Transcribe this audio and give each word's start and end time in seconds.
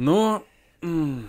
Ну. 0.00 0.40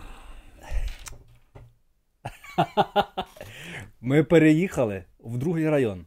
Ми 4.01 4.23
переїхали 4.23 5.03
в 5.19 5.37
другий 5.37 5.69
район. 5.69 6.05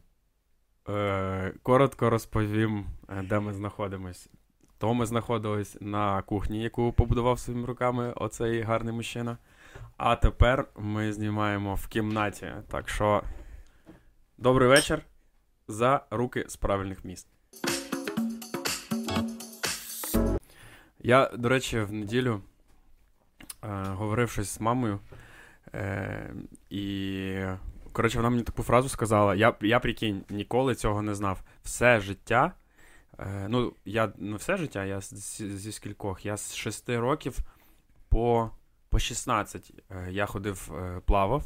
Е, 0.89 1.53
Коротко 1.63 2.09
розповім, 2.09 2.85
е, 3.09 3.23
де 3.23 3.39
ми 3.39 3.53
знаходимось. 3.53 4.29
То 4.77 4.93
ми 4.93 5.05
знаходились 5.05 5.77
на 5.81 6.21
кухні, 6.21 6.63
яку 6.63 6.93
побудував 6.93 7.39
своїми 7.39 7.65
руками 7.65 8.13
оцей 8.15 8.61
гарний 8.61 8.93
мужчина. 8.93 9.37
А 9.97 10.15
тепер 10.15 10.67
ми 10.77 11.13
знімаємо 11.13 11.75
в 11.75 11.87
кімнаті. 11.87 12.51
Так 12.67 12.89
що, 12.89 13.23
добрий 14.37 14.69
вечір. 14.69 15.01
За 15.67 16.05
руки 16.11 16.45
з 16.47 16.55
правильних 16.55 17.05
міст. 17.05 17.27
Я, 20.99 21.31
до 21.37 21.49
речі, 21.49 21.79
в 21.79 21.93
неділю 21.93 22.41
говорив 23.69 24.29
щось 24.29 24.55
з 24.55 24.59
мамою. 24.59 24.99
Е, 25.73 26.33
і, 26.69 27.35
коротше, 27.91 28.17
вона 28.17 28.29
мені 28.29 28.43
таку 28.43 28.63
фразу 28.63 28.89
сказала. 28.89 29.35
Я, 29.35 29.55
я 29.61 29.79
прикинь, 29.79 30.23
ніколи 30.29 30.75
цього 30.75 31.01
не 31.01 31.15
знав. 31.15 31.43
Все 31.63 31.99
життя. 31.99 32.51
Е, 33.19 33.45
ну, 33.49 33.73
я 33.85 34.13
ну, 34.17 34.35
все 34.35 34.57
життя, 34.57 34.85
я 34.85 35.01
зі, 35.01 35.57
зі 35.57 35.71
скількох. 35.71 36.25
Я 36.25 36.37
з 36.37 36.55
6 36.55 36.89
років 36.89 37.39
по 38.09 38.51
по 38.89 38.99
16 38.99 39.71
е, 39.89 40.07
я 40.11 40.25
ходив, 40.25 40.71
е, 40.77 41.01
плавав. 41.05 41.43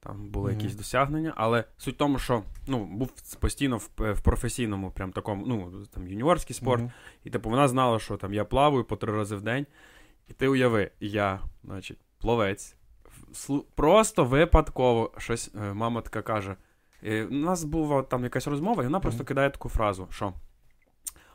Там 0.00 0.30
були 0.30 0.50
mm-hmm. 0.50 0.54
якісь 0.54 0.74
досягнення, 0.74 1.32
але 1.36 1.64
суть 1.78 1.94
в 1.94 1.98
тому, 1.98 2.18
що 2.18 2.42
ну, 2.66 2.84
був 2.84 3.12
постійно 3.40 3.76
в, 3.76 4.12
в 4.12 4.20
професійному, 4.20 4.90
прям 4.90 5.12
такому, 5.12 5.46
ну, 5.46 5.86
там 5.86 6.08
юніорський 6.08 6.56
спорт. 6.56 6.82
Mm-hmm. 6.82 6.90
І 7.24 7.30
типу 7.30 7.50
вона 7.50 7.68
знала, 7.68 7.98
що 7.98 8.16
там 8.16 8.34
я 8.34 8.44
плаваю 8.44 8.84
по 8.84 8.96
три 8.96 9.12
рази 9.12 9.36
в 9.36 9.42
день. 9.42 9.66
І 10.28 10.32
ти 10.32 10.48
уяви, 10.48 10.90
я, 11.00 11.40
значить, 11.64 11.98
пловець. 12.18 12.76
Просто 13.74 14.24
випадково 14.24 15.12
щось 15.18 15.50
е, 15.54 15.74
мама 15.74 16.00
така 16.00 16.22
каже. 16.22 16.56
І 17.02 17.22
У 17.22 17.30
нас 17.30 17.64
була 17.64 18.02
там 18.02 18.24
якась 18.24 18.46
розмова, 18.46 18.82
і 18.82 18.86
вона 18.86 18.98
mm-hmm. 18.98 19.02
просто 19.02 19.24
кидає 19.24 19.50
таку 19.50 19.68
фразу: 19.68 20.08
що. 20.10 20.32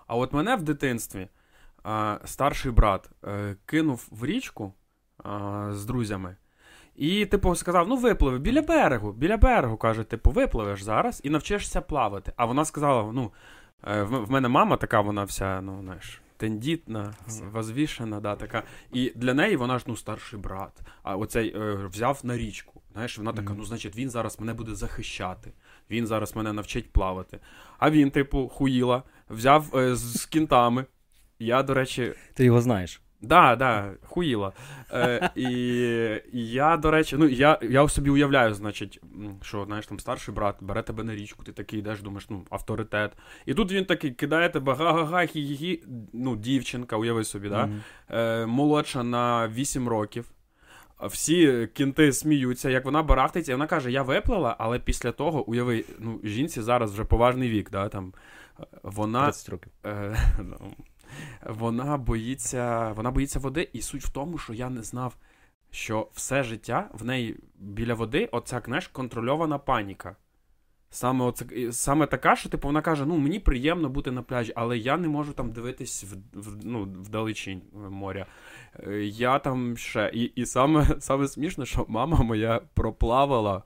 А 0.07 0.15
от 0.15 0.33
мене 0.33 0.55
в 0.55 0.63
дитинстві 0.63 1.27
а, 1.83 2.19
старший 2.25 2.71
брат 2.71 3.09
а, 3.21 3.29
е, 3.31 3.55
кинув 3.65 4.07
в 4.11 4.25
річку 4.25 4.73
а, 5.23 5.67
з 5.71 5.85
друзями. 5.85 6.35
І, 6.95 7.25
типу, 7.25 7.55
сказав: 7.55 7.87
ну, 7.87 7.95
випливи 7.95 8.39
біля 8.39 8.61
берегу, 8.61 9.11
біля 9.11 9.37
берегу, 9.37 9.77
каже, 9.77 10.03
типу, 10.03 10.31
випливеш 10.31 10.83
зараз 10.83 11.21
і 11.23 11.29
навчишся 11.29 11.81
плавати. 11.81 12.33
А 12.35 12.45
вона 12.45 12.65
сказала: 12.65 13.11
ну, 13.11 13.31
е, 13.87 14.03
в 14.03 14.31
мене 14.31 14.47
мама 14.47 14.77
така, 14.77 15.01
вона 15.01 15.23
вся, 15.23 15.61
ну, 15.61 15.81
знаєш, 15.81 16.21
тендітна, 16.43 17.13
возвішена, 17.51 18.19
да, 18.19 18.35
така. 18.35 18.63
І 18.93 19.11
для 19.15 19.33
неї 19.33 19.55
вона 19.55 19.79
ж 19.79 19.85
ну, 19.87 19.95
старший 19.95 20.39
брат. 20.39 20.81
А 21.03 21.15
оцей 21.15 21.55
е, 21.55 21.75
взяв 21.91 22.19
на 22.23 22.37
річку. 22.37 22.81
Знаєш, 22.93 23.17
вона 23.17 23.33
така, 23.33 23.53
ну, 23.57 23.65
значить, 23.65 23.95
він 23.95 24.09
зараз 24.09 24.39
мене 24.39 24.53
буде 24.53 24.75
захищати. 24.75 25.53
Він 25.89 26.07
зараз 26.07 26.35
мене 26.35 26.53
навчить 26.53 26.91
плавати. 26.91 27.39
А 27.77 27.91
він, 27.91 28.11
типу, 28.11 28.47
хуїла, 28.47 29.03
взяв 29.29 29.77
е, 29.77 29.95
з 29.95 30.25
кінтами. 30.25 30.85
Я, 31.39 31.63
до 31.63 31.73
речі. 31.73 32.13
Ти 32.33 32.45
його 32.45 32.61
знаєш. 32.61 33.01
Да, 33.23 33.55
да, 33.55 33.91
хуїла. 34.03 34.51
Е, 34.93 35.29
І 35.35 35.49
я, 36.33 36.77
до 36.77 36.91
речі, 36.91 37.15
ну 37.19 37.27
я 37.27 37.59
я 37.61 37.87
собі 37.87 38.09
уявляю, 38.09 38.53
значить, 38.53 39.01
що 39.41 39.65
знаєш, 39.65 39.87
там 39.87 39.99
старший 39.99 40.33
брат 40.33 40.55
бере 40.61 40.81
тебе 40.81 41.03
на 41.03 41.15
річку, 41.15 41.43
ти 41.43 41.51
такий 41.51 41.79
йдеш, 41.79 42.01
думаєш, 42.01 42.29
ну, 42.29 42.45
авторитет. 42.49 43.11
І 43.45 43.53
тут 43.53 43.71
він 43.71 43.85
такий 43.85 44.11
кидає 44.11 44.49
тебе 44.49 44.73
га-га-га, 44.73 45.21
хі-хі-хі, 45.21 45.79
ну, 46.13 46.35
дівчинка, 46.35 46.97
уяви 46.97 47.23
собі, 47.23 47.49
да? 47.49 47.63
Mm-hmm. 47.63 48.17
Е, 48.17 48.45
молодша 48.45 49.03
на 49.03 49.47
8 49.47 49.87
років. 49.87 50.25
Всі 51.01 51.67
кінти 51.73 52.13
сміються, 52.13 52.69
як 52.69 52.85
вона 52.85 53.03
барахтиться, 53.03 53.51
і 53.51 53.55
вона 53.55 53.67
каже: 53.67 53.91
Я 53.91 54.03
виплила, 54.03 54.55
але 54.59 54.79
після 54.79 55.11
того, 55.11 55.49
уяви, 55.49 55.85
ну, 55.99 56.19
жінці 56.23 56.61
зараз 56.61 56.93
вже 56.93 57.03
поважний 57.03 57.49
вік, 57.49 57.69
да, 57.71 57.89
там, 57.89 58.13
вона. 58.83 59.23
30 59.23 59.49
років. 59.49 59.71
Е, 59.85 60.17
ну, 60.39 60.71
вона 61.45 61.97
боїться 61.97 62.91
вона 62.91 63.11
боїться 63.11 63.39
води, 63.39 63.69
і 63.73 63.81
суть 63.81 64.03
в 64.03 64.09
тому, 64.09 64.37
що 64.37 64.53
я 64.53 64.69
не 64.69 64.83
знав, 64.83 65.15
що 65.71 66.09
все 66.13 66.43
життя 66.43 66.89
в 66.93 67.05
неї 67.05 67.37
біля 67.55 67.93
води, 67.93 68.29
оця 68.31 68.61
знаєш, 68.65 68.87
контрольована 68.87 69.57
паніка. 69.57 70.15
Саме 70.89 71.25
оце, 71.25 71.45
саме 71.71 72.07
така, 72.07 72.35
що 72.35 72.49
типу, 72.49 72.67
вона 72.67 72.81
каже: 72.81 73.05
ну 73.05 73.17
мені 73.17 73.39
приємно 73.39 73.89
бути 73.89 74.11
на 74.11 74.21
пляжі, 74.21 74.53
але 74.55 74.77
я 74.77 74.97
не 74.97 75.07
можу 75.07 75.33
там 75.33 75.51
дивитись 75.51 76.03
в, 76.03 76.39
в, 76.39 76.57
ну, 76.63 76.83
вдалечінь 76.83 77.61
моря. 77.89 78.25
Е, 78.87 78.93
я 79.03 79.39
там 79.39 79.77
ще. 79.77 80.11
І 80.13 80.23
і 80.23 80.45
саме 80.45 80.87
саме 80.99 81.27
смішно, 81.27 81.65
що 81.65 81.85
мама 81.87 82.17
моя 82.17 82.61
проплавала 82.73 83.63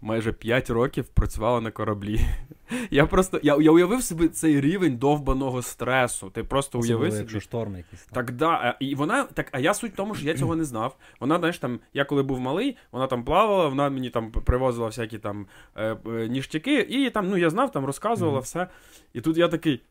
майже 0.00 0.32
5 0.32 0.70
років 0.70 1.04
працювала 1.08 1.60
на 1.60 1.70
кораблі. 1.70 2.20
Я 2.90 3.06
просто 3.06 3.40
я, 3.42 3.56
я 3.60 3.70
уявив 3.70 4.02
собі 4.02 4.28
цей 4.28 4.60
рівень 4.60 4.96
довбаного 4.96 5.62
стресу. 5.62 6.30
Ти 6.30 6.44
просто 6.44 6.78
уявив 6.78 7.10
собі. 7.10 7.20
якщо 7.20 7.40
шторм 7.40 7.76
якийсь. 7.76 8.04
Так, 8.04 8.32
да. 8.32 8.76
І 8.80 8.94
вона, 8.94 9.24
так, 9.24 9.48
а 9.52 9.58
я 9.58 9.74
суть 9.74 9.92
в 9.92 9.96
тому, 9.96 10.14
що 10.14 10.26
я 10.26 10.34
цього 10.34 10.56
не 10.56 10.64
знав. 10.64 10.96
Вона, 11.20 11.38
знаєш, 11.38 11.58
там, 11.58 11.80
я 11.94 12.04
коли 12.04 12.22
був 12.22 12.40
малий, 12.40 12.76
вона 12.92 13.06
там 13.06 13.24
плавала, 13.24 13.68
вона 13.68 13.90
мені 13.90 14.10
там 14.10 14.30
привозила 14.30 14.86
всякі 14.86 15.18
там 15.18 15.46
е, 15.76 15.96
е, 16.06 16.28
ніштяки, 16.28 16.80
і 16.80 17.10
там, 17.10 17.28
ну 17.28 17.36
я 17.36 17.50
знав, 17.50 17.72
там 17.72 17.84
розказувала 17.84 18.38
mm-hmm. 18.38 18.42
все. 18.42 18.68
І 19.12 19.20
тут 19.20 19.36
я 19.36 19.48
такий 19.48 19.82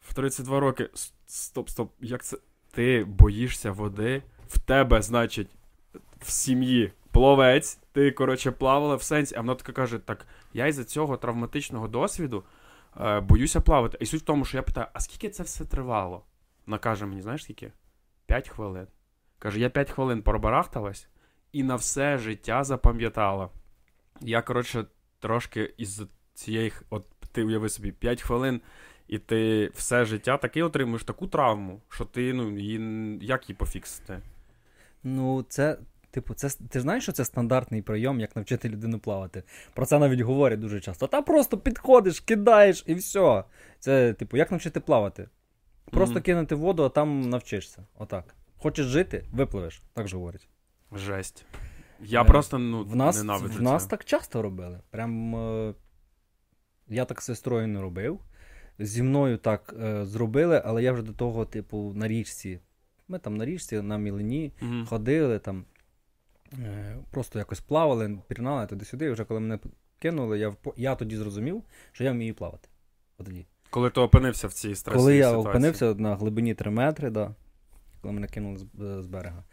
в 0.00 0.14
32 0.14 0.60
роки. 0.60 0.88
Стоп, 1.26 1.68
стоп, 1.68 1.92
як 2.00 2.24
це? 2.24 2.36
Ти 2.72 3.04
боїшся 3.04 3.72
води? 3.72 4.22
В 4.48 4.58
тебе, 4.58 5.02
значить, 5.02 5.48
в 6.20 6.30
сім'ї 6.30 6.92
пловець, 7.12 7.78
ти, 7.92 8.10
коротше, 8.10 8.50
плавала 8.50 8.96
в 8.96 9.02
сенсі, 9.02 9.34
а 9.34 9.40
вона 9.40 9.54
така 9.54 9.72
каже: 9.72 9.98
так, 9.98 10.26
я 10.52 10.66
із-за 10.66 10.84
цього 10.84 11.16
травматичного 11.16 11.88
досвіду 11.88 12.44
е, 13.00 13.20
боюся 13.20 13.60
плавати. 13.60 13.98
І 14.00 14.06
суть 14.06 14.22
в 14.22 14.24
тому, 14.24 14.44
що 14.44 14.56
я 14.56 14.62
питаю, 14.62 14.86
а 14.92 15.00
скільки 15.00 15.30
це 15.30 15.42
все 15.42 15.64
тривало? 15.64 16.24
Вона 16.66 16.78
каже 16.78 17.06
мені, 17.06 17.22
знаєш 17.22 17.42
скільки? 17.42 17.72
П'ять 18.26 18.48
хвилин. 18.48 18.86
Каже, 19.38 19.60
я 19.60 19.70
п'ять 19.70 19.90
хвилин 19.90 20.22
пробарахталась 20.22 21.08
і 21.52 21.62
на 21.62 21.74
все 21.74 22.18
життя 22.18 22.64
запам'ятала. 22.64 23.48
Я, 24.20 24.42
коротше, 24.42 24.84
трошки 25.20 25.74
із 25.76 26.02
цієї, 26.34 26.72
от 26.90 27.06
ти 27.32 27.44
уяви 27.44 27.68
собі, 27.68 27.92
5 27.92 28.22
хвилин, 28.22 28.60
і 29.08 29.18
ти 29.18 29.70
все 29.74 30.04
життя 30.04 30.36
таки 30.36 30.62
отримуєш 30.62 31.04
таку 31.04 31.26
травму, 31.26 31.80
що 31.88 32.04
ти, 32.04 32.32
ну, 32.32 32.58
її, 32.58 33.18
як 33.22 33.48
її 33.48 33.56
пофіксити? 33.56 34.20
Ну, 35.02 35.44
це 35.48 35.78
Типу, 36.12 36.34
це 36.34 36.50
ти 36.68 36.80
знаєш, 36.80 37.02
що 37.02 37.12
це 37.12 37.24
стандартний 37.24 37.82
прийом, 37.82 38.20
як 38.20 38.36
навчити 38.36 38.68
людину 38.68 38.98
плавати. 38.98 39.42
Про 39.74 39.86
це 39.86 39.98
навіть 39.98 40.20
говорять 40.20 40.60
дуже 40.60 40.80
часто. 40.80 41.06
Та 41.06 41.22
просто 41.22 41.58
підходиш, 41.58 42.20
кидаєш 42.20 42.84
і 42.86 42.94
все. 42.94 43.44
Це, 43.78 44.12
типу, 44.12 44.36
як 44.36 44.50
навчити 44.50 44.80
плавати? 44.80 45.28
Просто 45.90 46.18
mm-hmm. 46.18 46.22
кинути 46.22 46.54
воду, 46.54 46.82
а 46.84 46.88
там 46.88 47.30
навчишся. 47.30 47.86
Отак. 47.98 48.34
Хочеш 48.58 48.86
жити, 48.86 49.24
випливеш, 49.32 49.82
так 49.94 50.08
же 50.08 50.16
говорять. 50.16 50.48
Жесть. 50.92 51.44
Я 52.00 52.22
е, 52.22 52.24
просто 52.24 52.58
ну, 52.58 52.84
в 52.84 52.96
нас, 52.96 53.18
ненавиджу 53.18 53.58
В 53.58 53.62
нас 53.62 53.86
так 53.86 54.04
часто 54.04 54.42
робили. 54.42 54.80
Прям 54.90 55.36
е, 55.36 55.74
я 56.88 57.04
так 57.04 57.22
з 57.22 57.24
сестрою 57.24 57.68
не 57.68 57.80
робив. 57.80 58.20
Зі 58.78 59.02
мною 59.02 59.36
так 59.36 59.74
е, 59.82 60.04
зробили, 60.06 60.62
але 60.64 60.82
я 60.82 60.92
вже 60.92 61.02
до 61.02 61.12
того, 61.12 61.44
типу, 61.44 61.92
на 61.96 62.08
річці. 62.08 62.60
Ми 63.08 63.18
там 63.18 63.36
на 63.36 63.44
річці, 63.44 63.80
на 63.80 63.98
мілині 63.98 64.52
mm-hmm. 64.62 64.86
ходили 64.86 65.38
там. 65.38 65.64
Е, 66.58 66.96
просто 67.10 67.38
якось 67.38 67.60
плавали, 67.60 68.18
пірнали 68.28 68.66
туди-сюди. 68.66 69.04
І 69.04 69.10
вже 69.10 69.24
коли 69.24 69.40
мене 69.40 69.58
кинули, 69.98 70.38
я 70.38 70.54
я 70.76 70.94
тоді 70.94 71.16
зрозумів, 71.16 71.62
що 71.92 72.04
я 72.04 72.12
вмію 72.12 72.34
плавати. 72.34 72.68
От 73.18 73.26
тоді. 73.26 73.46
Коли 73.70 73.90
ти 73.90 74.00
опинився 74.00 74.48
в 74.48 74.52
цій 74.52 74.74
стресовій 74.74 75.02
Коли 75.02 75.16
я 75.16 75.28
ситуації. 75.28 75.50
опинився 75.50 75.94
на 75.94 76.16
глибині 76.16 76.54
3 76.54 76.70
метри, 76.70 77.10
да, 77.10 77.34
коли 78.00 78.14
мене 78.14 78.26
кинули 78.26 78.58
з, 78.58 79.02
з 79.02 79.06
берега. 79.06 79.44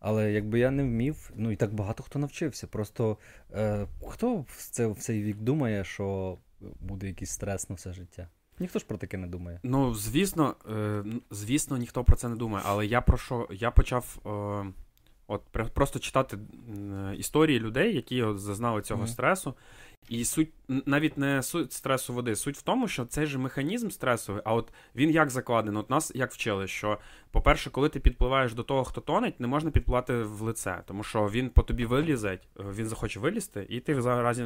Але 0.00 0.32
якби 0.32 0.58
я 0.58 0.70
не 0.70 0.82
вмів, 0.82 1.30
ну 1.34 1.50
і 1.50 1.56
так 1.56 1.74
багато 1.74 2.02
хто 2.02 2.18
навчився. 2.18 2.66
Просто 2.66 3.18
е, 3.52 3.86
хто 4.08 4.36
в, 4.36 4.68
це, 4.70 4.86
в 4.86 4.96
цей 4.96 5.22
вік 5.22 5.36
думає, 5.36 5.84
що 5.84 6.38
буде 6.80 7.06
якийсь 7.06 7.30
стрес 7.30 7.70
на 7.70 7.76
все 7.76 7.92
життя? 7.92 8.28
Ніхто 8.58 8.78
ж 8.78 8.84
про 8.84 8.96
таке 8.96 9.16
не 9.16 9.26
думає. 9.26 9.60
Ну, 9.62 9.94
звісно, 9.94 10.54
е, 10.70 11.04
звісно, 11.30 11.76
ніхто 11.76 12.04
про 12.04 12.16
це 12.16 12.28
не 12.28 12.36
думає. 12.36 12.64
Але 12.68 12.86
я 12.86 13.00
про 13.00 13.18
що? 13.18 13.48
Я 13.50 13.70
почав. 13.70 14.18
Е, 14.26 14.72
От 15.26 15.42
просто 15.74 15.98
читати 15.98 16.38
історії 17.18 17.60
людей, 17.60 17.94
які 17.94 18.22
от 18.22 18.38
зазнали 18.38 18.82
цього 18.82 19.02
mm-hmm. 19.02 19.08
стресу. 19.08 19.54
І 20.08 20.24
суть 20.24 20.52
навіть 20.68 21.18
не 21.18 21.42
суть 21.42 21.72
стресу 21.72 22.14
води, 22.14 22.36
суть 22.36 22.56
в 22.56 22.62
тому, 22.62 22.88
що 22.88 23.04
цей 23.04 23.26
же 23.26 23.38
механізм 23.38 23.88
стресовий, 23.88 24.42
а 24.44 24.54
от 24.54 24.72
він 24.94 25.10
як 25.10 25.30
закладений? 25.30 25.80
От 25.80 25.90
нас 25.90 26.12
як 26.14 26.32
вчили, 26.32 26.66
що, 26.66 26.98
по-перше, 27.30 27.70
коли 27.70 27.88
ти 27.88 28.00
підпливаєш 28.00 28.54
до 28.54 28.62
того, 28.62 28.84
хто 28.84 29.00
тонеть, 29.00 29.40
не 29.40 29.46
можна 29.46 29.70
підпливати 29.70 30.22
в 30.22 30.40
лице, 30.40 30.82
тому 30.86 31.02
що 31.02 31.28
він 31.28 31.50
по 31.50 31.62
тобі 31.62 31.86
вилізе, 31.86 32.38
він 32.56 32.88
захоче 32.88 33.20
вилізти, 33.20 33.66
і 33.68 33.80
ти 33.80 34.00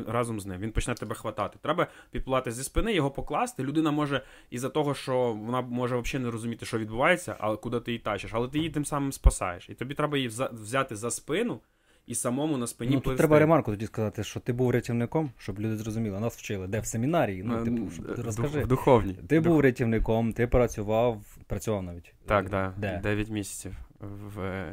разом, 0.07 0.41
з 0.41 0.47
ним. 0.47 0.61
Він 0.61 0.73
почне 0.73 0.95
тебе 0.95 1.15
хватати. 1.15 1.59
Треба 1.63 1.87
підпливати 2.11 2.53
зі 2.53 2.65
спини, 2.65 2.95
його 2.95 3.11
покласти. 3.11 3.63
Людина 3.63 3.91
може 3.91 4.23
із-за 4.51 4.69
того, 4.69 4.95
що 4.95 5.33
вона 5.33 5.61
може 5.61 5.97
взагалі 5.97 6.25
не 6.25 6.31
розуміти, 6.31 6.67
що 6.67 6.79
відбувається, 6.79 7.37
а 7.41 7.57
куди 7.57 7.81
ти 7.81 7.91
її 7.91 8.03
тачиш, 8.03 8.31
але 8.35 8.49
ти 8.49 8.59
її 8.59 8.71
тим 8.71 8.85
самим 8.85 9.13
спасаєш. 9.13 9.69
І 9.69 9.75
тобі 9.75 9.95
треба 9.95 10.17
її 10.17 10.29
взяти 10.53 10.97
за 10.97 11.11
спину 11.11 11.61
і 12.09 12.15
самому 12.15 12.59
на 12.59 12.67
спині 12.67 12.95
Ну, 12.95 13.01
тут 13.01 13.17
треба 13.17 13.39
ремарку 13.39 13.71
тоді 13.71 13.87
сказати, 13.87 14.25
що 14.25 14.41
ти 14.41 14.53
був 14.53 14.71
рятівником, 14.71 15.31
щоб 15.39 15.61
люди 15.61 15.77
зрозуміли. 15.77 16.21
Нас 16.21 16.37
вчили, 16.37 16.67
де 16.67 16.81
в 16.81 16.87
семінарії. 16.87 17.43
Ну, 17.43 17.65
типу, 17.65 18.03
ти 18.17 18.23
розкажи. 18.23 18.63
В 18.63 18.67
духовній. 18.67 19.13
Ти 19.29 19.41
був 19.41 19.61
рятівником, 19.61 20.33
ти 20.33 20.47
працював, 20.47 21.23
працював 21.47 21.83
навіть. 21.83 22.15
Так, 22.27 22.51
так. 22.51 22.75
Да, 22.77 22.97
9 23.03 23.31
місяців. 23.31 23.77
В... 24.01 24.65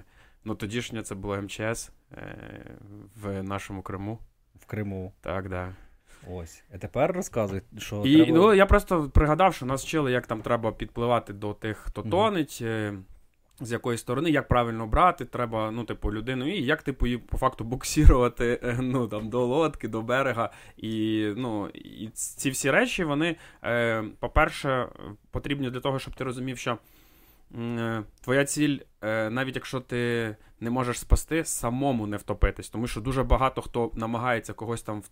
Ну, 0.46 0.56
тодішнє 0.56 1.02
це 1.02 1.16
було 1.16 1.42
МЧС 1.42 1.92
е, 2.12 2.38
в 3.22 3.44
нашому 3.44 3.82
Криму. 3.82 4.20
В 4.60 4.66
Криму. 4.66 5.14
Так, 5.22 5.50
да. 5.50 5.76
Ось. 6.32 6.64
А 6.74 6.78
тепер 6.78 7.12
розказуй, 7.12 7.62
що. 7.78 8.04
І 8.06 8.16
треба... 8.16 8.40
ну, 8.40 8.54
я 8.54 8.66
просто 8.66 9.10
пригадав, 9.10 9.54
що 9.54 9.66
нас 9.66 9.84
вчили, 9.84 10.12
як 10.12 10.28
там 10.28 10.42
треба 10.42 10.72
підпливати 10.72 11.34
до 11.34 11.54
тих, 11.54 11.78
хто 11.78 12.02
тонеть. 12.02 12.64
З 13.60 13.72
якої 13.72 13.98
сторони, 13.98 14.30
як 14.30 14.48
правильно 14.48 14.88
брати, 14.88 15.26
треба, 15.26 15.72
ну, 15.72 15.84
типу, 15.84 16.14
людину, 16.14 16.48
і 16.48 16.64
як, 16.64 16.84
типу, 16.84 17.06
її 17.06 17.18
по 17.18 17.38
факту 17.38 17.64
буксірувати 17.64 18.60
е, 18.64 18.78
ну, 18.82 19.08
там, 19.08 19.30
до 19.30 19.46
лодки, 19.46 19.88
до 19.88 20.02
берега. 20.02 20.50
І 20.78 21.26
ну, 21.38 21.70
і 21.70 22.10
ці 22.14 22.50
всі 22.50 22.72
речі, 22.72 23.04
вони, 23.04 23.36
е, 23.64 24.04
по-перше, 24.20 24.88
потрібні 25.32 25.70
для 25.70 25.80
того, 25.80 26.00
щоб 26.00 26.16
ти 26.16 26.24
розумів, 26.24 26.58
що 26.58 26.78
твоя 28.22 28.46
ціль, 28.46 28.80
е, 29.02 29.30
навіть 29.30 29.56
якщо 29.56 29.80
ти 29.80 30.36
не 30.60 30.70
можеш 30.70 31.00
спасти, 31.00 31.46
самому 31.46 32.08
не 32.08 32.18
втопитись. 32.18 32.70
Тому 32.70 32.88
що 32.88 33.02
дуже 33.02 33.24
багато 33.24 33.62
хто 33.62 33.92
намагається 33.94 34.54
когось 34.54 34.82
там 34.82 35.04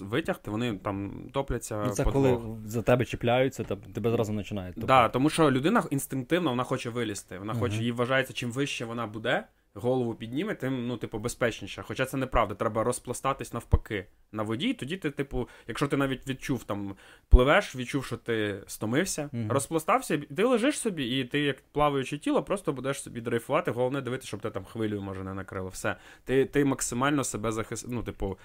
витягти, 0.00 0.50
вони 0.50 0.74
там 0.74 1.28
топляться. 1.32 1.82
Ну, 1.86 1.92
Це 1.92 2.04
коли 2.04 2.40
за 2.66 2.82
тебе 2.82 3.04
чіпляються, 3.04 3.64
то 3.64 3.76
тебе 3.76 4.10
зразу 4.10 4.34
починають. 4.34 4.74
Так, 4.74 4.84
да, 4.84 5.08
тому 5.08 5.30
що 5.30 5.50
людина 5.50 5.84
інстинктивно 5.90 6.50
вона 6.50 6.64
хоче 6.64 6.90
вилізти. 6.90 7.38
Вона 7.38 7.54
хоче, 7.54 7.76
їй 7.82 7.92
вважається, 7.92 8.32
чим 8.32 8.52
вище 8.52 8.84
вона 8.84 9.06
буде 9.06 9.44
голову 9.74 10.14
підніме, 10.14 10.54
тим, 10.54 10.86
ну, 10.86 10.96
типу, 10.96 11.18
безпечніше. 11.18 11.82
Хоча 11.82 12.06
це 12.06 12.16
неправда, 12.16 12.54
треба 12.54 12.84
розпластатись 12.84 13.52
навпаки 13.52 14.06
на 14.32 14.42
воді. 14.42 14.68
І 14.68 14.74
тоді 14.74 14.96
ти, 14.96 15.10
типу, 15.10 15.48
якщо 15.68 15.88
ти 15.88 15.96
навіть 15.96 16.28
відчув 16.28 16.64
там, 16.64 16.96
пливеш, 17.28 17.76
відчув, 17.76 18.04
що 18.04 18.16
ти 18.16 18.62
стомився, 18.66 19.30
mm-hmm. 19.32 19.52
розпластався, 19.52 20.18
ти 20.36 20.44
лежиш 20.44 20.78
собі, 20.78 21.20
і 21.20 21.24
ти, 21.24 21.40
як 21.40 21.56
плаваюче 21.72 22.18
тіло, 22.18 22.42
просто 22.42 22.72
будеш 22.72 23.02
собі 23.02 23.20
дрейфувати. 23.20 23.70
Головне 23.70 24.00
дивитися, 24.00 24.28
щоб 24.28 24.40
ти 24.40 24.50
там 24.50 24.64
хвилю 24.64 25.00
може, 25.00 25.24
не 25.24 25.34
накрило. 25.34 25.68
Все. 25.68 25.96
Ти 26.24 26.44
ти 26.44 26.64
максимально 26.64 27.24
себе 27.24 27.52
захис... 27.52 27.86
ну, 27.88 28.02
типу, 28.02 28.38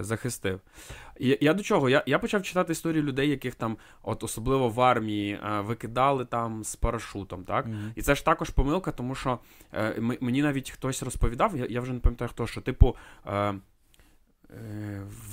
захистив. 0.00 0.60
І 1.18 1.38
я 1.40 1.54
до 1.54 1.62
чого? 1.62 1.88
Я 1.88 2.02
я 2.06 2.18
почав 2.18 2.42
читати 2.42 2.72
історії 2.72 3.02
людей, 3.02 3.28
яких 3.28 3.54
там, 3.54 3.76
от 4.02 4.24
особливо 4.24 4.68
в 4.68 4.80
армії, 4.80 5.32
е, 5.32 5.60
викидали 5.60 6.24
там 6.24 6.64
з 6.64 6.76
парашутом. 6.76 7.44
так? 7.44 7.66
Mm-hmm. 7.66 7.92
І 7.94 8.02
це 8.02 8.14
ж 8.14 8.24
також 8.24 8.50
помилка, 8.50 8.92
тому 8.92 9.14
що 9.14 9.38
е, 9.72 10.00
мені 10.20 10.42
навіть 10.42 10.70
хтось 10.70 11.02
розповідав, 11.02 11.56
я 11.56 11.66
я 11.70 11.80
вже 11.80 11.92
не 11.92 12.00
пам'ятаю 12.00 12.28
хто, 12.28 12.46
що, 12.46 12.60
типу, 12.60 12.96
е, 13.26 13.34
Е, 13.44 13.54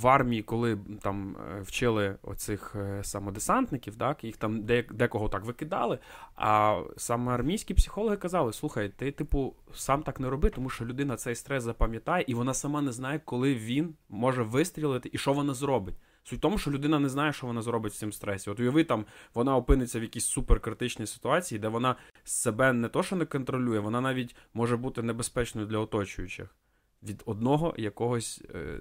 в 0.01 0.07
армії, 0.07 0.43
коли 0.43 0.77
там 1.01 1.37
е, 1.37 1.61
вчили 1.61 2.15
оцих 2.21 2.75
е, 2.75 3.03
самодесантників, 3.03 3.95
так, 3.95 4.23
їх 4.23 4.37
там 4.37 4.63
декого 4.91 5.29
так 5.29 5.45
викидали. 5.45 5.99
А 6.35 6.81
саме 6.97 7.31
армійські 7.31 7.73
психологи 7.73 8.17
казали: 8.17 8.53
слухай, 8.53 8.89
ти, 8.89 9.11
типу, 9.11 9.55
сам 9.73 10.03
так 10.03 10.19
не 10.19 10.29
роби, 10.29 10.49
тому 10.49 10.69
що 10.69 10.85
людина 10.85 11.15
цей 11.15 11.35
стрес 11.35 11.63
запам'ятає, 11.63 12.25
і 12.27 12.33
вона 12.33 12.53
сама 12.53 12.81
не 12.81 12.91
знає, 12.91 13.21
коли 13.25 13.55
він 13.55 13.95
може 14.09 14.43
вистрілити 14.43 15.09
і 15.13 15.17
що 15.17 15.33
вона 15.33 15.53
зробить. 15.53 15.95
Суть 16.23 16.39
в 16.39 16.41
тому, 16.41 16.57
що 16.57 16.71
людина 16.71 16.99
не 16.99 17.09
знає, 17.09 17.33
що 17.33 17.47
вона 17.47 17.61
зробить 17.61 17.93
в 17.93 17.97
цим 17.97 18.11
стресі. 18.11 18.49
От 18.49 18.59
уяви, 18.59 18.83
там 18.83 19.05
вона 19.33 19.55
опиниться 19.55 19.99
в 19.99 20.03
якійсь 20.03 20.25
суперкритичній 20.25 21.07
ситуації, 21.07 21.59
де 21.59 21.67
вона 21.67 21.95
себе 22.23 22.73
не 22.73 22.89
то, 22.89 23.03
що 23.03 23.15
не 23.15 23.25
контролює, 23.25 23.79
вона 23.79 24.01
навіть 24.01 24.35
може 24.53 24.77
бути 24.77 25.01
небезпечною 25.01 25.67
для 25.67 25.77
оточуючих 25.77 26.55
від 27.03 27.23
одного 27.25 27.73
якогось 27.77 28.43
е, 28.55 28.79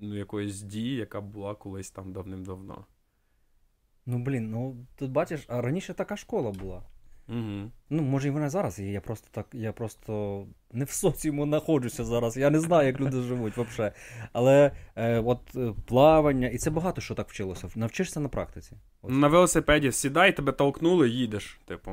ну, 0.00 0.16
якоїсь 0.16 0.60
дії, 0.60 0.96
яка 0.96 1.20
була 1.20 1.54
колись 1.54 1.90
там 1.90 2.12
давним-давно. 2.12 2.84
Ну, 4.06 4.18
блін, 4.18 4.50
ну 4.50 4.86
тут 4.96 5.10
бачиш, 5.10 5.44
а 5.48 5.60
раніше 5.60 5.94
така 5.94 6.16
школа 6.16 6.50
була. 6.50 6.82
Угу. 7.30 7.70
Ну, 7.90 8.02
може, 8.02 8.28
і 8.28 8.30
вона 8.30 8.50
зараз 8.50 8.78
є. 8.78 8.92
Я 8.92 9.00
просто 9.00 9.28
так, 9.30 9.46
я 9.52 9.72
просто 9.72 10.46
не 10.72 10.84
в 10.84 10.90
соціуму 10.90 11.46
знаходжуся 11.46 12.04
зараз. 12.04 12.36
Я 12.36 12.50
не 12.50 12.60
знаю, 12.60 12.86
як 12.86 13.00
люди 13.00 13.20
живуть 13.22 13.56
взагалі. 13.56 13.94
Але 14.32 14.72
е, 14.96 15.20
от 15.20 15.40
е, 15.56 15.74
плавання, 15.86 16.48
і 16.48 16.58
це 16.58 16.70
багато 16.70 17.00
що 17.00 17.14
так 17.14 17.28
вчилося. 17.28 17.68
Навчишся 17.74 18.20
на 18.20 18.28
практиці. 18.28 18.72
От. 19.02 19.10
На 19.10 19.28
велосипеді 19.28 19.92
сідай, 19.92 20.36
тебе 20.36 20.52
толкнули, 20.52 21.08
їдеш. 21.08 21.60
Типу. 21.64 21.90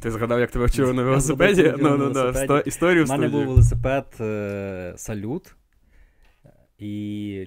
Ти 0.00 0.10
згадав, 0.10 0.40
як 0.40 0.50
тебе 0.50 0.64
вчили 0.64 0.92
на 0.92 1.02
велосипеді? 1.02 1.74
Ну, 1.78 1.96
ну, 1.96 2.10
да, 2.10 2.60
історію 2.60 3.04
У 3.04 3.08
мене 3.08 3.28
був 3.28 3.46
велосипед 3.46 4.06
е, 4.20 4.94
салют. 4.96 5.54
І 6.78 7.46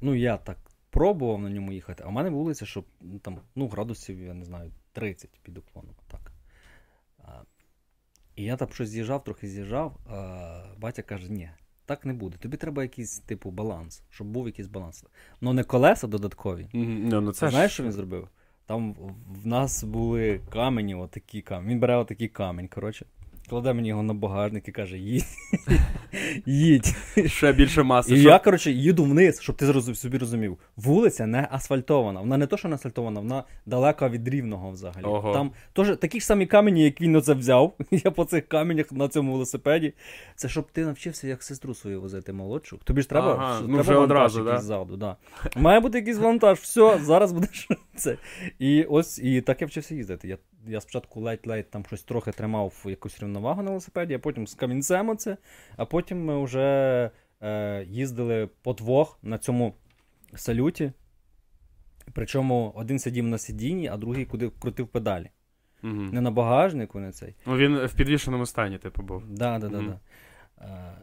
ну, 0.00 0.14
я 0.14 0.36
так 0.36 0.58
пробував 0.90 1.40
на 1.40 1.50
ньому 1.50 1.72
їхати, 1.72 2.02
а 2.06 2.08
в 2.08 2.12
мене 2.12 2.30
вулиця, 2.30 2.66
що 2.66 2.84
там, 3.22 3.38
ну, 3.56 3.68
градусів, 3.68 4.22
я 4.22 4.34
не 4.34 4.44
знаю, 4.44 4.70
30 4.92 5.30
під 5.42 5.58
уклоном. 5.58 5.94
так. 6.10 6.32
І 8.38 8.44
я 8.44 8.56
там 8.56 8.68
щось 8.72 8.88
з'їжджав, 8.88 9.24
трохи 9.24 9.48
з'їжджав, 9.48 9.96
а 10.06 10.62
батя 10.78 11.02
каже, 11.02 11.32
ні, 11.32 11.50
так 11.86 12.04
не 12.04 12.12
буде. 12.12 12.36
Тобі 12.36 12.56
треба 12.56 12.82
якийсь, 12.82 13.18
типу, 13.18 13.50
баланс, 13.50 14.02
щоб 14.10 14.26
був 14.26 14.46
якийсь 14.46 14.68
баланс. 14.68 15.04
Ну, 15.40 15.52
не 15.52 15.64
колеса 15.64 16.06
додаткові. 16.06 16.68
Mm-hmm. 16.74 17.08
No, 17.08 17.20
no, 17.20 17.32
це 17.32 17.50
Знаєш, 17.50 17.72
що 17.72 17.82
він 17.82 17.92
зробив? 17.92 18.28
Там 18.68 18.94
в 19.44 19.46
нас 19.46 19.84
були 19.84 20.40
камені, 20.50 20.94
отакі 20.94 21.42
камені. 21.42 21.72
Він 21.72 21.80
бере 21.80 21.96
отакий 21.96 22.28
камінь, 22.28 22.68
коротше. 22.68 23.06
Кладе 23.48 23.72
мені 23.72 23.88
його 23.88 24.02
на 24.02 24.14
багажник 24.14 24.68
і 24.68 24.72
каже: 24.72 24.98
їдь. 24.98 25.24
Їдь. 26.46 26.96
Ще 27.26 27.52
більше 27.52 27.82
маси. 27.82 28.14
І 28.14 28.20
що... 28.20 28.28
я, 28.28 28.38
коротше, 28.38 28.70
їду 28.70 29.04
вниз, 29.04 29.40
щоб 29.40 29.56
ти 29.56 29.66
зрозум, 29.66 29.94
собі 29.94 30.18
розумів. 30.18 30.58
Вулиця 30.76 31.26
не 31.26 31.48
асфальтована. 31.50 32.20
Вона 32.20 32.36
не 32.36 32.46
то, 32.46 32.56
що 32.56 32.68
не 32.68 32.74
асфальтована, 32.74 33.20
вона 33.20 33.44
далека 33.66 34.08
від 34.08 34.28
рівного 34.28 34.70
взагалі. 34.70 35.04
Ого. 35.04 35.32
Там 35.32 35.50
тож, 35.72 35.96
такі 35.96 36.20
ж 36.20 36.26
самі 36.26 36.46
камені, 36.46 36.84
як 36.84 37.00
він 37.00 37.16
оце 37.16 37.34
взяв. 37.34 37.74
Я 37.90 38.10
по 38.10 38.24
цих 38.24 38.48
каменях 38.48 38.92
на 38.92 39.08
цьому 39.08 39.32
велосипеді. 39.32 39.94
Це 40.36 40.48
щоб 40.48 40.70
ти 40.70 40.84
навчився, 40.84 41.28
як 41.28 41.42
сестру 41.42 41.74
свою 41.74 42.00
возити 42.00 42.32
молодшу. 42.32 42.78
Тобі 42.84 43.02
ж 43.02 43.08
треба 43.08 43.32
ага, 43.32 43.60
ну, 43.60 43.66
треба 43.66 43.82
вже 43.82 43.94
одразу, 43.94 44.44
да? 44.44 44.58
ззаду. 44.58 44.96
Да. 44.96 45.16
Має 45.56 45.80
бути 45.80 45.98
якийсь 45.98 46.18
вантаж, 46.18 46.58
все, 46.58 46.98
зараз 47.02 47.32
будеш 47.32 47.68
це. 47.96 48.16
І 48.58 48.84
ось 48.84 49.18
і 49.18 49.40
так 49.40 49.60
я 49.60 49.66
вчився 49.66 49.94
їздити. 49.94 50.28
Я 50.28 50.38
я 50.68 50.80
спочатку 50.80 51.20
ледь-ледь 51.20 51.70
там 51.70 51.84
щось 51.84 52.02
трохи 52.02 52.32
тримав 52.32 52.84
якусь 52.84 53.20
рівновагу 53.20 53.62
на 53.62 53.68
велосипеді, 53.68 54.14
а 54.14 54.18
потім 54.18 54.46
з 54.46 54.54
камінцем 54.54 55.08
оце, 55.08 55.36
а 55.76 55.84
потім 55.84 56.24
ми 56.24 56.44
вже 56.44 57.10
е, 57.40 57.84
їздили 57.84 58.48
по 58.62 58.72
двох 58.72 59.18
на 59.22 59.38
цьому 59.38 59.74
салюті. 60.34 60.92
Причому 62.12 62.72
один 62.76 62.98
сидів 62.98 63.24
на 63.24 63.38
сидінні, 63.38 63.88
а 63.88 63.96
другий 63.96 64.24
куди 64.24 64.50
крутив 64.50 64.88
педалі. 64.88 65.30
Угу. 65.82 65.92
Не 65.92 66.20
на 66.20 66.30
багажнику, 66.30 67.00
не 67.00 67.12
цей. 67.12 67.34
Ну 67.46 67.56
він 67.56 67.86
в 67.86 67.94
підвішеному 67.94 68.46
стані, 68.46 68.78
типу, 68.78 69.02
був. 69.02 69.26
Да, 69.26 69.58
да, 69.58 69.68
да, 69.68 69.82
да. 69.82 70.00
Е, 70.60 71.02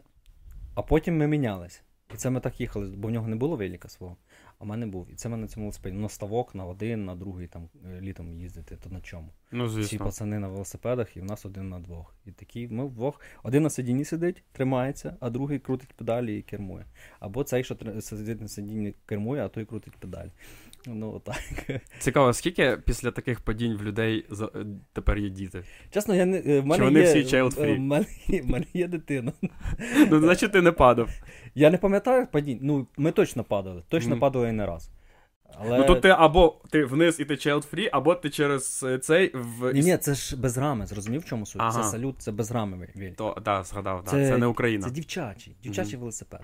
а 0.76 0.82
потім 0.82 1.18
ми 1.18 1.28
мінялись. 1.28 1.84
І 2.14 2.18
це 2.18 2.30
ми 2.30 2.40
так 2.40 2.62
їхали, 2.62 2.94
бо 2.98 3.08
в 3.08 3.12
нього 3.12 3.28
не 3.28 3.36
було 3.36 3.56
велика 3.56 3.90
свого. 3.90 4.18
А 4.60 4.64
в 4.64 4.68
мене 4.68 4.86
був. 4.86 5.08
І 5.12 5.16
це 5.16 5.28
в 5.28 5.32
мене 5.32 5.48
цьому 5.48 5.66
велосипеді. 5.66 5.98
На 5.98 6.10
ставок, 6.10 6.56
на 6.56 6.66
один, 6.66 7.06
на 7.06 7.16
другий 7.16 7.48
там 7.48 7.70
е, 7.86 8.02
літом 8.02 8.34
їздити, 8.34 8.76
то 8.76 8.90
на 8.90 9.02
чому. 9.02 9.30
Ну, 9.52 9.68
звісно. 9.68 9.86
Всі 9.86 9.98
пацани 9.98 10.40
на 10.40 10.48
велосипедах, 10.48 11.18
і 11.18 11.22
в 11.22 11.26
нас 11.26 11.46
один 11.46 11.70
на 11.70 11.80
двох. 11.80 12.16
І 12.26 12.32
такі, 12.32 12.68
ми 12.68 12.86
вдвох. 12.86 13.22
Один 13.44 13.64
на 13.64 13.70
сидінні 13.70 14.06
сидить, 14.06 14.44
тримається, 14.52 15.18
а 15.20 15.30
другий 15.30 15.60
крутить 15.60 15.94
педалі 15.94 16.40
і 16.40 16.42
кермує. 16.42 16.86
Або 17.20 17.44
цей, 17.44 17.64
що 17.64 17.78
сидить 18.02 18.42
на 18.42 18.48
сидінні, 18.48 18.94
кермує, 19.06 19.46
а 19.46 19.48
той 19.48 19.66
крутить 19.66 19.98
педалі. 19.98 20.32
Ну, 20.88 21.20
так. 21.20 21.82
Цікаво, 22.00 22.34
скільки 22.34 22.78
після 22.86 23.12
таких 23.12 23.40
падінь 23.40 23.76
в 23.76 23.84
людей 23.84 24.26
е, 24.56 24.66
тепер 24.94 25.18
є 25.18 25.30
діти? 25.30 25.64
Чесно, 25.92 26.16
я 26.16 26.26
не. 26.26 26.38
Е, 26.38 26.60
в 26.60 26.66
мене 26.66 26.78
Чи 26.78 26.84
вони 26.84 27.00
є, 27.00 27.06
всі 27.06 27.36
child-free? 27.36 27.76
В 27.76 27.80
мене, 27.80 28.06
в 28.28 28.50
мене 28.50 28.66
є 28.74 28.88
дитина. 28.88 29.32
Ну, 30.12 30.20
значить, 30.20 30.52
ти 30.52 30.62
не 30.62 30.72
падав. 30.72 31.10
Я 31.56 31.70
не 31.70 31.78
пам'ятаю 31.78 32.28
падінь. 32.32 32.60
Ну, 32.62 32.88
ми 32.98 33.12
точно 33.12 33.44
падали. 33.44 33.84
Точно 33.88 34.16
mm. 34.16 34.20
падали 34.20 34.50
і 34.50 34.52
не 34.52 34.66
раз. 34.66 34.92
Але... 35.60 35.78
Ну 35.78 35.86
то 35.86 35.96
ти 35.96 36.10
або 36.10 36.62
ти 36.70 36.86
вниз 36.86 37.20
і 37.20 37.26
ти 37.26 37.34
child 37.34 37.74
free, 37.74 37.90
або 37.92 38.16
ти 38.16 38.30
через 38.30 38.86
е, 38.88 38.98
цей 38.98 39.32
в. 39.34 39.74
Ні, 39.74 39.82
ні, 39.82 39.98
це 39.98 40.14
ж 40.14 40.38
без 40.38 40.58
рами, 40.58 40.86
зрозумів, 40.86 41.22
в 41.22 41.26
чому 41.26 41.46
суть? 41.46 41.62
Ага. 41.62 41.84
Це 41.84 41.90
салют, 41.90 42.16
це 42.22 42.32
без 42.32 42.52
рами. 42.52 42.88
То, 43.18 43.38
да, 43.46 43.64
згадав, 43.64 44.04
це, 44.06 44.18
да. 44.18 44.30
це 44.30 44.38
не 44.38 44.46
Україна. 44.46 44.88
Це 44.88 44.92
дівчачий, 44.92 45.56
дівчачий 45.64 45.96
mm-hmm. 45.96 46.00
велосипед. 46.00 46.42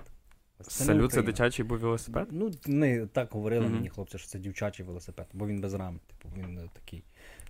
Це 0.62 0.84
Салют, 0.84 1.12
це 1.12 1.22
дитячий 1.22 1.64
був 1.64 1.78
велосипед? 1.78 2.28
Ну, 2.30 2.50
не 2.66 3.06
так 3.06 3.30
говорили 3.32 3.64
Мгм. 3.66 3.74
мені 3.74 3.88
хлопці, 3.88 4.18
що 4.18 4.28
це 4.28 4.38
дівчачий 4.38 4.86
велосипед, 4.86 5.26
бо 5.32 5.46
він 5.46 5.60
без 5.60 5.74
рами. 5.74 5.98
Типу, 6.06 6.34
він 6.36 6.58
е, 6.58 6.68
такий, 6.72 7.04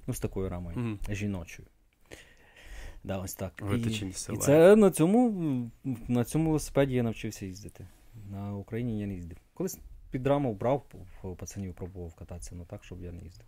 ну, 0.06 0.14
з 0.14 0.20
такою 0.20 0.48
рамою, 0.48 0.78
Мгм. 0.78 0.98
жіночою. 1.10 1.68
Да, 3.04 3.18
ось 3.18 3.34
так. 3.34 3.62
І, 3.74 3.76
і 4.32 4.36
це 4.36 4.76
на 4.76 4.90
цьому, 4.90 5.70
на 6.08 6.24
цьому 6.24 6.46
велосипеді 6.46 6.94
я 6.94 7.02
навчився 7.02 7.46
їздити. 7.46 7.86
На 8.30 8.54
Україні 8.54 9.00
я 9.00 9.06
не 9.06 9.14
їздив. 9.14 9.38
Колись 9.54 9.78
під 10.10 10.26
раму 10.26 10.54
брав, 10.54 10.86
пацанів 11.38 11.74
пробував 11.74 12.14
кататися, 12.14 12.54
ну 12.54 12.64
так, 12.64 12.84
щоб 12.84 13.02
я 13.02 13.12
не 13.12 13.22
їздив. 13.22 13.46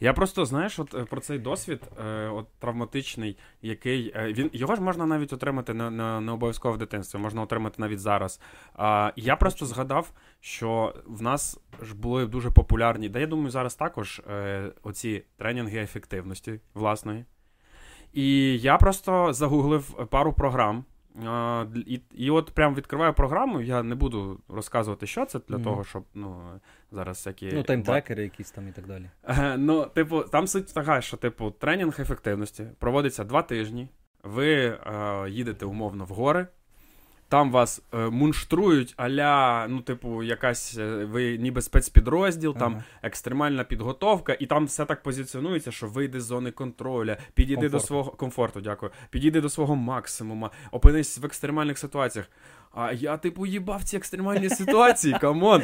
Я 0.00 0.12
просто 0.12 0.44
знаєш, 0.44 0.78
от 0.78 0.94
е, 0.94 1.04
про 1.04 1.20
цей 1.20 1.38
досвід, 1.38 1.80
е, 2.06 2.28
от 2.28 2.46
травматичний, 2.58 3.38
який 3.62 4.12
е, 4.16 4.32
він 4.32 4.50
його 4.52 4.74
ж 4.74 4.82
можна 4.82 5.06
навіть 5.06 5.32
отримати 5.32 5.74
на, 5.74 5.90
на, 5.90 6.20
не 6.20 6.32
обов'язково 6.32 6.74
в 6.74 6.78
дитинстві, 6.78 7.18
можна 7.18 7.42
отримати 7.42 7.76
навіть 7.78 8.00
зараз. 8.00 8.40
А 8.74 9.12
я 9.16 9.36
просто 9.36 9.66
згадав, 9.66 10.12
що 10.40 10.94
в 11.06 11.22
нас 11.22 11.60
ж 11.82 11.96
були 11.96 12.26
дуже 12.26 12.50
популярні, 12.50 13.08
да 13.08 13.18
я 13.18 13.26
думаю, 13.26 13.50
зараз 13.50 13.74
також 13.74 14.22
е, 14.30 14.72
оці 14.82 15.24
тренінги 15.36 15.78
ефективності 15.78 16.60
власної. 16.74 17.24
І 18.12 18.58
я 18.58 18.76
просто 18.76 19.32
загуглив 19.32 20.08
пару 20.10 20.32
програм. 20.32 20.84
І, 21.86 22.00
і 22.14 22.30
от 22.30 22.50
прям 22.50 22.74
відкриваю 22.74 23.14
програму. 23.14 23.60
Я 23.60 23.82
не 23.82 23.94
буду 23.94 24.40
розказувати, 24.48 25.06
що 25.06 25.24
це 25.26 25.40
для 25.48 25.54
Мгм. 25.54 25.64
того, 25.64 25.84
щоб 25.84 26.04
ну 26.14 26.40
зараз 26.90 27.16
всякі 27.16 27.50
Ну, 27.52 27.62
таймтрекери 27.62 28.22
якісь 28.22 28.50
там 28.50 28.68
і 28.68 28.72
так 28.72 28.86
далі. 28.86 29.10
Е, 29.28 29.56
Ну, 29.58 29.84
типу, 29.94 30.22
там 30.22 30.46
суть 30.46 30.74
така, 30.74 31.00
що, 31.00 31.16
типу, 31.16 31.50
тренінг 31.50 31.96
ефективності 32.00 32.66
проводиться 32.78 33.24
два 33.24 33.42
тижні. 33.42 33.88
Ви 34.22 34.54
е, 34.56 34.78
їдете 35.30 35.66
умовно 35.66 36.04
в 36.04 36.08
гори. 36.08 36.46
Там 37.28 37.52
вас 37.52 37.82
е, 37.94 38.10
мунштрують, 38.10 38.94
аля, 38.96 39.66
ну, 39.68 39.80
типу, 39.80 40.22
якась 40.22 40.78
е, 40.78 41.04
ви 41.04 41.38
ніби 41.38 41.62
спецпідрозділ, 41.62 42.56
там 42.56 42.82
екстремальна 43.02 43.64
підготовка, 43.64 44.36
і 44.40 44.46
там 44.46 44.66
все 44.66 44.84
так 44.84 45.02
позиціонується, 45.02 45.72
що 45.72 45.86
вийди 45.86 46.20
з 46.20 46.24
зони 46.24 46.50
контроля, 46.50 47.16
підійди 47.34 47.68
до 47.68 47.80
свого 47.80 48.10
комфорту, 48.10 48.60
дякую. 48.60 48.92
Підійди 49.10 49.40
до 49.40 49.48
свого 49.48 49.76
максимума, 49.76 50.50
опинись 50.70 51.18
в 51.18 51.24
екстремальних 51.24 51.78
ситуаціях. 51.78 52.26
А 52.78 52.92
я, 52.92 53.16
типу, 53.16 53.46
їбав 53.46 53.84
ці 53.84 53.96
екстремальні 53.96 54.48
ситуації, 54.48 55.16
come 55.20 55.44
on. 55.44 55.62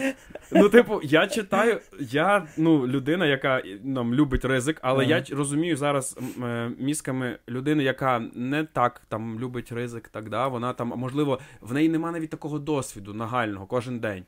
Ну, 0.52 0.68
типу, 0.68 1.00
я 1.04 1.26
читаю, 1.26 1.80
я 1.98 2.46
ну, 2.56 2.86
людина, 2.86 3.26
яка 3.26 3.62
нам 3.84 4.14
любить 4.14 4.44
ризик, 4.44 4.78
але 4.82 5.04
Ага. 5.04 5.24
я 5.28 5.36
розумію 5.36 5.76
зараз 5.76 6.18
е, 6.42 6.70
мізками 6.78 7.38
людини, 7.48 7.84
яка 7.84 8.22
не 8.34 8.64
так 8.64 9.02
там 9.08 9.40
любить 9.40 9.72
ризик, 9.72 10.08
так 10.08 10.28
да, 10.28 10.48
вона 10.48 10.72
там, 10.72 10.92
можливо, 10.96 11.38
в 11.60 11.74
неї 11.74 11.88
немає 11.88 12.12
навіть 12.12 12.30
такого 12.30 12.58
досвіду 12.58 13.14
нагального 13.14 13.66
кожен 13.66 13.98
день. 13.98 14.24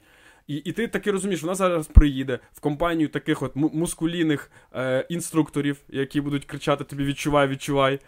І, 0.47 0.57
і 0.57 0.73
ти 0.73 0.89
таки 0.89 1.11
розумієш, 1.11 1.43
вона 1.43 1.55
зараз 1.55 1.87
приїде 1.87 2.39
в 2.53 2.61
компанію 2.61 3.09
таких 3.09 3.43
от 3.43 3.57
му- 3.57 3.71
маскулінних 3.75 4.51
е, 4.75 5.07
інструкторів, 5.09 5.77
які 5.89 6.21
будуть 6.21 6.45
кричати 6.45 6.85
тобі 6.85 7.05
відчувай, 7.05 7.49
відчувай. 7.49 8.01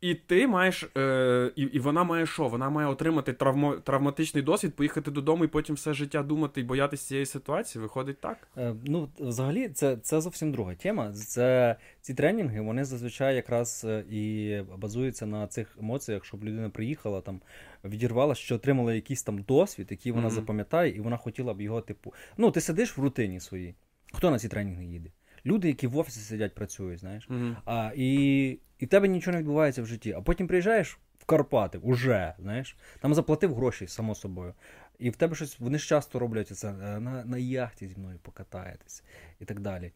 І 0.00 0.14
ти 0.14 0.46
маєш, 0.46 0.84
е, 0.96 1.52
і, 1.56 1.62
і 1.62 1.78
вона 1.78 2.04
має 2.04 2.26
що? 2.26 2.48
Вона 2.48 2.70
має 2.70 2.88
отримати 2.88 3.32
травмо, 3.32 3.74
травматичний 3.76 4.42
досвід, 4.42 4.74
поїхати 4.74 5.10
додому 5.10 5.44
і 5.44 5.48
потім 5.48 5.74
все 5.74 5.94
життя 5.94 6.22
думати 6.22 6.60
і 6.60 6.64
боятися 6.64 7.08
цієї 7.08 7.26
ситуації. 7.26 7.82
Виходить 7.82 8.20
так? 8.20 8.48
Е, 8.58 8.74
Ну, 8.84 9.08
взагалі, 9.18 9.68
це, 9.68 9.96
це 9.96 10.20
зовсім 10.20 10.52
друга 10.52 10.74
тема. 10.74 11.12
Це 11.12 11.76
ці 12.00 12.14
тренінги, 12.14 12.60
вони 12.60 12.84
зазвичай 12.84 13.36
якраз 13.36 13.86
е, 13.88 14.04
і 14.10 14.56
базуються 14.78 15.26
на 15.26 15.46
цих 15.46 15.76
емоціях, 15.80 16.24
щоб 16.24 16.44
людина 16.44 16.70
приїхала 16.70 17.20
там, 17.20 17.40
відірвала, 17.84 18.34
що 18.34 18.54
отримала 18.54 18.94
якийсь 18.94 19.22
там 19.22 19.38
досвід, 19.38 19.86
який 19.90 20.12
вона 20.12 20.26
Мгм. 20.26 20.34
запам'ятає, 20.34 20.96
і 20.96 21.00
вона 21.00 21.16
хотіла 21.16 21.54
б 21.54 21.60
його, 21.60 21.80
типу. 21.80 22.14
Ну, 22.36 22.50
ти 22.50 22.60
сидиш 22.60 22.96
в 22.98 23.00
рутині 23.02 23.40
своїй. 23.40 23.74
Хто 24.12 24.30
на 24.30 24.38
ці 24.38 24.48
тренінги 24.48 24.84
їде? 24.84 25.10
Люди, 25.46 25.68
які 25.68 25.86
в 25.86 25.96
офісі 25.98 26.20
сидять, 26.20 26.54
працюють, 26.54 27.00
знаєш. 27.00 27.26
Угу. 27.30 27.56
А, 27.64 27.90
і, 27.96 28.58
і 28.82 28.86
в 28.86 28.88
тебе 28.88 29.08
нічого 29.08 29.32
не 29.32 29.38
відбувається 29.38 29.82
в 29.82 29.86
житті. 29.86 30.12
А 30.12 30.20
потім 30.20 30.46
приїжджаєш 30.46 30.98
в 31.18 31.24
Карпати, 31.24 31.78
уже, 31.78 32.34
знаєш, 32.38 32.76
там 33.00 33.14
заплатив 33.14 33.54
гроші, 33.54 33.86
само 33.86 34.14
собою. 34.14 34.54
І 34.98 35.10
в 35.10 35.16
тебе 35.16 35.34
щось, 35.34 35.60
вони 35.60 35.78
ж 35.78 35.88
часто 35.88 36.18
роблять 36.18 36.48
це 36.48 36.68
е, 36.68 37.00
на, 37.00 37.24
на 37.24 37.38
яхті 37.38 37.86
зі 37.86 37.96
мною 37.96 38.18
покатаєтесь 38.22 39.04
і 39.40 39.44
так 39.44 39.60
далі. 39.60 39.92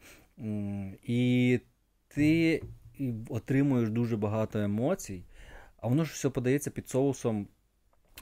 І 1.03 1.61
ти 2.09 2.63
отримуєш 3.29 3.91
дуже 3.91 4.17
багато 4.17 4.59
емоцій, 4.59 5.25
а 5.77 5.89
воно 5.89 6.05
ж 6.05 6.13
все 6.13 6.31
подається 6.31 6.71
під 6.71 6.89
соусом. 6.89 7.49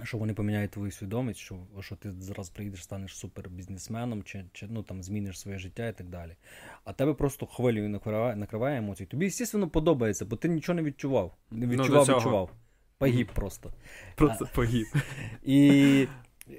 Що 0.02 0.18
вони 0.18 0.34
поміняють 0.34 0.70
твою 0.70 0.90
свідомість, 0.90 1.40
що, 1.40 1.58
що 1.80 1.96
ти 1.96 2.12
зараз 2.12 2.50
приїдеш, 2.50 2.82
станеш 2.82 3.16
супербізнесменом, 3.16 4.22
чи, 4.22 4.44
чи 4.52 4.66
ну, 4.70 4.82
там, 4.82 5.02
зміниш 5.02 5.40
своє 5.40 5.58
життя 5.58 5.88
і 5.88 5.92
так 5.92 6.08
далі. 6.08 6.36
А 6.84 6.92
тебе 6.92 7.14
просто 7.14 7.46
хвилею 7.46 7.88
накриває, 7.88 8.36
накриває 8.36 8.78
емоцій. 8.78 9.06
Тобі, 9.06 9.30
звісно, 9.30 9.68
подобається, 9.68 10.24
бо 10.24 10.36
ти 10.36 10.48
нічого 10.48 10.76
не 10.76 10.82
відчував. 10.82 11.36
Не 11.50 11.66
Ну, 11.66 11.72
відчував, 11.72 12.06
цього. 12.06 12.18
відчував. 12.18 12.50
Погиб 12.98 13.28
просто. 13.34 13.72
Просто 14.16 14.48
погиб. 14.54 14.86
І, 15.42 15.68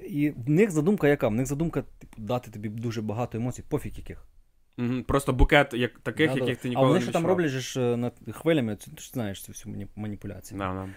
і 0.08 0.30
в 0.30 0.50
них 0.50 0.70
задумка 0.70 1.08
яка? 1.08 1.28
В 1.28 1.32
них 1.34 1.46
задумка 1.46 1.82
типу, 1.98 2.22
дати 2.22 2.50
тобі 2.50 2.68
дуже 2.68 3.02
багато 3.02 3.38
емоцій, 3.38 3.62
пофіг 3.68 3.92
яких. 3.96 4.26
Мгм. 4.76 5.02
Просто 5.02 5.32
букет 5.32 5.74
як, 5.74 5.98
таких, 5.98 6.28
Да-да. 6.28 6.40
яких 6.40 6.56
ти 6.58 6.68
а 6.68 6.70
ніколи 6.70 6.86
вони 6.86 6.98
не 6.98 7.02
що 7.02 7.12
там 7.12 7.26
роблять 7.26 7.50
ж 7.50 7.80
е, 7.80 7.96
над 7.96 8.14
хвилями, 8.32 8.76
ти 8.76 8.90
ж 9.00 9.10
знаєш 9.10 9.42
цю 9.42 9.52
всю 9.52 9.88
маніпуляцію. 9.96 10.58
Да, 10.58 10.72
да. 10.72 10.88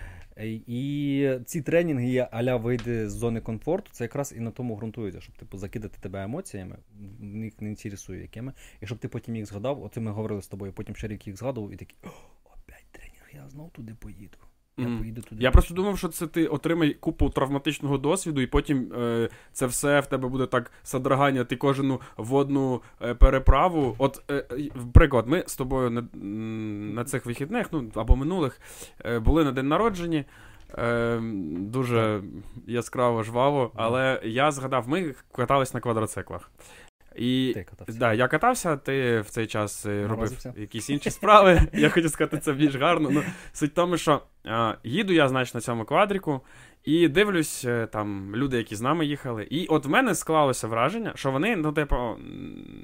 І 0.45 1.39
ці 1.45 1.61
тренінги 1.61 2.27
аля 2.31 2.55
вийде 2.55 3.09
з 3.09 3.13
зони 3.13 3.41
комфорту, 3.41 3.89
це 3.91 4.03
якраз 4.03 4.33
і 4.37 4.39
на 4.39 4.51
тому 4.51 4.75
ґрунтується, 4.75 5.21
щоб 5.21 5.37
типу 5.37 5.57
закидати 5.57 5.97
тебе 6.01 6.23
емоціями, 6.23 6.77
їх 7.21 7.61
не 7.61 7.69
інтересує 7.69 8.21
якими, 8.21 8.53
і 8.81 8.85
щоб 8.85 8.97
ти 8.97 9.07
потім 9.07 9.35
їх 9.35 9.45
згадав, 9.45 9.83
оце 9.83 9.99
ми 9.99 10.11
говорили 10.11 10.41
з 10.41 10.47
тобою, 10.47 10.73
потім 10.73 10.95
ще 10.95 11.07
рік 11.07 11.27
їх 11.27 11.37
згадував 11.37 11.73
і 11.73 11.75
такий, 11.75 11.97
опять 12.45 12.85
тренінг, 12.91 13.29
я 13.33 13.49
знов 13.49 13.69
туди 13.69 13.95
поїду. 13.99 14.37
Я 14.79 14.97
поїду 14.97 15.21
туди. 15.21 15.43
Я 15.43 15.51
просто 15.51 15.73
думав, 15.73 15.97
що 15.97 16.07
це 16.07 16.27
ти 16.27 16.47
отримай 16.47 16.93
купу 16.93 17.29
травматичного 17.29 17.97
досвіду, 17.97 18.41
і 18.41 18.47
потім 18.47 18.93
е, 18.93 19.29
це 19.51 19.65
все 19.65 19.99
в 19.99 20.05
тебе 20.05 20.27
буде 20.27 20.45
так 20.45 20.71
содрагання, 20.83 21.43
ти 21.43 21.55
кожну 21.55 22.01
водну 22.17 22.81
е, 23.01 23.13
переправу. 23.13 23.95
От, 23.97 24.23
е, 24.31 24.45
е, 24.51 24.69
приклад, 24.93 25.27
ми 25.27 25.43
з 25.47 25.55
тобою 25.55 25.89
на, 25.89 26.01
на 26.93 27.03
цих 27.03 27.25
вихідних, 27.25 27.67
ну 27.71 27.91
або 27.95 28.15
минулих, 28.15 28.61
е, 29.05 29.19
були 29.19 29.43
на 29.43 29.51
день 29.51 29.67
народження. 29.67 30.25
Е, 30.77 31.19
дуже 31.57 32.21
яскраво 32.67 33.23
жваво, 33.23 33.71
але 33.75 34.21
я 34.23 34.51
згадав, 34.51 34.89
ми 34.89 35.13
катались 35.31 35.73
на 35.73 35.79
квадроциклах. 35.79 36.51
І 37.19 37.51
Ти 37.53 37.63
катався. 37.63 37.99
Да, 37.99 38.13
я 38.13 38.27
катався, 38.27 38.77
ти 38.77 39.21
в 39.21 39.29
цей 39.29 39.47
час 39.47 39.85
е, 39.85 40.07
робив 40.07 40.45
якісь 40.57 40.89
інші 40.89 41.09
справи. 41.09 41.61
Я 41.73 41.89
хотів 41.89 42.09
сказати, 42.09 42.37
це 42.37 42.53
більш 42.53 42.75
гарно. 42.75 43.09
Ну, 43.11 43.23
суть 43.53 43.71
в 43.71 43.73
тому, 43.73 43.97
що 43.97 44.21
а, 44.45 44.73
їду 44.83 45.13
я, 45.13 45.27
значить, 45.27 45.55
на 45.55 45.61
цьому 45.61 45.85
квадріку, 45.85 46.41
і 46.83 47.07
дивлюсь, 47.07 47.65
е, 47.65 47.87
там 47.91 48.35
люди, 48.35 48.57
які 48.57 48.75
з 48.75 48.81
нами 48.81 49.05
їхали. 49.05 49.47
І 49.49 49.67
от 49.67 49.85
в 49.85 49.89
мене 49.89 50.15
склалося 50.15 50.67
враження, 50.67 51.11
що 51.15 51.31
вони, 51.31 51.55
ну, 51.55 51.71
типу, 51.71 52.15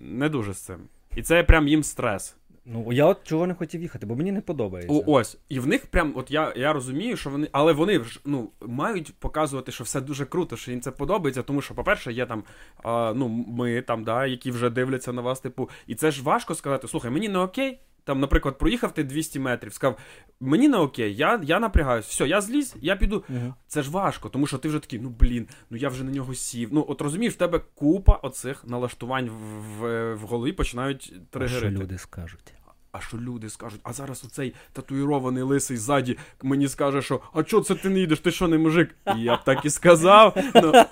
не 0.02 0.30
дуже 0.30 0.54
з 0.54 0.58
цим. 0.58 0.78
І 1.16 1.22
це 1.22 1.44
прям 1.44 1.68
їм 1.68 1.84
стрес. 1.84 2.36
Ну, 2.66 2.94
я 2.94 3.06
от 3.06 3.18
чого 3.24 3.48
не 3.48 3.54
хотів 3.54 3.82
їхати, 3.82 4.06
бо 4.06 4.16
мені 4.16 4.32
не 4.32 4.42
подобається. 4.42 4.94
О, 4.94 5.04
ось. 5.06 5.38
І 5.50 5.60
в 5.60 5.68
них 5.68 5.88
прям, 5.88 6.14
от 6.16 6.32
я, 6.32 6.54
я 6.56 6.74
розумію, 6.74 7.18
що 7.18 7.30
вони. 7.30 7.48
Але 7.52 7.74
вони 7.74 8.04
ж 8.04 8.20
ну, 8.26 8.50
мають 8.62 9.14
показувати, 9.20 9.72
що 9.72 9.84
все 9.84 10.02
дуже 10.02 10.26
круто, 10.26 10.58
що 10.58 10.72
їм 10.72 10.82
це 10.82 10.92
подобається, 10.92 11.44
тому 11.44 11.62
що, 11.62 11.74
по-перше, 11.74 12.14
є 12.14 12.26
там 12.26 12.44
а, 12.84 13.14
ну, 13.16 13.28
ми 13.48 13.82
там, 13.82 14.04
да, 14.04 14.26
які 14.26 14.52
вже 14.52 14.70
дивляться 14.70 15.14
на 15.14 15.22
вас, 15.22 15.40
типу, 15.40 15.70
і 15.88 15.96
це 15.96 16.12
ж 16.12 16.24
важко 16.24 16.56
сказати, 16.56 16.88
слухай, 16.88 17.12
мені 17.12 17.30
не 17.30 17.40
окей. 17.40 17.80
Там, 18.06 18.20
наприклад, 18.20 18.58
проїхав 18.58 18.94
ти 18.94 19.04
200 19.04 19.40
метрів, 19.40 19.74
сказав, 19.74 19.98
мені 20.40 20.68
не 20.68 20.78
окей, 20.78 21.16
я, 21.16 21.42
я 21.44 21.60
напрягаюсь, 21.60 22.06
все, 22.06 22.28
я 22.28 22.42
зліз, 22.42 22.76
я 22.82 22.96
піду. 22.96 23.24
Угу. 23.30 23.54
Це 23.68 23.84
ж 23.84 23.92
важко, 23.92 24.30
тому 24.30 24.48
що 24.48 24.58
ти 24.58 24.68
вже 24.68 24.80
такий, 24.80 25.00
ну 25.00 25.10
блін, 25.20 25.48
ну 25.70 25.78
я 25.78 25.90
вже 25.90 26.04
на 26.04 26.12
нього 26.12 26.36
сів. 26.36 26.70
Ну, 26.72 26.86
от 26.90 27.02
розумієш, 27.02 27.34
в 27.34 27.38
тебе 27.38 27.62
купа 27.76 28.14
оцих 28.14 28.66
налаштувань 28.66 29.30
в, 29.30 29.34
в, 29.80 30.14
в 30.14 30.20
голові 30.20 30.54
починають 30.54 31.04
Що 31.04 31.20
тригерити. 31.30 31.78
люди 31.78 31.98
скажуть? 31.98 32.54
А 32.98 33.02
що 33.02 33.18
люди 33.18 33.50
скажуть, 33.50 33.80
а 33.84 33.94
зараз 33.94 34.24
оцей 34.26 34.54
татуїрований 34.74 35.44
лисий 35.44 35.78
ззаді 35.78 36.18
мені 36.44 36.68
скаже, 36.68 37.02
що 37.02 37.22
а 37.34 37.44
чого 37.44 37.64
це 37.64 37.76
ти 37.76 37.90
не 37.90 38.00
їдеш, 38.00 38.20
ти 38.20 38.32
що 38.32 38.48
не 38.48 38.58
мужик? 38.58 38.96
І 39.18 39.22
я 39.22 39.36
б 39.36 39.44
так 39.44 39.66
і 39.66 39.70
сказав. 39.70 40.38
Ну, 40.56 40.86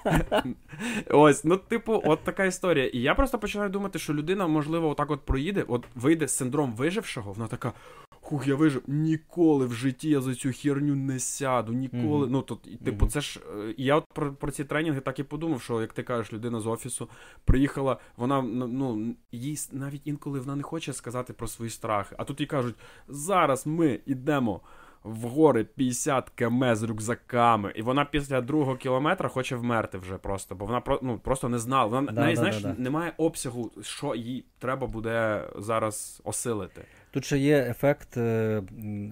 ось, 1.10 1.44
ну, 1.44 1.58
типу, 1.58 2.02
от 2.06 2.24
така 2.24 2.46
історія. 2.46 2.86
І 2.86 3.00
я 3.00 3.16
просто 3.16 3.40
починаю 3.40 3.70
думати, 3.70 4.00
що 4.00 4.14
людина, 4.14 4.48
можливо, 4.48 4.90
отак 4.90 5.12
от 5.12 5.22
проїде, 5.22 5.66
от 5.68 5.86
вийде 5.96 6.28
з 6.28 6.36
синдром 6.36 6.74
вижившого, 6.74 7.34
вона 7.34 7.48
така. 7.48 7.74
Хух, 8.34 8.48
я 8.48 8.56
вижив, 8.56 8.84
ніколи 8.88 9.66
в 9.66 9.74
житті 9.74 10.10
я 10.10 10.22
за 10.22 10.36
цю 10.36 10.52
херню 10.52 10.96
не 10.96 11.20
сяду, 11.20 11.74
ніколи. 11.74 12.24
Мгм. 12.24 12.32
Ну, 12.32 12.42
то, 12.42 12.56
типу, 12.56 13.06
mm-hmm. 13.06 13.10
це 13.10 13.22
ж. 13.22 13.40
е, 13.40 13.74
я 13.78 13.96
от 13.96 14.06
про, 14.14 14.34
про 14.34 14.52
ці 14.52 14.64
тренінги 14.64 15.00
так 15.00 15.20
і 15.20 15.24
подумав, 15.24 15.62
що, 15.62 15.82
як 15.82 15.94
ти 15.94 16.04
кажеш, 16.04 16.34
людина 16.34 16.60
з 16.60 16.68
офісу 16.68 17.10
приїхала, 17.46 17.98
вона 18.18 18.42
ну, 18.42 19.16
їй 19.32 19.58
навіть 19.72 20.02
інколи 20.06 20.40
вона 20.40 20.56
не 20.56 20.64
хоче 20.64 20.94
сказати 20.94 21.34
про 21.34 21.48
свої 21.48 21.72
страхи. 21.72 22.16
А 22.20 22.24
тут 22.24 22.40
їй 22.40 22.48
кажуть: 22.48 22.76
зараз 23.08 23.68
ми 23.68 24.00
йдемо 24.06 24.62
в 25.04 25.22
гори 25.22 25.64
50 25.64 26.30
км 26.30 26.64
з 26.74 26.84
рюкзаками, 26.84 27.74
і 27.76 27.82
вона 27.82 28.06
після 28.06 28.42
другого 28.42 28.76
кілометра 28.78 29.30
хоче 29.30 29.56
вмерти 29.56 29.98
вже 29.98 30.18
просто, 30.18 30.56
бо 30.56 30.66
вона 30.66 30.82
ну, 31.02 31.20
просто 31.20 31.50
не 31.50 31.60
знала. 31.60 31.86
Вона 31.86 32.12
Да, 32.12 32.22
неї, 32.22 32.36
да, 32.36 32.40
знаєш, 32.40 32.62
да, 32.62 32.74
да. 32.74 32.82
немає 32.82 33.14
обсягу, 33.18 33.72
що 33.82 34.16
їй 34.16 34.46
треба 34.60 34.88
буде 34.88 35.48
зараз 35.58 36.22
осилити. 36.24 36.82
Тут 37.12 37.26
ще 37.26 37.38
є 37.38 37.58
ефект 37.58 38.18
е, 38.18 38.64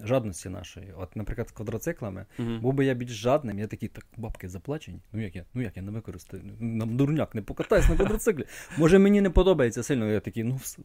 жадності 0.03 0.49
нашої. 0.49 0.93
От, 0.97 1.15
наприклад, 1.15 1.49
з 1.49 1.51
квадроциклами. 1.51 2.25
Угу. 2.39 2.49
Був 2.61 2.73
би 2.73 2.85
я 2.85 2.93
більш 2.93 3.11
жадним, 3.11 3.59
я 3.59 3.67
такий, 3.67 3.89
так 3.89 4.05
бабки 4.17 4.49
заплачені. 4.49 4.99
Ну 5.11 5.21
як 5.21 5.35
я? 5.35 5.45
Ну 5.53 5.61
як 5.61 5.77
я 5.77 5.83
не 5.83 5.91
використаю? 5.91 6.43
На 6.59 6.85
дурняк, 6.85 7.35
не 7.35 7.41
покатаюсь 7.41 7.89
на 7.89 7.95
квадроциклі. 7.95 8.45
Може 8.77 8.99
мені 8.99 9.21
не 9.21 9.29
подобається 9.29 9.83
сильно. 9.83 10.05
Я 10.11 10.19
такий, 10.19 10.43
ну 10.43 10.55
все. 10.55 10.81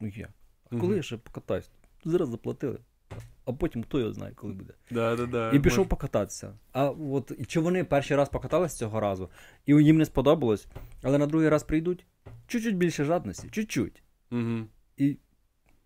Ну 0.00 0.08
я. 0.16 0.28
А 0.66 0.70
коли 0.70 0.82
Мгм. 0.86 0.96
я 0.96 1.02
ще 1.02 1.16
покатаюсь? 1.16 1.70
Зараз 2.04 2.28
заплатили. 2.28 2.78
А 3.44 3.52
потім 3.52 3.82
хто 3.82 3.98
його 3.98 4.12
знає, 4.12 4.32
коли 4.34 4.52
буде. 4.52 4.74
Да, 4.90 5.16
да, 5.16 5.26
да. 5.26 5.50
І 5.52 5.60
пішов 5.60 5.88
покататися. 5.88 6.54
А 6.72 6.90
от 6.90 7.46
чи 7.46 7.60
вони 7.60 7.84
перший 7.84 8.16
раз 8.16 8.28
покатались 8.28 8.76
цього 8.76 9.00
разу, 9.00 9.30
і 9.66 9.72
їм 9.72 9.98
не 9.98 10.04
сподобалось, 10.04 10.66
але 11.02 11.18
на 11.18 11.26
другий 11.26 11.48
раз 11.48 11.62
прийдуть 11.62 12.06
чуть-чуть 12.46 12.76
більше 12.76 13.04
жадності, 13.04 13.48
чуть-чуть. 13.50 14.02
Угу. 14.30 14.66
І, 14.96 15.18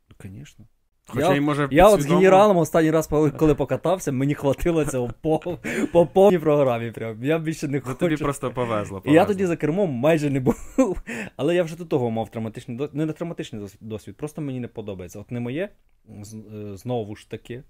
ну, 0.08 0.16
звісно. 0.22 0.66
Хоча 1.06 1.28
Я- 1.28 1.34
й 1.34 1.40
може 1.40 1.68
Я 1.70 1.88
от 1.88 2.02
з 2.02 2.06
генералом 2.06 2.56
останній 2.56 2.90
раз, 2.90 3.06
коли, 3.06 3.54
покатався, 3.54 4.12
мені 4.12 4.34
хватило 4.34 4.84
цього 4.84 5.10
по, 5.20 5.58
по 5.92 6.06
повній 6.06 6.38
програмі. 6.38 6.90
Прям. 6.90 7.24
Я 7.24 7.38
більше 7.38 7.68
не 7.68 7.82
Ну, 7.86 7.94
тобі 7.94 8.16
просто 8.16 8.50
повезло. 8.50 9.02
І 9.04 9.12
я 9.12 9.24
тоді 9.24 9.46
за 9.46 9.56
кермом 9.56 9.90
майже 9.90 10.30
не 10.30 10.40
був. 10.40 10.56
Але 11.36 11.54
я 11.54 11.62
вже 11.62 11.76
до 11.76 11.84
того 11.84 12.10
мав 12.10 12.28
травматичний 12.30 12.76
досвід. 12.76 12.94
Не 12.94 13.12
травматичний 13.12 13.68
досвід, 13.80 14.16
просто 14.16 14.42
мені 14.42 14.60
не 14.60 14.68
подобається. 14.68 15.18
От 15.18 15.30
не 15.30 15.40
моє, 15.40 15.68
е, 16.08 16.22
знову 16.76 17.16
ж 17.16 17.30
таки. 17.30 17.62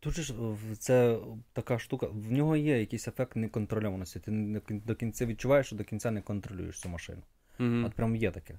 Тут 0.00 0.14
же 0.14 0.22
ж 0.22 0.34
це 0.78 1.18
така 1.52 1.78
штука, 1.78 2.06
в 2.12 2.32
нього 2.32 2.56
є 2.56 2.80
якийсь 2.80 3.08
ефект 3.08 3.36
неконтрольованості. 3.36 4.20
Ти 4.20 4.60
до 4.86 4.94
кінця 4.94 5.26
відчуваєш, 5.26 5.66
що 5.66 5.76
до 5.76 5.84
кінця 5.84 6.10
не 6.10 6.20
контролюєш 6.22 6.80
цю 6.80 6.88
машину. 6.88 7.22
Мгм. 7.58 7.84
От 7.84 7.94
прям 7.94 8.16
є 8.16 8.30
таке. 8.30 8.54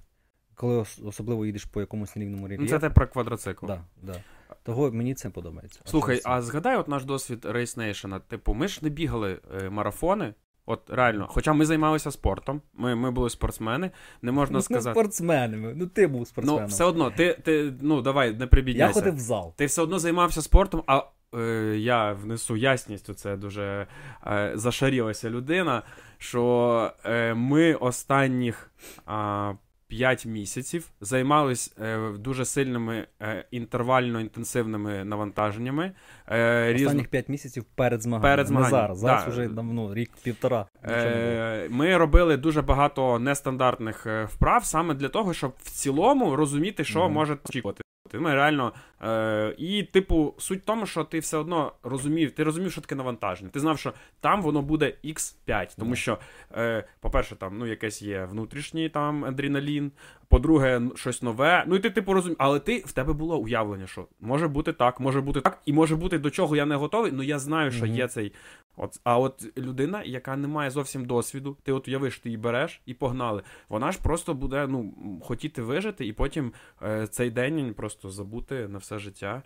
Коли 0.60 0.84
особливо 1.04 1.46
їдеш 1.46 1.64
по 1.64 1.80
якомусь 1.80 2.16
рівному 2.16 2.42
Ну, 2.42 2.48
рельєфу. 2.48 2.70
Це 2.70 2.78
те 2.78 2.90
про 2.90 3.06
квадроцикл. 3.06 3.66
Да, 3.66 3.80
да. 4.02 4.14
Того 4.62 4.92
мені 4.92 5.14
це 5.14 5.30
подобається. 5.30 5.80
Слухай, 5.84 6.20
а 6.24 6.42
згадай 6.42 6.76
от 6.76 6.88
наш 6.88 7.04
досвід 7.04 7.44
Race 7.44 7.78
Nation. 7.78 8.20
Типу, 8.28 8.54
ми 8.54 8.68
ж 8.68 8.78
не 8.82 8.88
бігали 8.88 9.38
е, 9.60 9.70
марафони. 9.70 10.34
От 10.66 10.90
реально, 10.90 11.26
хоча 11.30 11.52
ми 11.52 11.66
займалися 11.66 12.10
спортом, 12.10 12.62
ми, 12.74 12.94
ми 12.94 13.10
були 13.10 13.30
спортсмени, 13.30 13.90
не 14.22 14.32
можна 14.32 14.58
ну, 14.58 14.62
сказати. 14.62 14.94
спортсменами. 14.94 15.74
Ну 15.76 15.86
ти 15.86 16.06
був 16.06 16.26
спортсменом. 16.26 16.62
Ну, 16.62 16.68
все 16.68 16.84
одно, 16.84 17.10
ти, 17.10 17.38
ти 17.44 17.72
ну 17.80 18.02
давай, 18.02 18.34
не 18.34 18.48
Я 18.66 18.92
ходив 18.92 19.14
в 19.14 19.18
зал. 19.18 19.54
Ти 19.56 19.66
все 19.66 19.82
одно 19.82 19.98
займався 19.98 20.42
спортом, 20.42 20.82
а 20.86 21.02
е, 21.38 21.76
я 21.78 22.12
внесу 22.12 22.56
ясність, 22.56 23.18
це 23.18 23.36
дуже 23.36 23.86
е, 24.26 24.52
зашарілася 24.54 25.30
людина. 25.30 25.82
Що 26.18 26.92
е, 27.04 27.34
ми 27.34 27.74
останніх 27.74 28.70
а, 29.06 29.52
5 29.90 30.26
місяців 30.26 30.90
займались 31.00 31.74
е, 31.82 31.98
дуже 32.18 32.44
сильними 32.44 33.06
е, 33.22 33.44
інтервально-інтенсивними 33.52 35.04
навантаженнями. 35.04 35.92
Е, 36.28 36.74
Останніх 36.74 37.02
різ... 37.02 37.10
5 37.10 37.28
місяців 37.28 37.64
перед 37.74 38.02
змаганням. 38.02 38.32
Перед 38.32 38.46
Не 38.46 38.48
змаганням, 38.48 38.70
зараз. 38.80 38.98
Зараз 38.98 39.24
да. 39.24 39.30
вже 39.30 39.48
давно, 39.48 39.94
рік-півтора. 39.94 40.66
не. 40.86 40.92
Е, 40.92 41.68
Ми 41.70 41.96
робили 41.96 42.36
дуже 42.36 42.62
багато 42.62 43.18
нестандартних 43.18 44.06
е, 44.06 44.24
вправ 44.24 44.64
саме 44.64 44.94
для 44.94 45.08
того, 45.08 45.34
щоб 45.34 45.52
в 45.62 45.70
цілому 45.70 46.36
розуміти, 46.36 46.84
що 46.84 47.04
Мгм. 47.04 47.12
може 47.12 47.36
очікувати. 47.48 47.82
Ми 48.18 48.34
реально. 48.34 48.72
Е, 49.02 49.54
і, 49.58 49.82
типу, 49.82 50.34
суть 50.38 50.60
в 50.62 50.64
тому, 50.64 50.86
що 50.86 51.04
ти 51.04 51.18
все 51.18 51.36
одно 51.36 51.72
розумів, 51.82 52.30
ти 52.30 52.44
розумів, 52.44 52.72
що 52.72 52.80
таке 52.80 52.94
навантаження. 52.94 53.50
Ти 53.50 53.60
знав, 53.60 53.78
що 53.78 53.92
там 54.20 54.42
воно 54.42 54.62
буде 54.62 54.94
X5, 55.04 55.74
тому 55.78 55.96
що, 55.96 56.18
е, 56.56 56.84
по-перше, 57.00 57.36
там 57.36 57.58
ну, 57.58 57.66
якесь 57.66 58.02
є 58.02 58.24
внутрішній 58.24 58.88
там 58.88 59.24
адреналін, 59.24 59.92
по-друге, 60.28 60.80
щось 60.94 61.22
нове. 61.22 61.64
Ну 61.66 61.76
і 61.76 61.78
ти, 61.78 61.90
типу, 61.90 62.12
розумів, 62.12 62.36
але 62.40 62.60
ти 62.60 62.78
в 62.86 62.92
тебе 62.92 63.12
було 63.12 63.38
уявлення, 63.38 63.86
що 63.86 64.06
може 64.20 64.48
бути 64.48 64.72
так, 64.72 65.00
може 65.00 65.20
бути 65.20 65.40
так, 65.40 65.58
і 65.66 65.72
може 65.72 65.96
бути 65.96 66.18
до 66.18 66.30
чого 66.30 66.56
я 66.56 66.66
не 66.66 66.74
готовий, 66.74 67.12
ну 67.12 67.22
я 67.22 67.38
знаю, 67.38 67.70
що 67.70 67.84
Мгм. 67.86 67.94
є 67.94 68.08
цей. 68.08 68.32
От, 68.76 69.00
а 69.04 69.18
от 69.18 69.58
людина, 69.58 70.02
яка 70.02 70.36
не 70.36 70.48
має 70.48 70.70
зовсім 70.70 71.04
досвіду, 71.04 71.56
ти 71.62 71.72
от 71.72 71.88
уявиш, 71.88 72.18
ти 72.18 72.28
її 72.28 72.36
береш 72.36 72.80
і 72.86 72.94
погнали. 72.94 73.42
Вона 73.68 73.92
ж 73.92 73.98
просто 74.02 74.34
буде 74.34 74.66
ну, 74.66 74.94
хотіти 75.24 75.62
вижити, 75.62 76.06
і 76.06 76.12
потім 76.12 76.52
е, 76.82 77.06
цей 77.06 77.30
день 77.30 77.74
просто 77.74 78.10
забути 78.10 78.68
на 78.68 78.78
все 78.78 78.98
життя. 78.98 79.42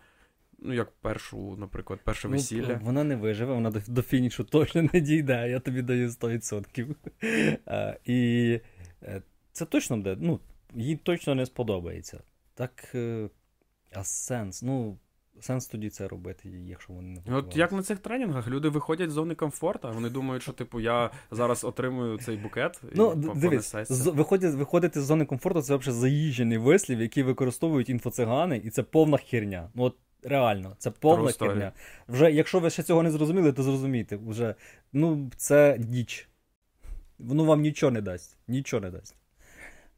Ну, 0.59 0.75
як 0.75 0.91
першу, 0.91 1.57
наприклад, 1.57 2.01
перше 2.05 2.29
Ну, 2.29 2.33
весілля. 2.33 2.81
Вона 2.83 3.05
не 3.05 3.17
виживе, 3.17 3.55
вона 3.55 3.71
до, 3.71 3.81
до 3.87 4.03
фінішу 4.03 4.45
точно 4.45 4.89
не 4.93 5.01
дійде, 5.01 5.51
я 5.51 5.61
тобі 5.61 5.83
даю 5.83 6.09
100%. 6.09 6.95
Е, 7.69 7.99
І 8.05 8.61
е, 9.03 9.23
це 9.53 9.65
точно 9.65 9.97
буде, 9.97 10.17
ну, 10.21 10.41
їй 10.75 10.97
точно 10.97 11.35
не 11.35 11.47
сподобається. 11.47 12.23
Так, 12.55 12.93
е, 12.95 13.29
а 13.93 14.05
сенс? 14.05 14.63
Ну, 14.63 14.99
сенс 15.41 15.67
тоді 15.67 15.91
це 15.91 16.09
робити, 16.09 16.49
якщо 16.49 16.93
вони 16.93 17.23
не 17.27 17.37
От 17.37 17.57
як 17.57 17.73
на 17.73 17.83
цих 17.83 17.99
тренінгах 17.99 18.49
люди 18.49 18.69
виходять 18.69 19.11
з 19.11 19.13
зони 19.13 19.35
комфорту, 19.35 19.91
вони 19.95 20.11
думають, 20.11 20.43
що 20.43 20.53
типу 20.53 20.81
я 20.81 21.11
зараз 21.31 21.65
отримую 21.65 22.19
цей 22.19 22.37
букет 22.37 22.81
і 22.85 22.87
Ну, 22.95 23.15
дивись, 23.15 23.75
з- 23.89 24.07
виходити, 24.07 24.57
виходити 24.57 25.01
з 25.01 25.05
зони 25.05 25.25
комфорту 25.25 25.63
це 25.63 25.77
взагалі 25.77 26.01
заїжджений 26.01 26.59
вислів, 26.59 27.01
який 27.01 27.23
використовують 27.23 27.89
інфоцигани, 27.89 28.57
і 28.65 28.71
це 28.71 28.83
повна 28.83 29.17
херня. 29.17 29.71
Ну 29.75 29.83
от 29.83 29.97
реально, 30.23 30.77
це 30.79 30.91
повна 30.91 31.25
True 31.31 31.39
story. 31.39 31.49
херня. 31.49 31.73
Вже, 32.09 32.33
якщо 32.33 32.61
ви 32.61 32.71
ще 32.71 32.83
цього 32.83 33.03
не 33.03 33.11
зрозуміли, 33.11 33.53
то 33.53 33.63
зрозумійте. 33.63 34.17
Вже, 34.17 34.55
ну, 34.93 35.31
це 35.37 35.77
діч. 35.79 36.29
Воно 37.19 37.45
вам 37.45 37.61
нічого 37.61 37.93
не 37.93 38.01
дасть. 38.01 38.39
Нічого 38.49 38.81
не 38.81 38.91
дасть. 38.91 39.17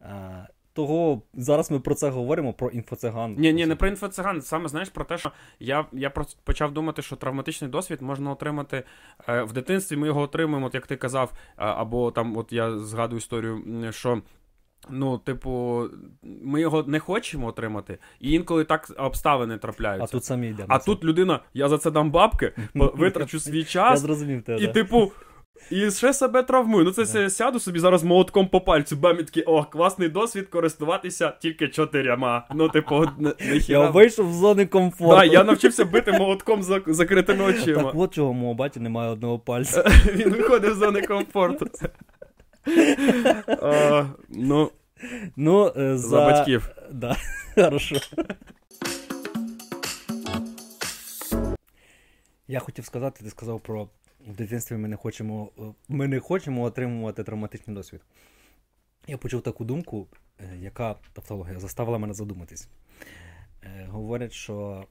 А, 0.00 0.44
того 0.76 1.22
зараз 1.34 1.70
ми 1.70 1.80
про 1.80 1.94
це 1.94 2.10
говоримо, 2.10 2.52
про 2.52 2.68
інфоциган. 2.70 3.34
Ні, 3.38 3.52
ні, 3.52 3.66
не 3.66 3.76
про 3.76 3.88
інфоциган. 3.88 4.42
Саме 4.42 4.68
знаєш 4.68 4.88
про 4.88 5.04
те, 5.04 5.18
що 5.18 5.32
я, 5.60 5.86
я 5.92 6.12
почав 6.44 6.72
думати, 6.72 7.02
що 7.02 7.16
травматичний 7.16 7.70
досвід 7.70 8.02
можна 8.02 8.30
отримати 8.30 8.82
е, 9.28 9.42
в 9.42 9.52
дитинстві. 9.52 9.96
Ми 9.96 10.06
його 10.06 10.20
отримуємо, 10.20 10.66
от 10.66 10.74
як 10.74 10.86
ти 10.86 10.96
казав, 10.96 11.32
а, 11.56 11.72
або 11.72 12.10
там, 12.10 12.36
от 12.36 12.52
я 12.52 12.78
згадую 12.78 13.18
історію, 13.18 13.62
що. 13.90 14.22
Ну, 14.90 15.18
типу, 15.18 15.84
ми 16.22 16.60
його 16.60 16.82
не 16.82 16.98
хочемо 16.98 17.46
отримати, 17.46 17.98
і 18.20 18.32
інколи 18.32 18.64
так 18.64 18.92
обставини 18.98 19.58
трапляються. 19.58 20.04
А 20.04 20.12
тут 20.12 20.24
самі 20.24 20.48
йдемо. 20.48 20.66
А 20.70 20.78
тут 20.78 21.04
людина, 21.04 21.40
я 21.54 21.68
за 21.68 21.78
це 21.78 21.90
дам 21.90 22.10
бабки, 22.10 22.52
витрачу 22.74 23.40
свій 23.40 23.58
Я 23.58 23.64
час, 23.64 24.00
зрозумів 24.00 24.42
тебе. 24.42 24.62
і 24.62 24.68
типу. 24.68 25.12
І 25.70 25.90
ще 25.90 26.12
себе 26.12 26.42
травмую. 26.42 26.84
Ну, 26.84 26.90
це 26.90 27.22
я 27.22 27.30
сяду 27.30 27.60
собі 27.60 27.78
зараз 27.78 28.04
молотком 28.04 28.48
по 28.48 28.60
пальцю, 28.60 28.96
бам, 28.96 29.20
і 29.20 29.22
такий, 29.22 29.42
о, 29.42 29.64
класний 29.64 30.08
досвід 30.08 30.48
користуватися 30.48 31.32
тільки 31.40 31.68
чотиряма. 31.68 32.46
Ну, 32.54 32.68
типу, 32.68 33.06
не, 33.18 33.32
Я 33.68 33.90
вийшов 33.90 34.32
з 34.32 34.36
зони 34.36 34.66
комфорту. 34.66 35.16
Да, 35.16 35.24
я 35.24 35.44
навчився 35.44 35.84
бити 35.84 36.12
молотком 36.12 36.62
з 36.62 36.82
закритими 36.86 37.44
очима. 37.44 37.82
Так 37.82 37.92
от 37.94 38.14
чого 38.14 38.32
мого 38.32 38.54
баті 38.54 38.80
немає 38.80 39.10
одного 39.10 39.38
пальця. 39.38 39.82
Він 40.14 40.30
виходить 40.30 40.74
з 40.74 40.76
зони 40.76 41.02
комфорту. 41.02 41.66
А, 43.62 44.04
ну, 44.28 44.70
Ну, 45.36 45.72
е, 45.76 45.96
за... 45.96 46.08
за 46.08 46.16
батьків. 46.16 46.68
Да, 46.90 47.16
хорошо. 47.54 47.96
Я 52.48 52.60
хотів 52.60 52.84
сказати, 52.84 53.24
ти 53.24 53.30
сказав 53.30 53.60
про 53.60 53.88
в 54.26 54.36
дитинстві 54.36 54.76
ми 54.76 54.88
не 54.88 54.96
хочемо, 54.96 55.50
е, 55.58 55.62
ми 55.88 56.08
не 56.08 56.20
хочемо 56.20 56.62
отримувати 56.62 57.24
травматичний 57.24 57.76
досвід. 57.76 58.00
Я 59.06 59.18
почув 59.18 59.42
таку 59.42 59.64
думку, 59.64 60.08
е, 60.40 60.56
яка 60.58 60.94
тавтологія 61.12 61.60
заставила 61.60 61.98
мене 61.98 62.14
задуматись. 62.14 62.68
Е, 63.62 63.86
Говорять, 63.90 64.32
що, 64.32 64.86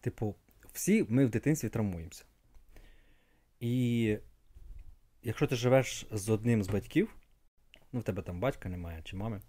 типу, 0.00 0.34
всі 0.72 1.06
ми 1.08 1.26
в 1.26 1.30
дитинстві 1.30 1.68
травмуємося. 1.68 2.24
І 3.60 4.16
якщо 5.22 5.46
ти 5.46 5.56
живеш 5.56 6.06
з 6.10 6.28
одним 6.28 6.62
з 6.62 6.68
батьків, 6.68 7.16
ну 7.92 8.00
в 8.00 8.02
тебе 8.02 8.22
там 8.22 8.40
батька 8.40 8.68
немає 8.68 9.02
чи 9.04 9.16
мами, 9.16 9.40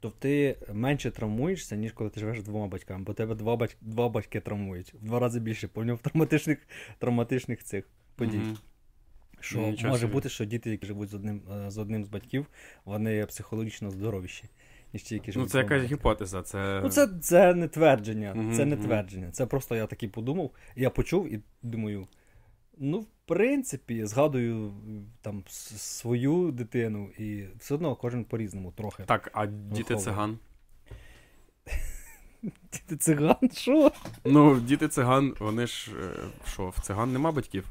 то 0.00 0.10
ти 0.10 0.56
менше 0.72 1.10
травмуєшся, 1.10 1.76
ніж 1.76 1.92
коли 1.92 2.10
ти 2.10 2.20
живеш 2.20 2.40
з 2.40 2.44
двома 2.44 2.66
батьками, 2.66 3.04
бо 3.04 3.12
тебе 3.12 3.34
два, 3.34 3.56
бать... 3.56 3.76
два 3.80 4.08
батьки 4.08 4.40
травмують. 4.40 4.94
В 4.94 5.04
два 5.04 5.18
рази 5.18 5.40
більше 5.40 5.68
поняв 5.68 5.98
травматичних, 5.98 6.58
травматичних 6.98 7.64
цих 7.64 7.84
подій. 8.16 8.36
Мгм. 8.36 8.58
Що 9.40 9.58
Нічого 9.58 9.88
може 9.88 10.00
собі. 10.00 10.12
бути, 10.12 10.28
що 10.28 10.44
діти, 10.44 10.70
які 10.70 10.86
живуть 10.86 11.08
з 11.08 11.14
одним, 11.14 11.42
е, 11.66 11.70
з 11.70 11.78
одним 11.78 12.04
з 12.04 12.08
батьків, 12.08 12.46
вони 12.84 13.26
психологічно 13.26 13.90
здоровіші, 13.90 14.44
ніж 14.92 15.02
ті, 15.02 15.14
які 15.14 15.32
Ну, 15.36 15.46
це 15.46 15.58
якась 15.58 15.82
гіпотеза. 15.82 16.42
Це... 16.42 16.80
Ну, 16.82 16.88
це, 16.88 17.08
це 17.20 17.54
не 17.54 17.68
твердження. 17.68 18.34
Мгм, 18.34 18.52
Це 18.52 18.64
не 18.64 18.76
твердження. 18.76 19.30
Це 19.30 19.46
просто 19.46 19.76
я 19.76 19.86
такий 19.86 20.08
подумав. 20.08 20.50
Я 20.76 20.90
почув 20.90 21.32
і 21.32 21.40
думаю. 21.62 22.06
Ну, 22.78 22.98
в 23.00 23.06
принципі, 23.24 24.06
згадую 24.06 24.72
там 25.20 25.44
свою 25.48 26.50
дитину, 26.50 27.10
і 27.18 27.44
все 27.58 27.74
одно 27.74 27.96
кожен 27.96 28.24
по-різному 28.24 28.72
трохи. 28.72 29.02
Так, 29.02 29.30
а 29.34 29.46
діти 29.46 29.78
Виховує. 29.78 30.04
циган. 30.04 30.38
Діти 32.72 32.96
циган, 32.96 33.50
що? 33.52 33.92
Ну, 34.24 34.60
діти 34.60 34.88
циган, 34.88 35.34
вони 35.40 35.66
ж. 35.66 35.92
е, 36.00 36.12
Що, 36.46 36.68
в 36.68 36.80
циган 36.80 37.12
нема 37.12 37.32
батьків? 37.32 37.66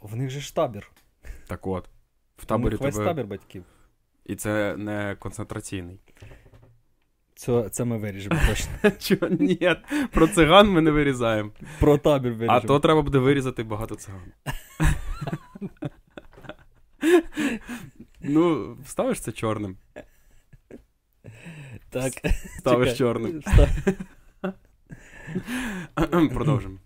В 0.00 0.16
них 0.16 0.30
же 0.30 0.40
ж 0.40 0.54
табір. 0.54 0.90
Так 1.46 1.66
от. 1.66 1.88
В 2.36 2.44
таборі 2.44 2.72
них 2.72 2.80
весь 2.80 2.94
тебе. 2.94 3.06
табір 3.06 3.26
батьків. 3.26 3.64
І 4.24 4.36
це 4.36 4.76
не 4.76 5.16
концентраційний. 5.18 6.00
Це, 7.38 7.68
це 7.68 7.84
ми 7.84 7.98
виріжемо 7.98 8.40
точно. 8.48 8.90
Чого? 8.98 9.32
Ні, 9.40 9.76
про 10.12 10.28
циган 10.28 10.70
ми 10.70 10.80
не 10.80 10.90
вирізаємо. 10.90 11.50
Про 11.80 11.98
табір 11.98 12.32
виріжемо. 12.32 12.58
А 12.58 12.60
то 12.60 12.80
треба 12.80 13.02
буде 13.02 13.18
вирізати 13.18 13.62
багато 13.62 13.94
циган. 13.94 14.32
Ну, 18.20 18.76
ставиш 18.84 19.20
це 19.20 19.32
чорним. 19.32 19.76
Так. 21.90 22.12
Ставиш 22.58 22.88
Чекай. 22.88 22.96
чорним. 22.98 23.42
Продовжимо. 26.34 26.78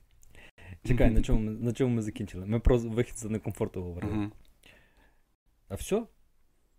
Чекай, 0.87 1.11
на 1.11 1.23
чому, 1.23 1.41
ми, 1.41 1.51
на 1.51 1.73
чому 1.73 1.95
ми 1.95 2.03
закінчили? 2.03 2.47
Ми 2.47 2.61
про 2.61 2.79
вихід 2.79 3.19
з 3.19 3.25
некомфорту 3.25 3.83
говорили. 3.83 4.13
Мгм. 4.13 4.33
А 5.69 5.75
все? 5.75 6.03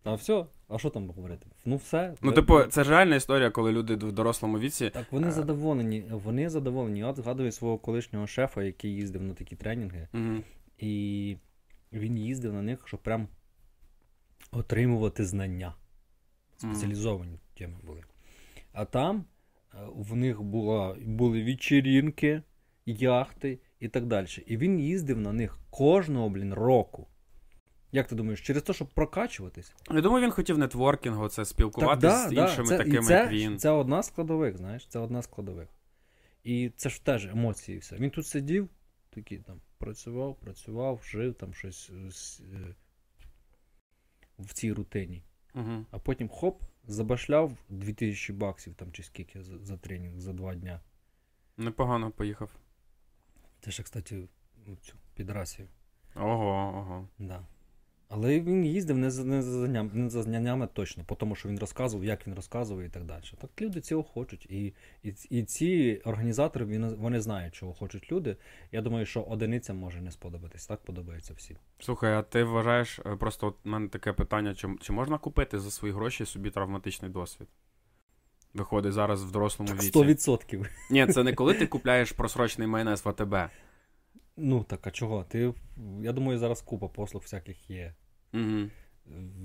А 0.03 0.13
все? 0.13 0.45
А 0.73 0.77
що 0.77 0.89
там 0.89 1.09
говорити? 1.09 1.47
Ну 1.65 1.75
все. 1.75 2.15
Ну, 2.21 2.29
Ви- 2.29 2.35
типу, 2.35 2.63
це 2.63 2.83
ж 2.83 2.89
реальна 2.89 3.15
історія, 3.15 3.49
коли 3.49 3.71
люди 3.71 3.95
в 3.95 4.11
дорослому 4.11 4.59
віці. 4.59 4.89
Так, 4.89 5.05
вони 5.11 5.27
Е. 5.27 5.31
задоволені. 5.31 6.03
Вони 6.11 6.49
задоволені. 6.49 6.99
Я 6.99 7.13
згадую 7.13 7.51
свого 7.51 7.77
колишнього 7.77 8.27
шефа, 8.27 8.63
який 8.63 8.91
їздив 8.95 9.23
на 9.23 9.33
такі 9.33 9.55
тренінги, 9.55 10.07
Мгм. 10.13 10.43
і 10.77 11.37
він 11.93 12.17
їздив 12.17 12.53
на 12.53 12.61
них, 12.61 12.79
щоб 12.87 12.99
прям 13.03 13.27
отримувати 14.51 15.25
знання. 15.25 15.75
Спеціалізовані 16.57 17.39
теми 17.57 17.75
були. 17.83 18.03
А 18.73 18.85
там 18.85 19.25
е, 19.73 19.77
в 19.95 20.15
них 20.15 20.41
була, 20.41 20.95
були 21.05 21.43
вечірінки, 21.43 22.41
яхти 22.85 23.59
і 23.79 23.87
так 23.87 24.05
далі. 24.05 24.27
І 24.47 24.57
він 24.57 24.79
їздив 24.79 25.19
на 25.19 25.33
них 25.33 25.59
кожного, 25.69 26.29
блін, 26.29 26.53
року. 26.53 27.07
Як 27.95 28.07
ти 28.07 28.15
думаєш, 28.15 28.41
через 28.41 28.63
те, 28.63 28.73
щоб 28.73 28.87
прокачуватись? 28.87 29.73
Я 29.91 30.01
думаю, 30.01 30.23
він 30.23 30.31
хотів 30.31 30.57
нетворкінгу, 30.57 31.27
це 31.27 31.45
спілкуватися 31.45 32.29
з 32.29 32.33
іншими 32.33 32.67
це, 32.67 32.77
такими, 32.77 32.99
і 32.99 33.07
це, 33.07 33.13
як 33.13 33.31
він. 33.31 33.59
Це 33.59 33.69
одна 33.69 34.03
з 34.03 34.07
складових, 34.07 34.57
знаєш, 34.57 34.87
це 34.87 34.99
одна 34.99 35.21
з 35.21 35.25
складових. 35.25 35.69
І 36.43 36.71
це 36.75 36.89
ж 36.89 37.05
теж 37.05 37.25
емоції 37.25 37.77
все. 37.77 37.95
Він 37.95 38.09
тут 38.09 38.27
сидів, 38.27 38.69
такий 39.09 39.37
там 39.37 39.61
працював, 39.77 40.35
працював, 40.35 41.01
жив 41.05 41.33
там 41.33 41.53
щось 41.53 41.91
е, 41.91 42.09
е, 42.55 42.75
в 44.39 44.53
цій 44.53 44.73
рутині. 44.73 45.23
Угу. 45.55 45.85
А 45.91 45.99
потім 45.99 46.29
хоп, 46.29 46.63
забашляв 46.87 47.57
2000 47.69 48.33
баксів 48.33 48.73
там 48.73 48.91
чи 48.91 49.03
скільки 49.03 49.41
за, 49.41 49.57
за 49.57 49.77
тренінг 49.77 50.19
за 50.19 50.33
два 50.33 50.55
дня. 50.55 50.81
Непогано 51.57 52.11
поїхав. 52.11 52.55
Це 53.61 53.71
ще, 53.71 53.83
кстати, 53.83 54.27
ну, 54.67 54.75
цю 54.75 54.95
підрасію. 55.15 55.67
Ого, 56.15 56.73
ого. 56.75 57.07
Да. 57.19 57.45
Але 58.15 58.39
він 58.39 58.65
їздив 58.65 58.97
не 58.97 59.11
за, 59.11 59.23
не, 59.23 59.41
за 59.41 59.51
знанням, 59.51 59.91
не 59.93 60.09
за 60.09 60.23
знаннями 60.23 60.67
точно, 60.73 61.03
по 61.03 61.15
тому 61.15 61.35
що 61.35 61.49
він 61.49 61.59
розказував, 61.59 62.05
як 62.05 62.27
він 62.27 62.33
розказує 62.35 62.87
і 62.87 62.89
так 62.89 63.03
далі. 63.03 63.23
Так 63.41 63.49
люди 63.61 63.81
цього 63.81 64.03
хочуть. 64.03 64.45
І, 64.45 64.73
і, 65.03 65.13
і 65.29 65.43
ці 65.43 66.01
організатори 66.05 66.65
він- 66.65 66.95
вони 66.95 67.21
знають, 67.21 67.55
чого 67.55 67.73
хочуть 67.73 68.11
люди. 68.11 68.37
Я 68.71 68.81
думаю, 68.81 69.05
що 69.05 69.21
одиницям 69.21 69.77
може 69.77 70.01
не 70.01 70.11
сподобатись. 70.11 70.67
Так 70.67 70.81
подобається 70.83 71.33
всім. 71.33 71.57
Слухай, 71.79 72.13
а 72.13 72.21
ти 72.21 72.43
вважаєш, 72.43 72.99
е, 72.99 73.15
просто 73.15 73.47
от 73.47 73.55
у 73.65 73.69
мене 73.69 73.87
таке 73.87 74.13
питання: 74.13 74.55
чи, 74.55 74.67
чи 74.81 74.93
можна 74.93 75.17
купити 75.17 75.59
за 75.59 75.71
свої 75.71 75.93
гроші 75.93 76.25
собі 76.25 76.49
травматичний 76.49 77.11
досвід? 77.11 77.47
Виходить 78.53 78.93
зараз 78.93 79.23
в 79.23 79.31
дорослому 79.31 79.73
віці. 79.73 79.87
100%. 79.87 80.65
Ні, 80.91 81.07
це 81.07 81.23
не 81.23 81.33
коли 81.33 81.53
ти 81.53 81.67
купляєш 81.67 82.11
просрочений 82.11 82.67
майонез 82.67 83.05
в 83.05 83.09
АТБ. 83.09 83.35
Ну 84.37 84.63
так 84.63 84.87
а 84.87 84.91
чого? 84.91 85.23
Ти, 85.23 85.53
я 86.01 86.11
думаю, 86.11 86.39
зараз 86.39 86.61
купа 86.61 86.87
послуг 86.87 87.23
всяких 87.23 87.69
є. 87.69 87.93
Угу. 88.33 88.69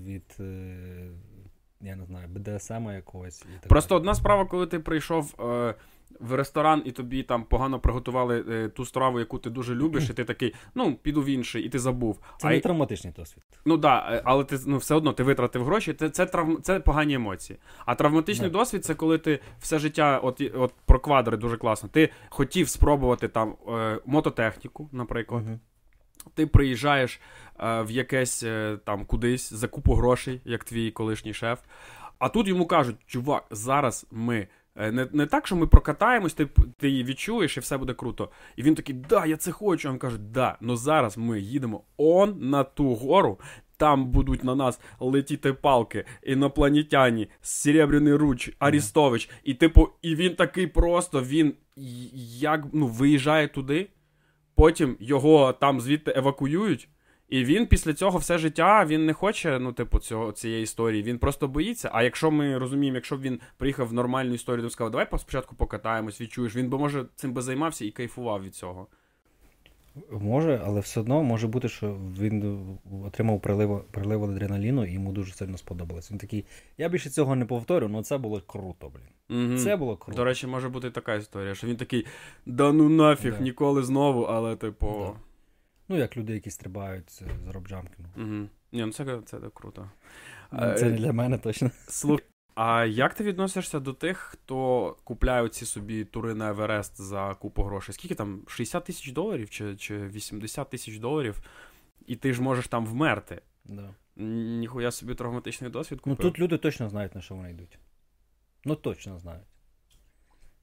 Від, 0.05 0.37
е, 0.41 1.11
я 1.81 1.97
не 1.97 2.05
знаю, 2.05 2.29
БДСМ 2.29 2.91
якогось. 2.91 3.43
І 3.43 3.59
так 3.61 3.69
Просто 3.69 3.89
далі. 3.89 4.01
одна 4.01 4.15
справа, 4.15 4.45
коли 4.45 4.67
ти 4.67 4.79
прийшов 4.79 5.35
е, 5.41 5.75
в 6.21 6.35
ресторан 6.35 6.83
і 6.85 6.93
тобі 6.93 7.23
там 7.23 7.45
погано 7.45 7.81
приготували 7.81 8.45
е, 8.49 8.69
ту 8.69 8.85
страву, 8.85 9.19
яку 9.19 9.39
ти 9.39 9.51
дуже 9.51 9.75
любиш, 9.75 10.11
і 10.11 10.15
ти 10.15 10.25
такий, 10.25 10.55
ну, 10.75 10.95
піду 10.95 11.23
в 11.23 11.27
інший, 11.27 11.63
і 11.63 11.69
ти 11.69 11.79
забув. 11.79 12.21
Це 12.39 12.49
а, 12.49 12.51
не 12.51 12.61
травматичний 12.61 13.13
досвід. 13.13 13.43
Ну 13.65 13.77
да, 13.77 14.09
е, 14.13 14.23
але 14.25 14.45
ти 14.45 14.59
ну, 14.67 14.77
все 14.77 14.95
одно 14.95 15.13
ти 15.13 15.23
витратив 15.23 15.65
гроші, 15.65 15.95
це, 15.95 16.11
це, 16.11 16.27
травм, 16.27 16.63
це 16.63 16.81
погані 16.81 17.15
емоції. 17.15 17.59
А 17.87 17.95
травматичний 17.95 18.51
Да. 18.51 18.59
досвід 18.59 18.85
це 18.85 18.95
коли 18.95 19.19
ти 19.19 19.41
все 19.59 19.79
життя, 19.79 20.19
от, 20.19 20.43
от 20.55 20.75
про 20.87 21.01
квадри 21.01 21.37
дуже 21.37 21.57
класно. 21.57 21.89
Ти 21.89 22.11
хотів 22.29 22.69
спробувати 22.69 23.29
там 23.29 23.57
е, 23.69 24.01
мототехніку, 24.07 24.89
наприклад. 24.93 25.45
Мгм. 25.47 25.61
Ти 26.35 26.47
приїжджаєш 26.47 27.21
е, 27.61 27.83
в 27.83 27.91
якесь 27.91 28.43
е, 28.43 28.79
там 28.85 29.05
кудись 29.05 29.53
за 29.53 29.69
купу 29.69 29.95
грошей, 29.95 30.41
як 30.45 30.65
твій 30.65 30.91
колишній 30.91 31.35
шеф. 31.35 31.59
А 32.19 32.29
тут 32.29 32.49
йому 32.49 32.67
кажуть: 32.67 32.97
чувак, 33.07 33.47
зараз 33.51 34.07
ми. 34.11 34.49
е, 34.77 34.93
Не, 34.93 35.09
не 35.13 35.27
так, 35.27 35.47
що 35.47 35.57
ми 35.57 35.67
прокатаємось, 35.67 36.35
ти, 36.35 36.47
ти 36.79 36.89
її 36.89 37.05
відчуєш 37.05 37.57
і 37.57 37.61
все 37.61 37.77
буде 37.79 37.95
круто. 37.95 38.31
І 38.57 38.63
він 38.63 38.75
такий, 38.75 38.95
да, 38.95 39.27
я 39.27 39.37
це 39.37 39.53
хочу. 39.53 39.89
А 39.89 39.93
Він 39.93 39.99
каже, 39.99 40.19
да, 40.19 40.57
ну 40.61 40.77
зараз 40.77 41.19
ми 41.19 41.41
їдемо 41.41 41.83
он 41.97 42.37
на 42.41 42.65
ту 42.65 42.95
гору, 42.95 43.41
там 43.77 44.07
будуть 44.11 44.45
на 44.45 44.55
нас 44.55 44.81
летіти 45.01 45.53
палки, 45.53 46.05
інопланетяні, 46.23 47.29
Серебряний 47.41 48.15
Руч, 48.15 48.51
Арістович. 48.59 49.31
І 49.45 49.55
типу, 49.55 49.89
і 50.03 50.15
він 50.15 50.35
такий 50.35 50.67
просто, 50.67 51.23
він 51.23 51.55
як 52.41 52.65
ну, 52.73 52.87
виїжджає 52.87 53.49
туди, 53.49 53.89
потім 54.59 54.97
його 55.01 55.53
там 55.53 55.81
звідти 55.81 56.13
евакуюють. 56.17 56.89
І 57.29 57.45
він 57.45 57.67
після 57.67 57.95
цього 57.95 58.19
все 58.19 58.39
життя 58.39 58.85
він 58.85 59.07
не 59.07 59.13
хоче, 59.13 59.59
ну, 59.59 59.73
типу, 59.73 59.99
цього, 59.99 60.33
цієї 60.33 60.63
історії. 60.63 61.03
Він 61.03 61.19
просто 61.19 61.49
боїться. 61.49 61.91
А 61.93 62.03
якщо 62.03 62.31
ми 62.31 62.59
розуміємо, 62.59 62.95
якщо 62.95 63.17
б 63.17 63.21
він 63.21 63.41
приїхав 63.57 63.89
в 63.89 63.93
нормальну 63.93 64.35
історію, 64.35 64.63
то 64.63 64.71
сказав, 64.71 64.91
давай 64.91 65.07
спочатку 65.19 65.57
покатаємось, 65.57 66.21
відчуєш, 66.21 66.57
він 66.57 66.71
би 66.71 66.79
може 66.79 67.05
цим 67.15 67.33
би 67.33 67.43
займався 67.43 67.85
і 67.85 67.91
кайфував 67.91 68.43
від 68.43 68.55
цього. 68.55 68.87
Може, 70.11 70.61
але 70.65 70.81
все 70.81 71.01
одно 71.01 71.23
може 71.23 71.47
бути, 71.47 71.69
що 71.69 71.97
він 72.21 72.61
отримав 73.05 73.41
прилив, 73.41 73.85
прилив 73.91 74.25
адреналіну 74.25 74.85
і 74.87 74.93
йому 74.93 75.13
дуже 75.13 75.33
сильно 75.33 75.59
сподобалось. 75.59 76.11
Він 76.11 76.19
такий, 76.19 76.45
я 76.79 76.89
більше 76.89 77.11
цього 77.11 77.37
не 77.37 77.45
повторю, 77.45 77.91
але 77.93 78.03
це 78.03 78.19
було 78.19 78.41
круто, 78.47 78.93
блін. 78.95 79.49
Угу. 79.49 79.59
Це 79.59 79.77
було 79.77 79.97
круто. 79.97 80.17
До 80.17 80.25
речі, 80.25 80.47
може 80.47 80.69
бути 80.69 80.91
така 80.91 81.15
історія, 81.15 81.55
що 81.55 81.67
він 81.67 81.77
такий, 81.77 82.07
да 82.47 82.73
ну 82.73 82.89
нафіг, 82.89 83.33
Да. 83.37 83.43
ніколи 83.45 83.83
знову, 83.83 84.23
але 84.23 84.57
типу. 84.57 84.87
Да. 84.87 85.21
Ну, 85.89 85.97
як 85.99 86.17
люди, 86.17 86.33
які 86.35 86.51
стрибають 86.51 87.11
з, 87.11 87.23
робджамкіну. 87.53 88.09
Угу. 88.17 88.49
Ні, 88.73 88.85
ну 88.87 88.93
це, 88.93 89.21
це 89.25 89.39
круто. 89.55 89.91
Це 90.51 90.87
Е, 90.87 90.91
не 90.91 90.97
для 90.97 91.13
мене 91.13 91.39
точно. 91.39 91.71
Слух, 91.89 92.21
а 92.61 92.85
як 92.85 93.15
ти 93.15 93.25
відносишся 93.25 93.81
до 93.81 93.93
тих, 93.93 94.19
хто 94.19 94.97
купляє 95.05 95.49
ці 95.49 95.67
собі 95.67 96.05
тури 96.05 96.35
на 96.35 96.49
Еверест 96.49 97.01
за 97.01 97.35
купу 97.35 97.63
грошей? 97.63 97.95
Скільки 97.95 98.15
там? 98.15 98.43
60 98.49 98.85
тисяч 98.85 99.13
доларів 99.13 99.51
чи, 99.51 99.77
чи 99.77 100.07
80 100.07 100.71
тисяч 100.71 100.99
доларів? 100.99 101.41
І 102.07 102.17
ти 102.17 102.33
ж 102.33 102.43
можеш 102.43 102.69
там 102.69 102.87
вмерти. 102.87 103.43
Да. 103.65 103.95
Ніхуя 104.17 104.91
собі 104.91 105.15
травматичний 105.15 105.71
досвід 105.71 106.01
Ну 106.05 106.17
тут 106.17 106.39
люди 106.39 106.59
точно 106.59 106.89
знають, 106.89 107.15
на 107.15 107.21
що 107.21 107.35
вони 107.35 107.51
йдуть. 107.51 107.79
Ну 108.65 108.75
точно 108.75 109.19
знають. 109.19 109.47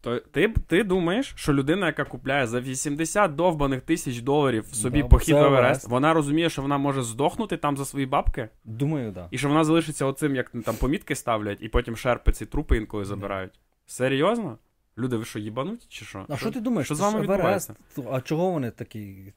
То 0.05 0.19
ти, 0.19 0.53
ти 0.67 0.83
думаєш, 0.83 1.33
що 1.35 1.53
людина, 1.53 1.85
яка 1.85 2.05
купляє 2.05 2.47
за 2.47 2.59
80 2.59 3.35
довбаних 3.35 3.81
тисяч 3.81 4.19
доларів 4.21 4.65
собі 4.65 5.01
Да, 5.01 5.07
похід 5.07 5.35
в 5.35 5.37
Еверест, 5.37 5.87
вона 5.87 6.13
розуміє, 6.13 6.49
що 6.49 6.61
вона 6.61 6.77
може 6.77 7.01
здохнути 7.03 7.57
там 7.57 7.77
за 7.77 7.85
свої 7.85 8.05
бабки? 8.05 8.49
Думаю, 8.63 9.05
так. 9.05 9.13
Да. 9.13 9.27
І 9.31 9.37
що 9.37 9.47
вона 9.47 9.63
залишиться 9.63 10.05
оцим, 10.05 10.35
як 10.35 10.51
там 10.65 10.75
помітки 10.75 11.15
ставлять, 11.15 11.57
і 11.61 11.69
потім 11.69 11.97
шерпи 11.97 12.31
ці 12.31 12.45
трупи 12.45 12.77
інколи 12.77 13.05
забирають. 13.05 13.59
Серйозно? 13.85 14.57
Люди, 14.97 15.17
ви 15.17 15.25
що, 15.25 15.39
їбануть 15.39 15.85
чи 15.89 16.05
що? 16.05 16.25
А 16.29 16.37
що 16.37 16.51
ти 16.51 16.59
думаєш? 16.59 16.87
Що 16.87 16.95
з 16.95 16.99
вами 16.99 17.21
відбувається? 17.21 17.75
А 18.11 18.21
чого 18.21 18.51
вони 18.51 18.71
такі, 18.71 19.33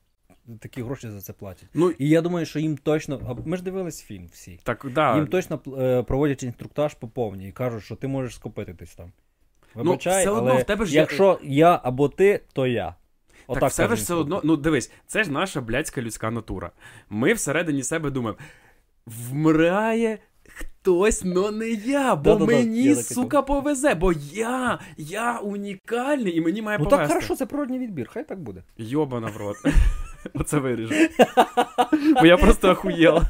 такі 0.60 0.82
гроші 0.82 1.10
за 1.10 1.20
це 1.20 1.32
платять? 1.32 1.68
Ну, 1.74 1.90
І 1.90 2.08
я 2.08 2.20
думаю, 2.20 2.46
що 2.46 2.58
їм 2.58 2.76
точно. 2.76 3.42
Ми 3.44 3.56
ж 3.56 3.62
дивились 3.62 4.02
фільм 4.02 4.26
всі. 4.32 4.60
так, 4.62 4.86
да. 4.94 5.16
Їм 5.16 5.26
точно 5.26 5.60
е, 5.78 6.02
проводять 6.02 6.42
інструктаж 6.42 6.94
по 6.94 7.08
повній 7.08 7.48
і 7.48 7.52
кажуть, 7.52 7.84
що 7.84 7.96
ти 7.96 8.08
можеш 8.08 8.34
скопитись 8.34 8.94
там. 8.94 9.12
Ну, 9.74 9.96
все 9.96 10.30
одно 10.30 10.50
але 10.50 10.62
в 10.62 10.64
тебе 10.64 10.86
ж 10.86 10.92
є- 10.94 11.00
якщо 11.00 11.38
я 11.42 11.80
або 11.82 12.08
ти, 12.08 12.40
то 12.52 12.66
я. 12.66 12.94
Так, 13.54 13.70
в 13.70 13.72
себе 13.72 13.96
ж 13.96 14.02
все 14.02 14.14
одно, 14.14 14.40
ну 14.44 14.56
дивись, 14.56 14.92
це 15.06 15.24
ж 15.24 15.32
наша 15.32 15.60
блядська 15.60 16.02
людська 16.02 16.30
натура. 16.30 16.70
Ми 17.10 17.32
всередині 17.32 17.82
себе 17.82 18.10
думаємо, 18.10 18.38
вмирає 19.06 20.18
хтось, 20.48 21.24
но 21.24 21.50
не 21.50 21.68
я, 21.68 22.16
бо 22.16 22.22
Да-да-да, 22.22 22.52
мені, 22.52 22.82
я 22.82 22.94
сука, 22.96 23.42
повезе, 23.42 23.94
бо 23.94 24.12
я, 24.32 24.78
я 24.96 25.38
унікальний 25.38 26.36
і 26.36 26.40
мені 26.40 26.62
має 26.62 26.78
Ну 26.78 26.84
повезти. 26.84 27.04
так 27.04 27.08
хорошо, 27.12 27.36
це 27.36 27.46
природній 27.46 27.78
відбір, 27.78 28.08
хай 28.12 28.24
так 28.24 28.40
буде. 28.40 28.62
Йобана 28.76 29.26
в 29.26 29.36
рот. 29.36 29.56
Оце 30.34 30.58
виріжу. 30.58 30.94
Бо 32.20 32.26
я 32.26 32.36
просто 32.36 32.70
охуєл. 32.70 33.22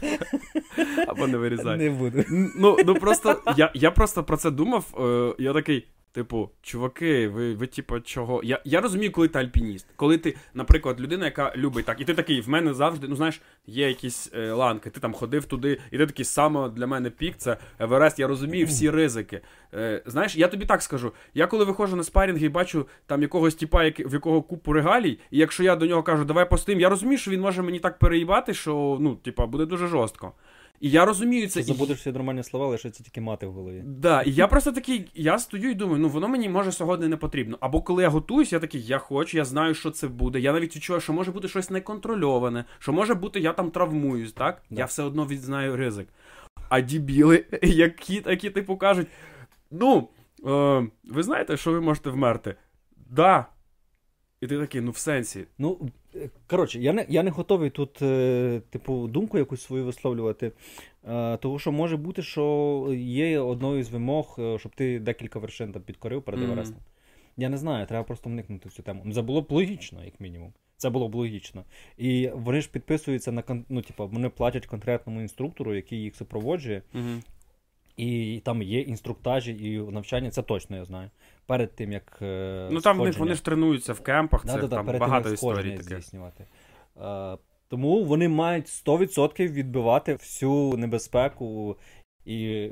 Або 1.06 1.26
не 1.26 1.36
вирізай. 1.38 1.78
Не 1.78 1.90
буду. 1.90 2.24
Ну, 2.56 2.76
ну 2.86 2.94
просто 2.94 3.42
я, 3.56 3.70
я 3.74 3.90
просто 3.90 4.24
про 4.24 4.36
це 4.36 4.50
думав. 4.50 4.84
Е, 5.00 5.42
я 5.42 5.52
такий, 5.52 5.88
Типу, 6.12 6.50
чуваки, 6.62 7.28
ви, 7.28 7.54
ви 7.54 7.66
типу, 7.66 8.00
чого. 8.00 8.40
Я 8.44 8.60
я 8.64 8.80
розумію, 8.80 9.12
коли 9.12 9.28
ти 9.28 9.38
альпініст. 9.38 9.86
Коли 9.96 10.18
ти, 10.18 10.36
наприклад, 10.54 11.00
людина, 11.00 11.24
яка 11.24 11.52
любить 11.56 11.84
так, 11.84 12.00
і 12.00 12.04
ти 12.04 12.14
такий, 12.14 12.40
в 12.40 12.48
мене 12.48 12.74
завжди, 12.74 13.08
ну 13.08 13.16
знаєш, 13.16 13.40
є 13.66 13.88
якісь 13.88 14.30
е, 14.34 14.52
ланки, 14.52 14.90
ти 14.90 15.00
там 15.00 15.12
ходив 15.12 15.44
туди, 15.44 15.80
і 15.90 15.98
ти 15.98 16.06
такий 16.06 16.24
саме 16.24 16.68
для 16.68 16.86
мене 16.86 17.10
пік, 17.10 17.34
це 17.36 17.56
Еверест, 17.78 18.18
я 18.18 18.26
розумію 18.26 18.66
всі 18.66 18.90
ризики. 18.90 19.40
Е, 19.74 20.02
Знаєш, 20.06 20.36
я 20.36 20.48
тобі 20.48 20.66
так 20.66 20.82
скажу. 20.82 21.12
Я 21.34 21.46
коли 21.46 21.64
виходжу 21.64 21.96
на 21.96 22.04
спарінги 22.04 22.46
і 22.46 22.48
бачу 22.48 22.86
там 23.06 23.22
якогось 23.22 23.54
типа, 23.54 23.84
як, 23.84 24.00
в 24.00 24.12
якого 24.12 24.42
купу 24.42 24.72
регалій, 24.72 25.18
і 25.30 25.38
якщо 25.38 25.62
я 25.62 25.76
до 25.76 25.86
нього 25.86 26.02
кажу, 26.02 26.24
давай 26.24 26.50
постим, 26.50 26.80
я 26.80 26.88
розумію, 26.88 27.18
що 27.18 27.30
він 27.30 27.40
може 27.40 27.62
мені 27.62 27.78
так 27.78 27.98
переїбати, 27.98 28.54
що 28.54 28.98
ну, 29.00 29.14
типа, 29.14 29.46
буде 29.46 29.66
дуже 29.66 29.86
жорстко. 29.86 30.32
І 30.80 30.90
я 30.90 31.04
розумію 31.04 31.48
це. 31.48 31.60
Ти 31.60 31.66
забудеш 31.66 31.98
всі 31.98 32.12
нормальні 32.12 32.42
слова, 32.42 32.66
лишиться 32.66 33.04
тільки 33.04 33.20
мати 33.20 33.46
в 33.46 33.52
голові. 33.52 33.82
Да, 33.86 34.22
і 34.22 34.32
я 34.32 34.46
просто 34.46 34.72
такий, 34.72 35.10
я 35.14 35.38
стою 35.38 35.70
і 35.70 35.74
думаю, 35.74 35.98
ну 35.98 36.08
воно 36.08 36.28
мені 36.28 36.48
може 36.48 36.72
сьогодні 36.72 37.08
не 37.08 37.16
потрібно. 37.16 37.58
Або 37.60 37.82
коли 37.82 38.02
я 38.02 38.08
готуюсь, 38.08 38.52
я 38.52 38.60
такий, 38.60 38.82
я 38.82 38.98
хочу, 38.98 39.36
я 39.36 39.44
знаю, 39.44 39.74
що 39.74 39.90
це 39.90 40.08
буде. 40.08 40.40
Я 40.40 40.52
навіть 40.52 40.76
відчуваю, 40.76 41.00
що 41.00 41.12
може 41.12 41.32
бути 41.32 41.48
щось 41.48 41.70
неконтрольоване, 41.70 42.64
що 42.78 42.92
може 42.92 43.14
бути, 43.14 43.40
я 43.40 43.52
там 43.52 43.70
травмуюсь, 43.70 44.32
так? 44.32 44.62
Да. 44.70 44.80
Я 44.80 44.84
все 44.84 45.02
одно 45.02 45.26
відзнаю 45.26 45.76
ризик. 45.76 46.08
А 46.68 46.80
дібіли, 46.80 47.44
які 47.62 48.20
такі 48.20 48.50
типу 48.50 48.76
кажуть: 48.76 49.06
ну, 49.70 50.08
е, 50.46 50.88
ви 51.04 51.22
знаєте, 51.22 51.56
що 51.56 51.72
ви 51.72 51.80
можете 51.80 52.10
вмерти? 52.10 52.54
Да. 52.96 53.46
І 54.40 54.46
ти 54.46 54.58
такий, 54.58 54.80
ну 54.80 54.90
в 54.90 54.96
сенсі. 54.96 55.46
Ну, 55.58 55.90
коротше, 56.46 56.78
я 56.78 56.92
не, 56.92 57.06
я 57.08 57.22
не 57.22 57.30
готовий 57.30 57.70
тут, 57.70 58.02
е, 58.02 58.60
типу, 58.70 59.08
думку 59.08 59.38
якусь 59.38 59.62
свою 59.62 59.84
висловлювати. 59.84 60.52
Е, 61.08 61.36
тому 61.36 61.58
що 61.58 61.72
може 61.72 61.96
бути, 61.96 62.22
що 62.22 62.88
є 62.98 63.38
одною 63.38 63.84
з 63.84 63.90
вимог, 63.90 64.36
е, 64.38 64.58
щоб 64.58 64.74
ти 64.74 65.00
декілька 65.00 65.38
вершин 65.38 65.72
там 65.72 65.82
підкорив 65.82 66.22
перед. 66.22 66.42
Еверестом. 66.42 66.80
Я 67.36 67.48
не 67.48 67.58
знаю, 67.58 67.86
треба 67.86 68.04
просто 68.04 68.30
вникнути 68.30 68.68
в 68.68 68.72
цю 68.72 68.82
тему. 68.82 69.02
Ну, 69.04 69.14
Це 69.14 69.22
було 69.22 69.42
б 69.42 69.46
логічно, 69.52 70.04
як 70.04 70.20
мінімум. 70.20 70.52
Це 70.76 70.90
було 70.90 71.08
б 71.08 71.14
логічно. 71.14 71.64
І 71.98 72.30
вони 72.34 72.60
ж 72.60 72.70
підписуються 72.70 73.32
на 73.32 73.42
ну, 73.68 73.82
типу, 73.82 74.08
вони 74.08 74.28
платять 74.28 74.66
конкретному 74.66 75.20
інструктору, 75.20 75.74
який 75.74 76.02
їх 76.02 76.16
супроводжує. 76.16 76.82
Угу. 76.94 77.22
І 77.98 78.40
там 78.44 78.62
є 78.62 78.80
інструктажі 78.80 79.52
і 79.52 79.78
навчання, 79.78 80.30
це 80.30 80.42
точно 80.42 80.76
я 80.76 80.84
знаю. 80.84 81.10
Перед 81.46 81.74
тим, 81.74 81.92
як. 81.92 82.18
е, 82.22 82.68
Ну 82.72 82.80
там 82.80 82.98
них 82.98 83.18
вони 83.18 83.34
ж 83.34 83.44
тренуються 83.44 83.92
в 83.92 84.00
кемпах, 84.00 84.42
це 84.46 84.52
Да-да-да, 84.52 84.76
там 84.76 84.86
перед 84.86 85.00
багато 85.00 85.22
тим, 85.22 85.30
як 85.30 85.34
історій 85.34 85.70
таких. 85.70 85.82
здійснювати. 85.82 86.44
Е, 87.02 87.38
тому 87.68 88.04
вони 88.04 88.28
мають 88.28 88.66
100% 88.66 89.48
відбивати 89.52 90.14
всю 90.14 90.76
небезпеку 90.76 91.76
і 92.24 92.70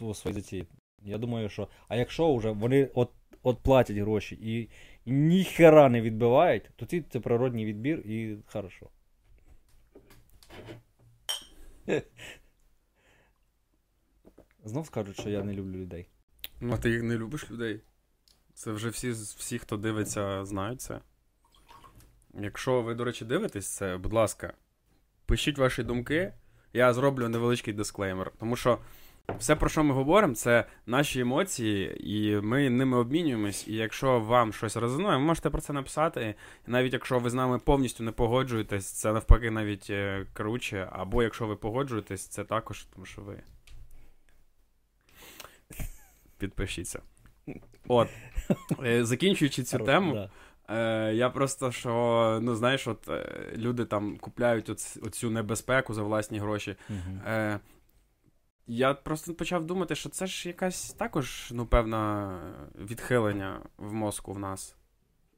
в 0.00 0.14
своїй. 0.14 0.66
Я 1.04 1.18
думаю, 1.18 1.48
що. 1.48 1.68
А 1.88 1.96
якщо 1.96 2.34
вже 2.34 2.50
вони 2.50 2.88
от, 2.94 3.10
от 3.42 3.58
платять 3.58 3.96
гроші 3.96 4.38
і, 4.42 4.68
і 5.04 5.12
ніхера 5.12 5.88
не 5.88 6.00
відбивають, 6.00 6.70
то 6.76 6.86
ці- 6.86 7.04
це 7.10 7.20
природній 7.20 7.64
відбір 7.64 7.98
і 7.98 8.36
хорошо. 8.46 8.86
Знов 14.64 14.86
скажуть, 14.86 15.20
що 15.20 15.30
я 15.30 15.42
не 15.42 15.52
люблю 15.52 15.78
людей. 15.78 16.08
Ну, 16.60 16.74
а 16.74 16.76
ти 16.76 17.02
не 17.02 17.16
любиш 17.16 17.50
людей. 17.50 17.80
Це 18.54 18.72
вже 18.72 18.88
всі, 18.88 19.10
всі, 19.10 19.58
хто 19.58 19.76
дивиться, 19.76 20.44
знають 20.44 20.80
це. 20.80 21.00
Якщо 22.34 22.82
ви, 22.82 22.94
до 22.94 23.04
речі, 23.04 23.24
дивитесь 23.24 23.66
це, 23.66 23.96
будь 23.96 24.12
ласка, 24.12 24.52
пишіть 25.26 25.58
ваші 25.58 25.82
думки. 25.82 26.32
Я 26.72 26.92
зроблю 26.92 27.28
невеличкий 27.28 27.74
дисклеймер. 27.74 28.32
Тому 28.38 28.56
що 28.56 28.78
все, 29.38 29.56
про 29.56 29.68
що 29.68 29.84
ми 29.84 29.94
говоримо, 29.94 30.34
це 30.34 30.64
наші 30.86 31.20
емоції, 31.20 31.96
і 32.14 32.40
ми 32.40 32.70
ними 32.70 32.96
обмінюємось. 32.96 33.68
І 33.68 33.74
якщо 33.74 34.20
вам 34.20 34.52
щось 34.52 34.76
резонує, 34.76 35.16
ви 35.16 35.22
можете 35.22 35.50
про 35.50 35.60
це 35.60 35.72
написати. 35.72 36.34
І 36.68 36.70
навіть 36.70 36.92
якщо 36.92 37.18
ви 37.18 37.30
з 37.30 37.34
нами 37.34 37.58
повністю 37.58 38.04
не 38.04 38.12
погоджуєтесь, 38.12 38.86
це 38.86 39.12
навпаки 39.12 39.50
навіть 39.50 39.86
е, 39.90 40.26
круче. 40.32 40.88
Або 40.92 41.22
якщо 41.22 41.46
ви 41.46 41.56
погоджуєтесь, 41.56 42.26
це 42.26 42.44
також, 42.44 42.84
тому 42.84 43.06
що 43.06 43.22
ви. 43.22 43.42
Підпишіться. 46.42 47.02
От. 47.88 48.08
Е, 48.84 49.04
Закінчуючи 49.04 49.62
цю 49.62 49.78
тему. 49.78 50.28
Е, 50.68 51.12
я 51.14 51.30
просто 51.30 51.72
що, 51.72 52.38
ну 52.42 52.54
знаєш, 52.54 52.88
от 52.88 53.08
е, 53.08 53.52
люди 53.56 53.84
там 53.84 54.16
купляють 54.16 54.68
оц, 54.70 54.98
оцю 55.02 55.30
небезпеку 55.30 55.94
за 55.94 56.02
власні 56.02 56.38
гроші. 56.38 56.76
Е, 57.26 57.60
я 58.66 58.94
просто 58.94 59.34
почав 59.34 59.64
думати, 59.64 59.94
що 59.94 60.08
це 60.08 60.26
ж 60.26 60.48
якась 60.48 60.92
також, 60.92 61.48
ну, 61.52 61.66
певна 61.66 62.38
відхилення 62.78 63.60
в 63.76 63.92
мозку 63.92 64.32
в 64.32 64.38
нас. 64.38 64.76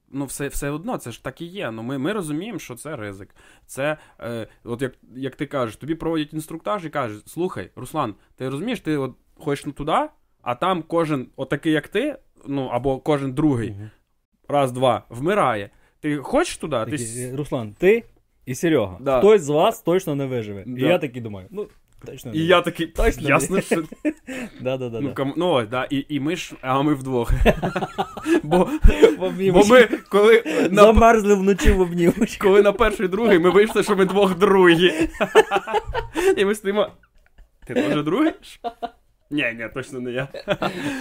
Ну, 0.09 0.25
все 0.25 0.47
все 0.47 0.69
одно, 0.69 0.97
це 0.97 1.11
ж 1.11 1.23
так 1.23 1.41
і 1.41 1.45
є. 1.45 1.71
Ну, 1.71 1.83
ми, 1.83 1.97
ми 1.97 2.13
розуміємо, 2.13 2.59
що 2.59 2.75
це 2.75 2.95
ризик. 2.95 3.35
Це, 3.65 3.97
е, 4.19 4.47
от 4.63 4.81
як, 4.81 4.93
як 5.15 5.35
ти 5.35 5.45
кажеш, 5.45 5.75
тобі 5.75 5.95
проводять 5.95 6.33
інструктаж 6.33 6.85
і 6.85 6.89
кажуть: 6.89 7.27
слухай, 7.27 7.71
Руслан, 7.75 8.15
ти 8.35 8.49
розумієш, 8.49 8.79
ти 8.79 8.97
от 8.97 9.15
хочеш 9.37 9.65
ну, 9.65 9.71
туди, 9.71 10.09
а 10.45 10.55
там 10.55 10.83
кожен, 10.87 11.27
отакий, 11.35 11.73
як 11.73 11.87
ти, 11.87 12.15
ну, 12.47 12.65
або 12.65 12.97
кожен 12.99 13.33
другий, 13.33 13.71
Мгм. 13.71 13.89
раз, 14.47 14.71
два, 14.71 15.03
вмирає. 15.09 15.69
Ти 15.99 16.17
хочеш 16.17 16.57
туди? 16.57 16.85
Ти... 16.89 16.95
Е, 16.95 17.35
Руслан, 17.35 17.75
ти 17.77 18.03
і 18.45 18.55
Серега. 18.55 18.97
Да. 18.99 19.19
Хтось 19.19 19.41
з 19.41 19.49
вас 19.49 19.81
точно 19.81 20.15
не 20.15 20.25
виживе. 20.25 20.63
Да. 20.67 20.85
І 20.85 20.89
я 20.89 20.97
такий 20.97 21.21
думаю, 21.21 21.47
ну, 21.51 21.67
точно 22.05 22.31
не 22.31 22.37
І 22.37 22.45
я 22.45 22.61
такий, 22.61 22.87
Точно 22.87 23.29
ясно, 23.29 23.61
що 23.61 23.83
Да, 24.61 24.77
да, 24.77 24.89
да, 24.89 25.01
Ну, 25.01 25.13
ком... 25.15 25.33
ну 25.37 25.49
ось, 25.49 25.67
да, 25.67 25.87
і, 25.89 26.05
і 26.09 26.19
ми 26.19 26.35
ж, 26.35 26.55
а 26.61 26.81
ми 26.81 26.93
вдвох. 26.93 27.31
бо, 28.43 28.69
бо 29.53 29.63
ми, 29.65 29.87
коли 30.09 30.43
на, 30.71 30.81
Замерзли 30.83 31.35
вночі 31.35 31.71
в 31.71 31.81
обнімочку. 31.81 32.43
коли 32.47 32.61
на 32.61 32.71
перший 32.71 33.07
другий, 33.07 33.39
ми 33.39 33.49
вийшли, 33.49 33.83
що 33.83 33.95
ми 33.95 34.05
двох 34.05 34.37
другі. 34.37 34.93
І 36.37 36.45
ми 36.45 36.55
стоїмо. 36.55 36.87
Ти 37.67 37.73
теж 37.73 38.03
другий? 38.03 38.31
Ні, 39.29 39.53
ні, 39.57 39.69
точно 39.73 39.99
не 39.99 40.11
я. 40.11 40.27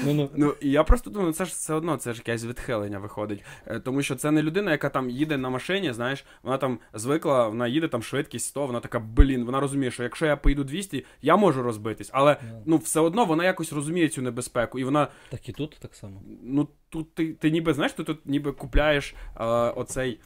Ну, 0.04 0.14
ну, 0.14 0.30
Ну, 0.36 0.54
і 0.60 0.70
я 0.70 0.84
просто 0.84 1.10
думаю, 1.10 1.32
це 1.32 1.44
ж 1.44 1.50
все 1.50 1.74
одно, 1.74 1.96
це 1.96 2.12
ж 2.12 2.18
якесь 2.18 2.44
відхилення 2.44 2.98
виходить. 2.98 3.44
Е, 3.66 3.80
Тому 3.80 4.02
що 4.02 4.14
це 4.14 4.30
не 4.30 4.42
людина, 4.42 4.70
яка 4.70 4.88
там 4.88 5.10
їде 5.10 5.36
на 5.36 5.50
машині, 5.50 5.92
знаєш, 5.92 6.24
вона 6.42 6.58
там 6.58 6.78
звикла, 6.94 7.48
вона 7.48 7.68
їде 7.68 7.88
там 7.88 8.02
швидкість 8.02 8.46
100, 8.46 8.66
вона 8.66 8.80
така, 8.80 8.98
блін, 9.00 9.44
вона 9.44 9.60
розуміє, 9.60 9.90
що 9.90 10.02
якщо 10.02 10.26
я 10.26 10.36
поїду 10.36 10.64
200, 10.64 11.04
я 11.22 11.36
можу 11.36 11.62
розбитись. 11.62 12.10
Але 12.12 12.36
Ну. 12.50 12.62
ну, 12.66 12.76
все 12.76 13.00
одно 13.00 13.24
вона 13.24 13.44
якось 13.44 13.72
розуміє 13.72 14.08
цю 14.08 14.22
небезпеку. 14.22 14.78
І 14.78 14.84
вона 14.84 15.08
так 15.30 15.48
і 15.48 15.52
тут 15.52 15.76
так 15.80 15.94
само. 15.94 16.22
Ну, 16.42 16.68
тут 16.88 17.14
ти, 17.14 17.32
ти 17.32 17.50
ніби 17.50 17.74
знаєш, 17.74 17.92
ти 17.92 18.04
тут 18.04 18.26
ніби 18.26 18.52
купляєш 18.52 19.14
е, 19.36 19.44
оцей. 19.70 20.20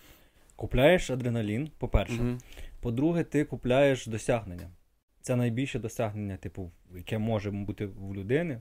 Купляєш 0.56 1.11
адреналін, 1.11 1.70
по-перше. 1.78 2.12
Мгм. 2.14 2.38
По-друге, 2.80 3.24
ти 3.24 3.44
купляєш 3.44 4.06
досягнення. 4.06 4.70
Це 5.29 5.37
найбільше 5.37 5.79
досягнення, 5.79 6.37
типу, 6.37 6.71
яке 6.97 7.19
може 7.19 7.51
бути 7.51 7.87
в 7.87 8.14
людини. 8.14 8.61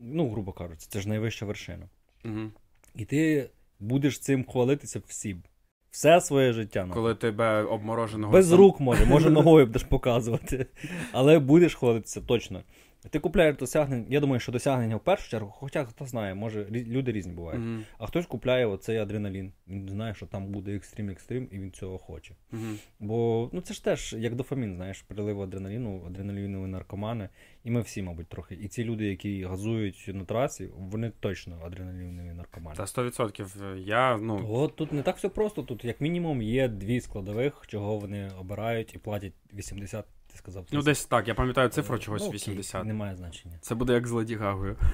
Ну, 0.00 0.30
грубо 0.30 0.52
кажучи, 0.52 0.86
це 0.88 1.00
ж 1.00 1.08
найвища 1.08 1.46
вершина. 1.46 1.88
Угу. 2.24 2.50
І 2.94 3.04
ти 3.04 3.50
будеш 3.80 4.18
цим 4.18 4.44
хвалитися 4.44 5.00
всім. 5.06 5.42
Все 5.90 6.20
своє 6.20 6.52
життя. 6.52 6.84
ну. 6.88 6.94
Коли 6.94 7.14
тебе 7.14 7.62
обмороженого. 7.62 8.32
Без 8.32 8.52
рук 8.52 8.80
може, 8.80 9.06
може 9.06 9.30
ногою 9.40 9.66
будеш 9.66 9.82
показувати. 9.82 10.66
Але 11.12 11.38
будеш 11.38 11.74
хвалитися 11.74 12.20
точно. 12.20 12.62
Ти 13.10 13.18
купляєш 13.18 13.56
досягнення. 13.56 14.06
Я 14.08 14.20
думаю, 14.20 14.40
що 14.40 14.52
досягнення 14.52 14.96
в 14.96 15.00
першу 15.00 15.30
чергу, 15.30 15.50
хоча 15.50 15.84
хто 15.84 16.06
знає, 16.06 16.34
може 16.34 16.66
люди 16.70 17.12
різні 17.12 17.32
бувають. 17.32 17.60
Мгм. 17.60 17.84
А 17.98 18.06
хтось 18.06 18.26
купляє 18.26 18.66
оцей 18.66 18.98
адреналін. 18.98 19.52
Він 19.68 19.88
знає, 19.88 20.14
що 20.14 20.26
там 20.26 20.46
буде 20.46 20.76
екстрім 20.76 21.10
екстрім, 21.10 21.48
і 21.52 21.58
він 21.58 21.72
цього 21.72 21.98
хоче. 21.98 22.34
Мгм. 22.50 22.78
Бо 23.00 23.50
ну 23.52 23.60
це 23.60 23.74
ж 23.74 23.84
теж 23.84 24.12
як 24.18 24.34
дофамін, 24.34 24.76
знаєш, 24.76 25.02
прилив 25.02 25.42
адреналіну, 25.42 26.04
адреналінові 26.06 26.66
наркомани. 26.66 27.28
І 27.64 27.70
ми 27.70 27.80
всі, 27.80 28.02
мабуть, 28.02 28.28
трохи. 28.28 28.54
І 28.54 28.68
ці 28.68 28.84
люди, 28.84 29.06
які 29.06 29.44
газують 29.44 30.10
на 30.14 30.24
трасі, 30.24 30.68
вони 30.76 31.12
точно 31.20 31.60
адреналінові 31.64 32.32
наркомани. 32.32 32.76
Та 32.76 32.84
100%. 32.84 33.76
Я, 33.76 34.16
ну. 34.16 34.46
От 34.50 34.76
тут 34.76 34.92
не 34.92 35.02
так 35.02 35.16
все 35.16 35.28
просто. 35.28 35.62
Тут, 35.62 35.84
як 35.84 36.00
мінімум, 36.00 36.42
є 36.42 36.68
дві 36.68 37.00
складових, 37.00 37.62
чого 37.66 37.98
вони 37.98 38.30
обирають 38.40 38.94
і 38.94 38.98
платять 38.98 39.32
80, 39.54 40.04
ти 40.32 40.38
сказав. 40.38 40.66
Ну, 40.72 40.82
десь 40.82 41.04
так, 41.04 41.28
я 41.28 41.34
пам'ятаю 41.34 41.68
цифру 41.68 41.98
чогось 41.98 42.22
Ну, 42.22 42.28
окей, 42.28 42.36
80. 42.36 42.84
Немає 42.84 43.16
значення. 43.16 43.58
Це 43.60 43.74
буде 43.74 43.92
як 43.92 44.06
з 44.06 44.10
Леді 44.10 44.36
Гагою. 44.36 44.76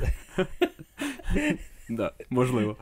Да, 1.90 2.12
можливо. 2.30 2.76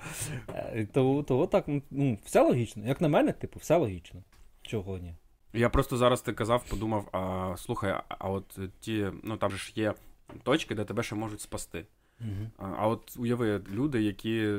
Е, 0.48 0.86
Того, 0.92 1.22
того 1.22 1.46
так, 1.46 1.64
ну, 1.90 2.18
все 2.24 2.42
логічно. 2.42 2.86
Як 2.86 3.00
на 3.00 3.08
мене, 3.08 3.32
типу, 3.32 3.58
все 3.58 3.76
логічно. 3.76 4.22
Чого 4.62 4.98
ні? 4.98 5.14
Я 5.52 5.68
просто 5.68 5.96
зараз 5.96 6.20
ти 6.22 6.32
казав, 6.32 6.64
подумав: 6.70 7.08
а, 7.12 7.54
слухай, 7.56 7.90
а, 7.90 8.02
а 8.08 8.28
от 8.28 8.58
ті, 8.80 9.06
ну 9.22 9.36
там 9.36 9.50
же 9.50 9.56
ж 9.56 9.72
є 9.74 9.94
точки, 10.42 10.74
де 10.74 10.84
тебе 10.84 11.02
ще 11.02 11.14
можуть 11.14 11.40
спасти. 11.40 11.86
Угу. 12.20 12.50
А, 12.58 12.74
а 12.78 12.86
от 12.88 13.16
уяви, 13.18 13.60
люди, 13.72 14.02
які 14.02 14.52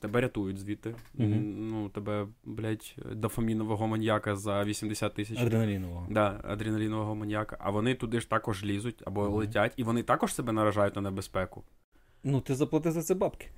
тебе 0.00 0.20
рятують 0.20 0.58
звідти. 0.58 0.94
М, 1.20 1.70
Ну, 1.70 1.88
тебе, 1.88 2.26
блядь, 2.44 2.96
дофамінового 3.12 3.86
маньяка 3.86 4.36
за 4.36 4.64
80 4.64 5.14
тисяч. 5.14 5.38
Адреналінового. 5.40 6.06
Да, 6.10 6.40
адреналінового 6.44 7.14
маньяка. 7.14 7.56
А 7.60 7.70
вони 7.70 7.94
туди 7.94 8.20
ж 8.20 8.30
також 8.30 8.64
лізуть 8.64 9.02
або 9.06 9.22
Мгм. 9.24 9.34
летять, 9.34 9.72
і 9.76 9.82
вони 9.84 10.02
також 10.02 10.34
себе 10.34 10.52
наражають 10.52 10.96
на 10.96 11.02
небезпеку. 11.02 11.64
Ну, 12.24 12.40
ти 12.40 12.54
заплатив 12.54 12.92
за 12.92 13.02
це 13.02 13.14
бабки. 13.14 13.48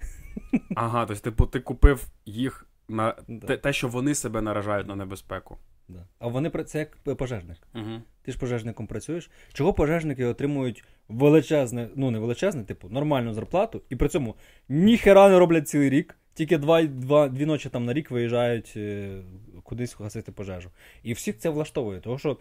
Ага, 0.77 1.07
тобто, 1.07 1.23
типу, 1.23 1.47
ти 1.47 1.61
купив 1.61 2.07
їх 2.27 2.67
на 2.89 3.15
Да. 3.29 3.47
те, 3.47 3.57
те, 3.57 3.73
що 3.73 3.89
вони 3.89 4.15
себе 4.15 4.41
наражають 4.43 4.87
на 4.89 4.97
небезпеку. 4.97 5.59
Да. 5.89 6.07
А 6.19 6.27
вони 6.27 6.51
це 6.51 6.79
як 6.79 7.17
пожежник. 7.17 7.59
Угу. 7.75 8.03
Ти 8.23 8.33
ж 8.33 8.39
пожежником 8.39 8.87
працюєш. 8.87 9.31
Чого 9.53 9.73
пожежники 9.73 10.25
отримують 10.25 10.85
величезне, 11.09 11.89
ну 11.95 12.11
не 12.11 12.19
величезне, 12.19 12.65
типу, 12.65 12.89
нормальну 12.89 13.35
зарплату, 13.35 13.83
і 13.91 13.97
при 13.97 14.09
цьому 14.09 14.35
ніхера 14.69 15.29
не 15.29 15.39
роблять 15.39 15.69
цілий 15.69 15.91
рік, 15.91 16.17
тільки 16.35 16.59
два, 16.59 16.83
два, 16.83 17.29
дві 17.29 17.47
ночі 17.47 17.69
там 17.69 17.85
на 17.85 17.93
рік 17.93 18.11
виїжджають 18.11 18.75
е, 18.77 19.23
кудись 19.63 19.97
гасити 20.01 20.33
пожежу. 20.33 20.71
І 21.03 21.13
всіх 21.13 21.39
це 21.39 21.51
влаштовує, 21.51 22.01
тому 22.01 22.19
що 22.19 22.39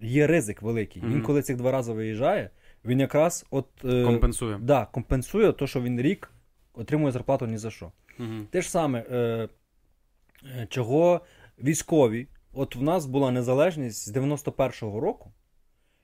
є 0.00 0.26
ризик 0.26 0.62
великий. 0.62 1.02
Він, 1.02 1.22
коли 1.22 1.42
цих 1.42 1.56
два 1.56 1.70
рази 1.70 1.92
виїжджає, 1.92 2.50
він 2.84 3.00
якраз 3.00 3.46
от 3.50 3.66
е, 3.84 4.04
Компенсує. 4.04 4.58
да, 4.60 4.86
компенсує 4.92 5.52
те, 5.52 5.66
що 5.66 5.82
він 5.82 6.00
рік 6.00 6.30
отримує 6.74 7.12
зарплату 7.12 7.46
ні 7.46 7.58
за 7.58 7.70
що. 7.70 7.92
Угу. 8.18 8.28
Те 8.50 8.62
ж 8.62 8.70
саме, 8.70 9.04
е, 9.10 9.48
е, 10.44 10.66
чого 10.70 11.20
військові, 11.64 12.26
от 12.52 12.76
в 12.76 12.82
нас 12.82 13.06
була 13.06 13.30
незалежність 13.30 14.08
з 14.08 14.16
91-го 14.16 15.00
року, 15.00 15.32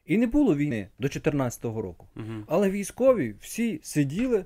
і 0.06 0.18
не 0.18 0.26
було 0.26 0.56
війни 0.56 0.88
до 0.98 1.08
14-го 1.08 1.82
року. 1.82 2.06
Угу. 2.16 2.26
Але 2.46 2.70
військові 2.70 3.34
всі 3.40 3.80
сиділи 3.82 4.44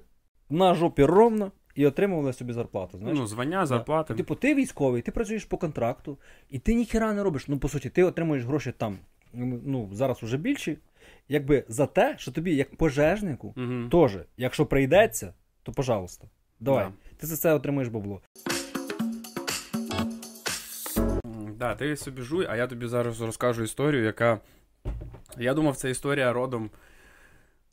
на 0.51 0.75
жопі 0.75 1.05
ровно 1.05 1.53
і 1.75 1.87
отримували 1.87 2.33
собі 2.33 2.53
зарплату. 2.53 2.99
Знаєш? 2.99 3.19
Ну, 3.19 3.27
звання, 3.27 3.67
зарплати. 3.67 4.15
Типу, 4.15 4.35
ти 4.35 4.55
військовий, 4.55 5.03
ти 5.03 5.11
працюєш 5.13 5.45
по 5.45 5.59
контракту, 5.59 6.19
і 6.51 6.59
ти 6.59 6.75
ніхіра 6.75 7.13
не 7.13 7.23
робиш. 7.23 7.49
Ну, 7.49 7.59
по 7.59 7.69
суті, 7.69 7.91
ти 7.91 8.03
отримуєш 8.03 8.45
гроші 8.45 8.73
там, 8.79 8.99
ну, 9.35 9.89
зараз 9.93 10.23
уже 10.23 10.37
більші, 10.37 10.79
якби 11.29 11.65
за 11.69 11.87
те, 11.87 12.15
що 12.19 12.33
тобі, 12.33 12.55
як 12.55 12.77
пожежнику, 12.77 13.55
Угу. 13.57 13.89
теж, 13.91 14.19
якщо 14.37 14.67
прийдеться, 14.67 15.35
то 15.63 15.73
пожалуйста, 15.73 16.29
давай. 16.61 16.85
Да. 16.85 17.17
Ти 17.17 17.27
за 17.27 17.37
це 17.37 17.55
отримуєш 17.55 17.89
бабло. 17.89 18.21
Да, 21.63 21.75
ти 21.75 21.97
собі 21.97 22.23
жуй, 22.23 22.47
а 22.51 22.57
я 22.57 22.67
тобі 22.67 22.87
зараз 22.87 23.21
розкажу 23.21 23.63
історію, 23.63 24.05
яка. 24.05 24.39
Я 25.39 25.55
думав, 25.55 25.77
це 25.77 25.91
історія 25.91 26.33
родом. 26.33 26.71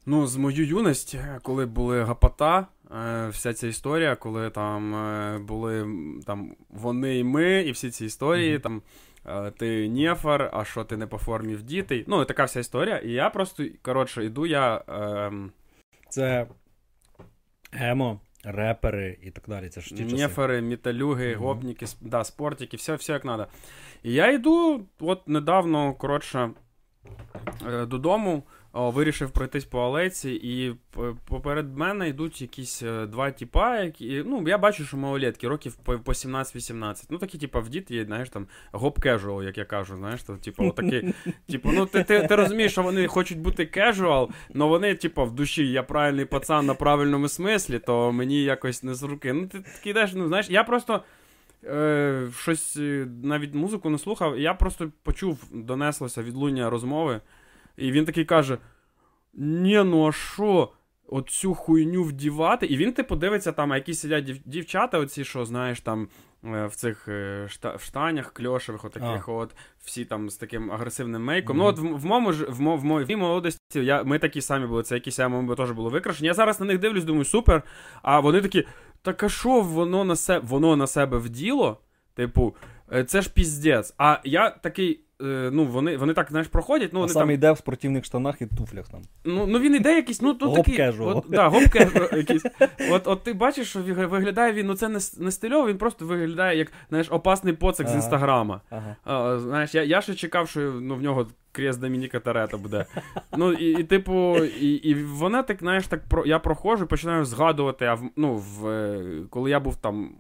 Ну, 0.06 0.28
з 0.28 0.36
мою 0.38 0.66
юність, 0.66 1.18
коли 1.42 1.66
були 1.66 2.04
гапота, 2.04 2.68
е, 2.96 3.28
вся 3.30 3.54
ця 3.54 3.68
історія, 3.68 4.16
коли 4.16 4.50
там 4.50 4.96
е, 4.96 5.40
були 5.40 5.88
там 6.26 6.56
вони 6.70 7.18
і 7.20 7.24
ми, 7.24 7.62
і 7.62 7.72
всі 7.72 7.92
ці 7.92 8.06
історії, 8.06 8.54
Мгм. 8.54 8.62
там 8.62 8.82
е, 9.48 9.52
ти 9.52 9.90
нефар, 9.90 10.50
а 10.54 10.66
що 10.66 10.84
ти 10.84 10.98
не 10.98 11.08
по 11.08 11.18
формі 11.18 11.56
в 11.56 11.64
дітей. 11.64 12.04
Ну, 12.08 12.22
і 12.22 12.26
така 12.26 12.44
вся 12.44 12.60
історія. 12.60 12.98
І 12.98 13.12
я 13.12 13.30
просто, 13.30 13.64
коротше, 13.82 14.26
іду 14.26 14.46
я. 14.46 14.82
ем, 14.88 15.52
Це 16.10 16.48
емо, 17.74 18.20
репери 18.44 19.18
і 19.24 19.32
так 19.32 19.44
далі. 19.48 19.70
Це 19.70 19.82
ж 19.82 19.90
ті 19.96 20.04
часи. 20.04 20.16
Нефори, 20.16 20.62
mm-hmm. 21.34 21.38
гопніки, 21.38 21.86
да, 22.02 22.24
спортики, 22.24 22.78
все, 22.78 22.96
все 22.96 23.14
як 23.14 23.26
надо. 23.26 23.48
І 24.04 24.14
я 24.14 24.32
йду, 24.32 24.86
от 25.00 25.28
недавно, 25.28 25.94
коротше, 25.94 26.50
додому, 27.88 28.44
о, 28.74 28.92
вирішив 28.92 29.32
пройтись 29.32 29.66
по 29.66 29.80
алеці, 29.80 30.32
і 30.44 30.76
поперед 31.26 31.78
мене 31.78 32.10
йдуть 32.10 32.42
якісь 32.42 32.84
е, 32.84 33.06
два 33.06 33.32
тіпа, 33.32 33.80
які. 33.80 34.24
Ну, 34.26 34.44
я 34.48 34.58
бачу, 34.58 34.86
що 34.86 34.98
малолетки, 34.98 35.48
років 35.48 35.76
по, 35.76 36.00
по 36.00 36.12
17-18. 36.12 37.06
Ну, 37.10 37.18
такі, 37.18 37.38
типа, 37.38 37.60
вдіті 37.60 37.92
є, 37.92 38.06
знаєш, 38.06 38.30
там, 38.30 38.48
гоп 38.72 39.00
casual, 39.00 39.44
як 39.44 39.58
я 39.58 39.66
кажу, 39.66 39.96
знаєш, 39.96 40.24
то, 40.24 40.36
типу, 40.36 40.68
отакі. 40.68 41.14
Типу, 41.50 41.72
ну 41.72 41.86
ти, 41.86 42.04
ти, 42.04 42.28
ти 42.28 42.36
розумієш, 42.36 42.72
що 42.72 42.84
вони 42.84 43.08
хочуть 43.08 43.40
бути 43.40 43.66
casual, 43.66 44.30
але 44.56 44.66
вони, 44.66 44.96
типу, 44.96 45.26
в 45.26 45.32
душі 45.32 45.72
я 45.72 45.84
правильний 45.84 46.26
пацан 46.26 46.66
на 46.66 46.74
правильному 46.74 47.28
смислі, 47.28 47.80
то 47.80 48.12
мені 48.12 48.44
якось 48.44 48.84
не 48.84 48.94
з 48.94 49.04
руки. 49.04 49.34
Ну, 49.34 49.48
ти 49.48 49.60
такий 49.60 49.92
йдеш, 49.92 50.14
ну 50.14 50.28
знаєш, 50.28 50.50
я 50.50 50.64
просто. 50.64 51.04
Е, 51.64 52.28
щось 52.38 52.78
е, 52.78 53.08
навіть 53.24 53.54
музику 53.54 53.90
не 53.90 53.98
слухав, 53.98 54.40
я 54.40 54.54
просто 54.54 54.92
почув, 55.04 55.44
донеслося 55.54 56.24
відлуння 56.24 56.70
розмови, 56.70 57.22
і 57.78 57.92
він 57.92 58.06
такий 58.06 58.26
каже: 58.26 58.58
Ні, 59.34 59.84
ну 59.84 60.08
а 60.08 60.12
що? 60.12 60.70
Оцю 61.12 61.54
хуйню 61.54 62.04
вдівати. 62.04 62.66
І 62.66 62.78
він, 62.78 62.94
типу, 62.94 63.16
дивиться 63.16 63.52
там, 63.52 63.72
а 63.72 63.76
якісь 63.76 64.00
сидять 64.00 64.26
дів- 64.26 64.42
дівчата, 64.46 65.00
оці, 65.00 65.24
що, 65.24 65.46
знаєш, 65.46 65.82
там 65.82 66.08
е, 66.46 66.66
в 66.66 66.76
цих 66.76 67.08
е, 67.08 67.48
шта- 67.50 67.78
в 67.78 67.82
штанях 67.82 68.34
кльошевих, 68.34 68.86
отаких, 68.86 69.30
от, 69.30 69.56
всі 69.84 70.06
там 70.06 70.30
з 70.30 70.38
таким 70.38 70.72
агресивним 70.72 71.24
мейком. 71.24 71.58
Мгм. 71.58 71.66
Ну, 71.66 71.70
от 71.70 71.80
в, 71.80 72.02
в 72.02 72.06
моєму 72.06 72.34
ж 72.34 72.46
в, 72.46 72.62
мо, 72.62 72.78
в 72.78 72.86
моїй 72.86 73.16
молодості 73.16 73.60
я, 73.74 74.04
ми 74.04 74.20
такі 74.20 74.42
самі 74.42 74.68
були, 74.68 74.84
це 74.84 74.96
якісь 74.96 75.20
ми 75.20 75.56
теж 75.56 75.72
були 75.72 75.90
викрашені. 75.90 76.28
Я 76.28 76.34
зараз 76.34 76.60
на 76.60 76.66
них 76.66 76.80
дивлюсь, 76.80 77.04
думаю, 77.04 77.26
супер. 77.26 77.64
А 78.02 78.20
вони 78.20 78.42
такі, 78.42 78.68
так 79.02 79.24
а 79.24 79.30
що 79.30 79.62
воно 79.62 80.04
на 80.04 80.16
себе, 80.16 80.46
воно 80.48 80.76
на 80.76 80.88
себе 80.88 81.18
вділо? 81.18 81.78
Типу, 82.16 82.56
е, 82.94 83.04
це 83.04 83.22
ж 83.22 83.30
піздець. 83.34 83.94
А 83.98 84.18
я 84.24 84.50
такий. 84.50 85.00
е, 85.22 85.50
Ну, 85.54 85.66
вони, 85.66 85.98
вони 85.98 86.14
так, 86.14 86.28
знаєш, 86.30 86.48
проходять. 86.48 86.94
Ну, 86.94 87.00
а 87.00 87.02
вони 87.02 87.14
сам 87.14 87.22
там, 87.22 87.32
йде 87.32 87.52
в 87.52 87.58
спортивних 87.58 88.06
штанах 88.06 88.42
і 88.42 88.46
туфлях 88.46 88.90
там. 88.90 89.02
Ну, 89.26 89.48
ну 89.48 89.60
він 89.60 89.76
іде 89.76 89.96
якийсь, 89.96 90.22
ну, 90.22 90.38
Гоп 90.42 90.56
такий. 90.56 90.76
От, 90.90 91.26
да, 91.30 91.48
якийсь. 92.18 92.46
От, 92.92 93.08
от 93.08 93.24
ти 93.24 93.34
бачиш, 93.34 93.70
що 93.70 93.80
виглядає 93.82 94.54
він, 94.54 94.68
ну 94.68 94.76
це 94.76 94.88
не, 94.88 95.00
не 95.18 95.32
стильово, 95.32 95.68
він 95.68 95.78
просто 95.78 96.06
виглядає 96.06 96.58
як, 96.58 96.72
знаєш, 96.90 97.08
опасний 97.12 97.54
поцик 97.54 97.88
з 97.88 97.96
інстаграма. 97.96 98.62
Ага. 98.70 98.96
А, 99.04 99.40
знаєш, 99.40 99.76
я, 99.76 99.84
я 99.84 100.02
ще 100.02 100.14
чекав, 100.14 100.50
що 100.50 100.60
ну, 100.60 100.96
в 100.96 101.02
нього 101.02 101.28
крест 101.52 101.80
Домініка 101.80 102.20
Торетто 102.20 102.58
буде. 102.58 102.86
Ну, 103.38 103.54
і, 103.54 103.80
і 103.80 103.84
типу, 103.84 104.38
і, 104.38 104.68
і 104.68 104.94
вона 105.04 105.44
так, 105.44 105.60
знаєш, 105.60 105.88
так 105.88 106.08
про, 106.08 106.26
я 106.26 106.40
проходжу 106.40 106.86
починаю 106.86 107.26
згадувати, 107.26 107.86
а 107.86 107.94
в, 107.94 108.10
ну, 108.16 108.36
в, 108.36 108.68
е, 108.68 109.22
коли 109.30 109.50
я 109.50 109.60
був 109.60 109.76
там 109.76 110.16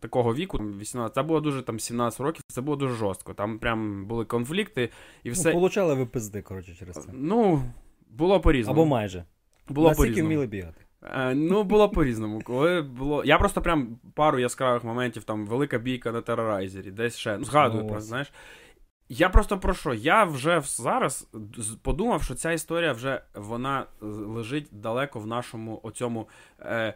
такого 0.00 0.34
віку, 0.34 0.58
18, 0.58 1.14
це 1.14 1.22
було 1.22 1.40
дуже 1.40 1.62
там 1.62 1.80
17 1.80 2.20
років, 2.20 2.42
це 2.48 2.60
було 2.60 2.76
дуже 2.76 2.94
жорстко. 2.94 3.34
Там 3.34 3.58
прям 3.58 4.06
були 4.06 4.24
конфлікти 4.24 4.90
і 5.22 5.30
все. 5.30 5.48
Ну, 5.48 5.54
получали 5.54 5.94
ви 5.94 6.06
пизди, 6.06 6.42
коротше, 6.42 6.74
через 6.78 6.96
це. 6.96 7.10
Ну, 7.12 7.62
було 8.10 8.40
по-різному. 8.40 8.80
Або 8.80 8.90
майже. 8.90 9.24
було 9.68 9.88
Наскільки 9.88 10.22
вміли 10.22 10.46
бігати. 10.46 10.80
Е, 11.02 11.34
ну, 11.34 11.62
було 11.62 11.88
по-різному. 11.88 12.42
Коли 12.44 12.82
було. 12.82 13.24
Я 13.24 13.38
просто 13.38 13.62
прям 13.62 13.98
пару 14.14 14.38
яскравих 14.38 14.84
моментів, 14.84 15.24
там 15.24 15.46
велика 15.46 15.78
бійка 15.78 16.12
на 16.12 16.20
терорайзері, 16.20 16.90
десь 16.90 17.16
ще. 17.16 17.38
Ну, 17.38 17.44
згадую 17.44 17.82
Ну, 17.82 17.88
про, 17.88 17.98
ось. 17.98 18.04
знаєш. 18.04 18.32
Я 19.08 19.28
просто 19.28 19.58
про 19.58 19.74
що? 19.74 19.94
Я 19.94 20.24
вже 20.24 20.60
зараз 20.64 21.28
подумав, 21.82 22.22
що 22.22 22.34
ця 22.34 22.52
історія 22.52 22.92
вже 22.92 23.22
вона 23.34 23.80
е, 23.80 23.86
лежить 24.06 24.68
далеко 24.72 25.20
в 25.20 25.26
нашому 25.26 25.80
оцьому 25.82 26.28
е, 26.60 26.94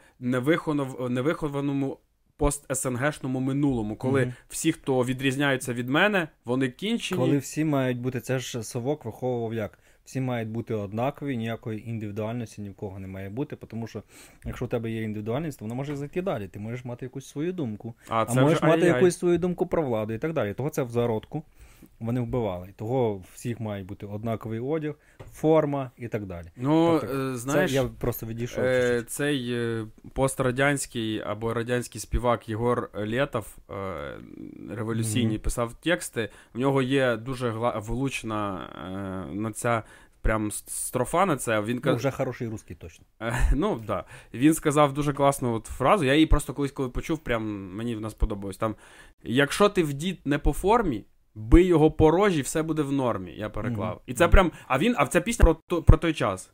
невихованому 1.09 1.99
пост-СНГшному 2.39 3.41
минулому, 3.41 3.97
коли 3.97 4.23
Мгм. 4.23 4.35
всі, 4.49 4.73
хто 4.73 5.05
відрізняються 5.05 5.73
від 5.73 5.89
мене, 5.89 6.29
вони 6.45 6.69
кінчені. 6.69 7.21
Коли 7.21 7.39
всі 7.39 7.65
мають 7.65 7.99
бути, 8.01 8.21
це 8.21 8.39
ж 8.39 8.63
совок 8.63 9.05
виховував 9.05 9.55
як. 9.55 9.79
Всі 10.05 10.21
мають 10.21 10.49
бути 10.49 10.75
однакові, 10.75 11.37
ніякої 11.37 11.89
індивідуальності 11.91 12.63
ні 12.63 12.71
в 12.71 12.75
кого 12.75 12.99
не 12.99 13.07
має 13.07 13.29
бути, 13.29 13.57
тому 13.57 13.87
що 13.87 14.03
якщо 14.45 14.65
у 14.65 14.69
тебе 14.69 14.91
є 14.91 15.03
індивідуальність, 15.03 15.59
то 15.59 15.65
вона 15.65 15.75
може 15.75 15.97
зайти 15.97 16.23
далі. 16.23 16.49
Ти 16.49 16.59
можеш 16.59 16.85
мати 16.85 17.05
якусь 17.07 17.27
свою 17.29 17.53
думку, 17.53 17.95
А, 18.09 18.23
а 18.23 18.27
це 18.27 18.41
можеш 18.43 18.59
вже 18.59 18.67
мати 18.67 18.81
ай-яй. 18.83 18.95
якусь 18.95 19.19
свою 19.19 19.39
думку 19.39 19.67
про 19.67 19.83
владу 19.83 20.13
і 20.13 20.19
так 20.19 20.33
далі. 20.33 20.55
Того 20.55 20.71
це 20.71 20.83
в 20.83 20.91
зародку 20.91 21.43
вони 22.01 22.21
вбивали. 22.21 22.69
Того 22.77 23.23
всіх 23.35 23.61
має 23.61 23.85
бути 23.85 24.07
однаковий 24.07 24.61
одяг, 24.61 24.95
форма 25.33 25.91
і 25.97 26.09
так 26.09 26.27
далі. 26.27 26.47
Ну, 26.57 26.99
Тобто, 27.01 27.17
е, 27.17 27.37
знаєш, 27.37 27.71
це 27.71 27.77
я 27.77 27.85
просто 27.85 28.27
відійшов. 28.27 28.65
Е, 28.65 29.03
цей 29.03 29.53
е, 29.53 29.87
пострадянський 30.13 31.21
або 31.21 31.55
радянський 31.55 32.01
співак 32.01 32.49
Єгор 32.49 32.91
Лєтов, 32.95 33.57
е, 33.71 33.75
революційний, 34.71 35.37
Мгм. 35.37 35.43
писав 35.43 35.75
тексти. 35.75 36.29
В 36.55 36.59
нього 36.59 36.83
є 36.83 37.17
дуже 37.17 37.51
гла- 37.51 37.81
влучна 37.81 38.69
е, 39.31 39.35
на 39.35 39.53
ця 39.53 39.83
прям 40.21 40.51
строфа 40.53 41.27
на 41.27 41.37
це. 41.37 41.61
Він 41.61 41.81
Ну, 41.85 41.95
вже 41.97 42.11
хороший 42.11 42.49
русський 42.49 42.77
точно. 42.77 43.05
Е, 43.23 43.35
Ну, 43.55 43.83
да. 43.87 44.05
Він 44.35 44.55
сказав 44.55 44.93
дуже 44.95 45.13
класну 45.13 45.55
от 45.55 45.67
фразу. 45.67 46.05
Я 46.05 46.15
її 46.15 46.27
просто 46.27 46.55
колись 46.55 46.73
коли 46.73 46.89
почув, 46.89 47.19
прям 47.19 47.75
мені 47.77 47.95
вона 47.95 48.11
сподобалось. 48.11 48.57
Там, 48.57 48.75
якщо 49.23 49.69
ти 49.69 49.83
в 49.83 49.93
дід 49.93 50.21
не 50.25 50.39
по 50.39 50.53
формі, 50.53 51.05
бий 51.37 51.65
його 51.67 51.91
по 51.91 52.11
рожі, 52.11 52.43
все 52.43 52.63
буде 52.63 52.83
в 52.83 52.93
нормі. 52.93 53.33
Я 53.37 53.49
переклав. 53.51 53.91
Мгм. 53.91 54.01
І 54.07 54.15
це 54.15 54.29
прям. 54.29 54.53
А 54.69 54.79
він, 54.79 54.95
а 54.99 55.07
ця 55.07 55.21
пісня 55.21 55.43
про, 55.45 55.55
то- 55.55 55.83
про 55.83 55.99
той 55.99 56.13
час. 56.15 56.53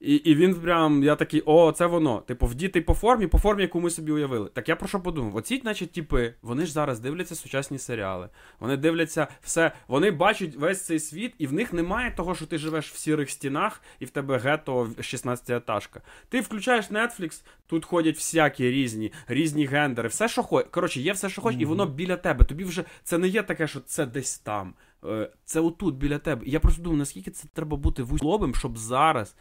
І, 0.00 0.14
і 0.14 0.34
він 0.34 0.54
прям, 0.54 1.02
я 1.02 1.16
такий, 1.16 1.42
о, 1.46 1.72
це 1.72 1.86
воно. 1.86 2.20
Типу, 2.20 2.46
вдітий 2.46 2.82
по 2.82 2.94
формі, 2.94 3.26
по 3.26 3.38
формі, 3.38 3.62
яку 3.62 3.80
ми 3.80 3.90
собі 3.90 4.12
уявили. 4.12 4.48
Так 4.48 4.68
я 4.68 4.76
про 4.76 4.88
що 4.88 5.00
подумав? 5.00 5.36
Оці, 5.36 5.60
значить, 5.62 5.92
типи, 5.92 6.34
вони 6.42 6.66
ж 6.66 6.72
зараз 6.72 7.00
дивляться 7.00 7.34
сучасні 7.34 7.78
серіали. 7.78 8.28
Вони 8.60 8.76
дивляться 8.76 9.26
все, 9.42 9.72
вони 9.88 10.10
бачать 10.10 10.56
весь 10.56 10.82
цей 10.82 10.98
світ, 10.98 11.34
і 11.38 11.46
в 11.46 11.52
них 11.52 11.72
немає 11.72 12.12
того, 12.16 12.34
що 12.34 12.46
ти 12.46 12.58
живеш 12.58 12.92
в 12.92 12.96
сірих 12.96 13.30
стінах, 13.30 13.82
і 14.00 14.04
в 14.04 14.10
тебе 14.10 14.38
гетто 14.38 14.90
16 15.00 15.50
етажка. 15.50 16.00
Ти 16.28 16.40
включаєш 16.40 16.90
Netflix, 16.90 17.42
тут 17.66 17.84
ходять 17.84 18.16
всякі 18.16 18.70
різні, 18.70 19.12
різні 19.28 19.66
гендери, 19.66 20.08
все, 20.08 20.28
що 20.28 20.42
хочеш. 20.42 20.70
Коротше, 20.70 21.00
є 21.00 21.12
все, 21.12 21.28
що 21.28 21.42
хочеш, 21.42 21.60
і 21.60 21.64
воно 21.64 21.86
біля 21.86 22.16
тебе. 22.16 22.44
Тобі 22.44 22.64
вже 22.64 22.84
це 23.02 23.18
не 23.18 23.28
є 23.28 23.42
таке, 23.42 23.66
що 23.66 23.80
це 23.80 24.06
десь 24.06 24.38
там. 24.38 24.74
Е, 25.04 25.30
Це 25.44 25.60
отут 25.60 25.94
біля 25.94 26.18
тебе. 26.18 26.42
Я 26.46 26.60
просто 26.60 26.82
думаю, 26.82 26.98
наскільки 26.98 27.30
це 27.30 27.48
треба 27.52 27.76
бути 27.76 28.02
вузлобим, 28.02 28.54
щоб 28.54 28.78
зараз 28.78 29.34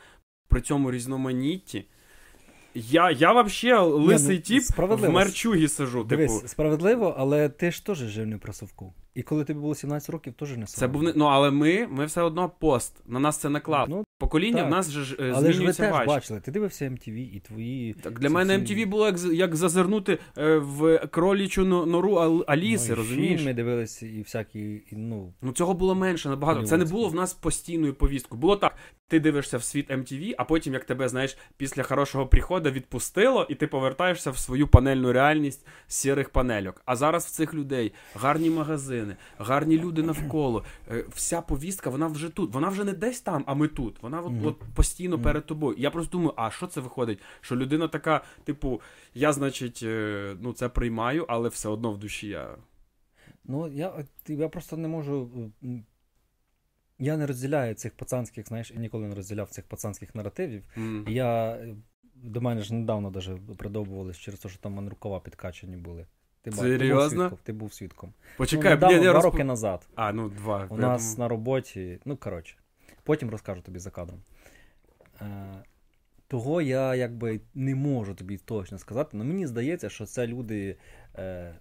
при 0.48 0.62
цьому 0.62 0.92
різноманітті. 0.92 1.86
Я 2.74 3.12
я 3.12 3.34
вообще 3.34 3.80
лисий 3.80 4.36
ну, 4.36 4.42
тіп 4.42 4.64
в 4.78 5.10
мерчугі 5.10 5.68
сижу. 5.68 6.04
Дивись, 6.04 6.36
типу. 6.36 6.48
справедливо, 6.48 7.16
але 7.18 7.50
ти 7.50 7.72
ж 7.72 7.86
теж 7.86 7.98
жив 7.98 8.28
не 8.28 8.38
при 8.38 8.54
совку. 8.54 8.94
І 9.16 9.24
коли 9.24 9.44
тобі 9.44 9.60
було 9.60 9.76
17 9.76 10.10
років, 10.10 10.34
теж 10.34 10.58
не 10.58 10.66
Це 10.66 10.88
був 10.88 11.04
ну, 11.16 11.26
але 11.26 11.52
ми 11.52 11.88
ми 11.90 12.06
все 12.06 12.22
одно 12.22 12.52
пост. 12.60 12.94
На 13.08 13.20
нас 13.20 13.38
це 13.38 13.50
наклад. 13.50 13.90
Ну, 13.90 14.04
Покоління 14.20 14.58
так. 14.58 14.68
в 14.68 14.70
нас 14.70 14.92
же 14.92 15.16
е, 15.20 15.34
але 15.36 15.52
ж 15.52 15.64
ви 15.64 15.74
теж 15.74 16.08
бачили. 16.08 16.40
Ти 16.40 16.52
дивився 16.52 16.86
MTV 16.86 17.36
і 17.36 17.40
твої. 17.40 17.94
Так 17.94 18.20
для 18.20 18.30
мене 18.30 18.58
MTV 18.58 18.88
було 18.88 19.06
як 19.06 19.20
як 19.34 19.56
зазирнути 19.56 20.20
е, 20.38 20.58
в 20.58 20.98
кролічу 21.12 21.66
нору 21.66 22.16
Аліси, 22.48 22.90
ну, 22.90 22.96
розумієш? 22.96 23.40
Фільми 23.40 23.54
дивилися 23.54 24.06
і 24.06 24.22
всякі. 24.22 24.60
І, 24.60 24.96
ну... 24.96 25.34
ну 25.42 25.52
цього 25.52 25.74
було 25.74 25.96
менше 25.96 26.30
набагато. 26.30 26.64
Це 26.64 26.78
не 26.78 26.86
було 26.86 27.10
в 27.10 27.16
нас 27.16 27.34
постійною 27.34 27.94
повісткою. 27.94 28.42
Було 28.42 28.56
так. 28.56 28.76
Ти 29.10 29.20
дивишся 29.20 29.58
в 29.58 29.64
світ 29.64 29.92
MTV, 29.92 30.36
а 30.38 30.44
потім, 30.44 30.74
як 30.74 30.86
тебе, 30.86 31.10
знаєш, 31.10 31.38
після 31.58 31.84
хорошого 31.84 32.28
приходу 32.28 32.72
відпустило, 32.72 33.48
і 33.50 33.56
ти 33.56 33.68
повертаєшся 33.68 34.32
в 34.32 34.38
свою 34.38 34.68
панельну 34.68 35.12
реальність 35.14 35.68
сірих 35.88 36.30
панельок. 36.30 36.82
А 36.86 36.96
зараз 36.96 37.26
в 37.26 37.30
цих 37.30 37.54
людей 37.54 37.94
гарні 38.16 38.50
магазини, 38.50 39.16
гарні 39.38 39.80
люди 39.80 40.04
навколо. 40.04 40.66
Е, 40.92 41.06
вся 41.10 41.42
повістка, 41.42 41.90
вона 41.90 42.08
вже 42.08 42.30
тут. 42.30 42.54
Вона 42.54 42.70
вже 42.70 42.84
не 42.84 42.94
десь 42.94 43.22
там, 43.22 43.44
а 43.48 43.54
ми 43.54 43.68
тут. 43.68 44.02
Вона 44.02 44.22
от, 44.22 44.32
mm-hmm. 44.32 44.48
от 44.48 44.60
постійно 44.76 45.18
mm-hmm. 45.18 45.24
перед 45.24 45.46
тобою. 45.46 45.76
Я 45.80 45.92
просто 45.92 46.12
думаю, 46.12 46.34
а 46.36 46.52
що 46.52 46.68
це 46.68 46.82
виходить? 46.82 47.20
Що 47.42 47.56
людина 47.56 47.88
така, 47.88 48.24
типу, 48.44 48.82
я, 49.14 49.34
значить, 49.34 49.80
е, 49.84 50.36
ну 50.42 50.54
це 50.54 50.70
приймаю, 50.70 51.26
але 51.28 51.50
все 51.50 51.70
одно 51.70 51.92
в 51.92 51.98
душі 51.98 52.28
я. 52.28 52.58
Ну, 53.46 53.68
я 53.68 54.06
я 54.28 54.50
просто 54.50 54.78
не 54.78 54.88
можу. 54.88 55.30
Я 57.00 57.18
не 57.18 57.26
розділяю 57.26 57.74
цих 57.74 57.94
пацанських, 57.94 58.48
знаєш, 58.48 58.72
я 58.72 58.80
ніколи 58.80 59.08
не 59.08 59.16
розділяв 59.16 59.50
цих 59.50 59.66
пацанських 59.66 60.16
наративів. 60.16 60.64
Mm. 60.78 61.10
Я 61.10 61.60
до 62.16 62.42
мене 62.42 62.62
ж 62.62 62.74
недавно 62.74 63.10
даже 63.10 63.38
придобувались 63.58 64.18
через 64.18 64.40
те, 64.40 64.50
що 64.50 64.60
там 64.60 64.90
рукава 64.90 65.20
підкачані 65.20 65.78
були. 65.78 66.06
Ти 66.42 66.52
Серйозно? 66.52 67.30
Був 67.30 67.30
свідком. 67.30 67.40
Ти 67.44 67.54
був 67.54 67.74
свідком. 67.74 68.14
Почекай, 68.38 68.64
ну, 68.64 68.76
недавно, 68.76 68.96
я, 68.98 69.04
два 69.04 69.14
розп... 69.14 69.26
роки 69.26 69.44
назад. 69.44 69.88
А, 69.96 70.14
ну 70.14 70.30
два. 70.30 70.68
У 70.70 70.78
нас 70.78 71.02
думаю... 71.02 71.20
на 71.20 71.28
роботі. 71.28 72.00
Ну, 72.06 72.18
коротше, 72.18 72.56
потім 73.04 73.30
розкажу 73.30 73.62
тобі 73.62 73.80
за 73.80 73.90
кадром. 73.90 74.22
Е, 75.22 75.64
Того 76.28 76.62
я 76.62 76.96
якби 76.96 77.42
не 77.56 77.76
можу 77.76 78.16
тобі 78.16 78.38
точно 78.38 78.78
сказати, 78.78 79.10
але 79.14 79.24
мені 79.24 79.48
здається, 79.48 79.90
що 79.90 80.06
це 80.06 80.28
люди 80.28 80.78
е, 81.16 81.56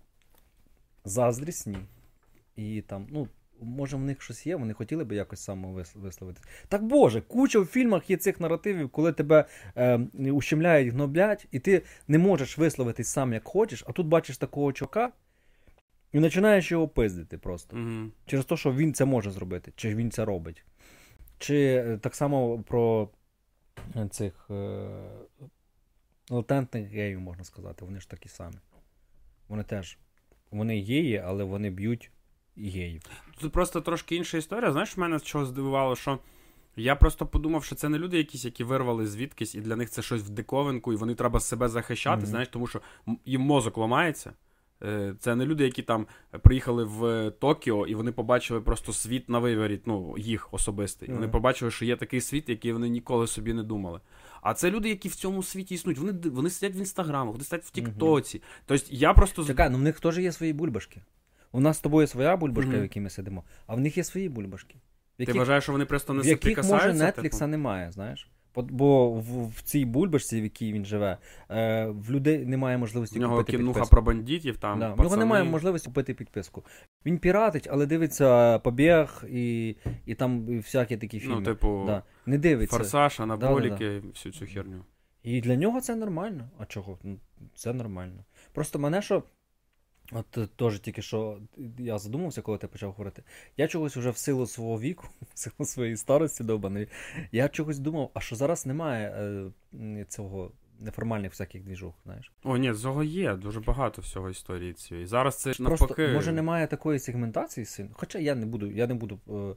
заздрісні 1.05 1.79
і 2.57 2.83
там, 2.83 3.07
ну, 3.11 3.29
Може, 3.61 3.97
в 3.97 4.01
них 4.01 4.23
щось 4.23 4.47
є, 4.47 4.57
вони 4.57 4.73
хотіли 4.73 5.05
би 5.05 5.17
якось 5.17 5.41
самовисловити. 5.41 6.41
Так 6.69 6.83
Боже, 6.83 7.21
куча 7.21 7.61
в 7.61 7.67
фільмах 7.67 8.11
є 8.11 8.17
цих 8.17 8.41
наративів, 8.41 8.91
коли 8.91 9.13
тебе 9.13 9.45
е, 9.77 9.99
ущемляють, 10.33 10.93
гноблять, 10.93 11.47
і 11.53 11.59
ти 11.59 11.83
не 12.09 12.19
можеш 12.19 12.59
висловитись 12.59 13.09
сам, 13.09 13.33
як 13.33 13.45
хочеш, 13.45 13.85
а 13.87 13.93
тут 13.93 14.07
бачиш 14.07 14.39
такого 14.39 14.73
чока 14.73 15.13
і 16.13 16.21
починаєш 16.21 16.71
його 16.71 16.89
пиздити 16.89 17.39
просто. 17.39 17.77
Угу. 17.77 18.11
Через 18.27 18.45
те, 18.45 18.57
що 18.57 18.73
він 18.73 18.95
це 18.95 19.05
може 19.05 19.31
зробити, 19.31 19.73
чи 19.77 19.95
він 19.95 20.11
це 20.11 20.25
робить. 20.25 20.65
Чи 21.39 21.57
е, 21.57 21.99
так 21.99 22.15
само 22.15 22.63
про 22.63 23.09
е, 23.97 24.09
цих 24.09 24.47
е, 24.51 24.89
латентних 26.31 26.89
геїв, 26.89 27.21
можна 27.21 27.45
сказати, 27.45 27.85
вони 27.85 28.01
ж 28.01 28.11
такі 28.11 28.29
самі. 28.29 28.57
Вони 29.49 29.63
теж 29.63 29.99
вони 30.51 30.83
геї, 30.83 31.19
але 31.19 31.45
вони 31.45 31.71
б'ють 31.71 32.11
геїв. 32.59 33.03
Тут 33.41 33.53
просто 33.53 33.81
трошки 33.81 34.17
інша 34.17 34.39
історія. 34.39 34.73
Знаєш, 34.73 34.97
мене 34.97 35.19
з 35.19 35.23
чого 35.23 35.47
здивувало, 35.47 35.97
що 35.97 36.19
я 36.77 36.97
просто 36.97 37.27
подумав, 37.27 37.65
що 37.65 37.75
це 37.75 37.89
не 37.89 37.99
люди 37.99 38.19
якісь, 38.19 38.45
які 38.45 38.65
вирвали 38.65 39.07
звідкись, 39.07 39.55
і 39.55 39.61
для 39.61 39.77
них 39.77 39.91
це 39.91 40.03
щось 40.03 40.23
в 40.23 40.29
диковинку, 40.29 40.93
і 40.93 40.97
вони 40.97 41.15
треба 41.15 41.41
себе 41.41 41.69
захищати, 41.69 42.23
mm-hmm. 42.23 42.27
знаєш, 42.27 42.49
тому 42.49 42.67
що 42.67 42.81
їм 43.25 43.41
мозок 43.41 43.77
ламається. 43.77 44.33
Е, 44.83 45.15
це 45.21 45.35
не 45.35 45.47
люди, 45.47 45.65
які 45.65 45.83
там 45.83 46.07
приїхали 46.43 46.85
в 46.85 47.31
Токіо, 47.31 47.87
і 47.87 47.95
вони 47.95 48.13
побачили 48.13 48.61
просто 48.61 48.93
світ 48.93 49.29
на 49.29 49.39
виворіт, 49.39 49.87
ну, 49.87 50.15
їх 50.19 50.55
особистий. 50.55 51.09
Mm-hmm. 51.09 51.15
Вони 51.15 51.29
побачили, 51.29 51.71
що 51.71 51.85
є 51.85 51.97
такий 51.97 52.21
світ, 52.21 52.49
який 52.49 52.73
вони 52.73 52.89
ніколи 52.89 53.27
собі 53.27 53.53
не 53.53 53.63
думали. 53.63 54.01
А 54.43 54.55
це 54.55 54.71
люди, 54.71 54.89
які 54.89 55.09
в 55.09 55.15
цьому 55.15 55.43
світі 55.43 55.75
існують. 55.75 55.99
Вони 55.99 56.13
вони 56.13 56.51
сидять 56.51 56.77
в 56.77 56.79
інстаграмах, 56.79 57.33
вони 57.33 57.45
сидять 57.45 57.65
в 57.65 57.71
Тіктоці. 57.71 58.39
Mm-hmm. 58.39 58.63
Тобто 58.67 58.87
я 58.91 59.13
просто 59.13 59.45
Чекай, 59.45 59.71
ну 59.71 59.79
в 59.79 59.83
них 59.83 60.01
теж 60.01 60.19
є 60.19 60.33
свої 60.33 60.53
бульбашки. 60.53 61.03
У 61.57 61.61
нас 61.61 61.77
з 61.77 61.81
тобою 61.81 62.07
своя 62.07 62.37
бульбашка, 62.37 62.71
mm-hmm. 62.71 62.79
в 62.79 62.83
якій 62.83 63.01
ми 63.01 63.11
сидимо, 63.11 63.45
а 63.67 63.75
в 63.75 63.81
них 63.81 63.97
є 63.97 64.05
свої 64.05 64.29
бульбашки. 64.29 64.75
В 65.19 65.23
яких, 65.23 65.33
Ти 65.33 65.39
вважаєш, 65.39 65.65
що 65.65 65.73
вони 65.73 65.85
просто 65.85 66.15
не 66.15 66.23
В 66.23 66.27
яких, 66.27 66.65
може, 66.65 66.93
Нетфлікса 66.93 67.39
типу? 67.39 67.51
немає, 67.51 67.93
знаєш? 67.93 68.31
Бо 68.55 69.11
в, 69.11 69.49
в 69.49 69.63
цій 69.63 69.85
бульбашці, 69.85 70.41
в 70.41 70.45
якій 70.45 70.73
він 70.73 70.85
живе, 70.85 71.19
е, 71.51 71.87
в 71.87 72.11
людей 72.11 72.47
немає 72.47 72.79
можливості 72.79 73.19
У 73.19 73.23
нього 73.23 73.37
купити 73.37 73.57
кінуха 73.57 73.73
підписку. 73.73 73.91
про 73.91 74.03
бандитів 74.03 74.57
там. 74.57 74.81
Да. 74.81 74.95
В 74.95 75.03
нього 75.03 75.17
немає 75.17 75.45
можливості 75.45 75.89
купити 75.89 76.15
підписку. 76.15 76.65
Він 77.07 77.19
піратить, 77.19 77.69
але 77.71 77.87
дивиться 77.87 78.59
побіг 78.59 79.25
і 79.31 79.77
і 80.07 80.15
там 80.15 80.47
всякі 80.47 80.97
такі 80.97 81.17
ну, 81.17 81.21
фільми. 81.21 81.37
Ну, 81.37 81.43
типу, 81.43 81.85
да. 81.87 82.03
не 82.27 82.39
дивиться. 82.39 82.77
Форсаж, 82.77 83.21
анаболіки, 83.21 83.89
да, 83.95 84.01
да, 84.01 84.09
всю 84.09 84.33
цю 84.33 84.47
херню. 84.47 84.85
І 85.23 85.41
для 85.41 85.57
нього 85.57 85.81
це 85.81 85.97
нормально. 85.97 86.51
А 86.59 86.65
чого? 86.65 86.99
Ну, 87.03 87.17
Це 87.55 87.73
нормально. 87.73 88.25
Просто 88.53 88.79
мене 88.79 89.03
що. 89.03 89.23
От 90.13 90.39
е, 90.39 90.49
теж 90.57 90.81
тільки 90.81 91.03
що 91.03 91.39
я 91.79 91.99
задумався, 91.99 92.43
коли 92.43 92.59
ти 92.59 92.67
почав 92.67 92.91
говорити. 92.91 93.23
Я 93.57 93.69
чогось 93.69 93.97
вже 93.97 94.11
в 94.11 94.17
силу 94.17 94.47
свого 94.47 94.81
віку, 94.81 95.09
в 95.35 95.39
силу 95.39 95.67
своєї 95.67 95.97
старості 95.97 96.45
довбаної, 96.45 96.89
я 97.33 97.49
чогось 97.49 97.79
думав, 97.79 98.11
а 98.15 98.21
що 98.21 98.37
зараз 98.37 98.67
немає 98.67 99.09
е, 99.75 100.05
цього 100.09 100.53
неформальних 100.81 101.31
всяких 101.33 101.65
двіжух, 101.65 101.95
знаєш. 102.05 102.33
О, 102.45 102.57
ні, 102.57 102.75
цього 102.75 103.03
є, 103.03 103.35
дуже 103.35 103.61
багато 103.61 104.03
всього 104.03 104.31
історії 104.31 104.73
цієї. 104.73 105.07
Зараз 105.07 105.41
це 105.41 105.49
навпаки... 105.49 105.95
Просто, 105.95 106.09
може 106.09 106.33
немає 106.33 106.67
такої 106.67 106.99
сегментації. 106.99 107.67
Хоча 107.93 108.19
я 108.19 108.35
не 108.35 108.47
буду, 108.47 108.67
я 108.67 108.87
не 108.87 108.95
буду, 108.95 109.21
е, 109.29 109.57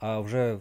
а 0.00 0.20
вже 0.20 0.60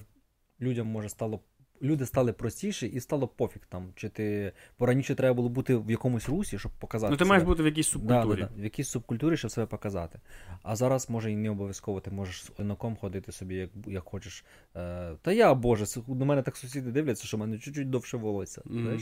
людям 0.61 0.87
може 0.87 1.09
стало 1.09 1.39
люди 1.81 2.05
стали 2.05 2.33
простіші 2.33 2.87
і 2.87 2.99
стало 2.99 3.27
пофіг 3.27 3.61
там. 3.69 3.87
Чи 3.95 4.09
ти 4.09 4.53
бо 4.79 4.85
раніше 4.85 5.15
треба 5.15 5.33
було 5.33 5.49
бути 5.49 5.75
в 5.75 5.91
якомусь 5.91 6.29
русі, 6.29 6.59
щоб 6.59 6.71
показати. 6.71 7.11
Ну, 7.11 7.17
ти 7.17 7.23
себе. 7.23 7.29
маєш 7.29 7.43
бути 7.43 7.63
в 7.63 7.65
якійсь 7.65 7.87
субкультурі. 7.87 8.41
Да, 8.41 8.47
да, 8.47 8.53
да, 8.55 8.61
В 8.61 8.63
якійсь 8.63 8.89
субкультурі, 8.89 9.37
щоб 9.37 9.51
себе 9.51 9.67
показати. 9.67 10.19
А 10.63 10.75
зараз 10.75 11.09
може 11.09 11.31
і 11.31 11.35
не 11.35 11.49
обов'язково 11.49 11.99
ти 11.99 12.11
можеш 12.11 12.43
з 12.43 12.51
одноком 12.57 12.95
ходити 12.95 13.31
собі, 13.31 13.55
як 13.55 13.69
як 13.87 14.03
хочеш. 14.03 14.45
Е, 14.75 15.15
Та 15.21 15.31
я, 15.31 15.53
Боже, 15.53 15.85
до 16.07 16.25
мене 16.25 16.41
так 16.41 16.57
сусіди 16.57 16.91
дивляться, 16.91 17.27
що 17.27 17.37
в 17.37 17.39
мене 17.39 17.59
чуть-чуть 17.59 17.89
довше 17.89 18.17
волосся. 18.17 18.61
Mm-hmm. 18.61 18.81
знаєш? 18.81 19.01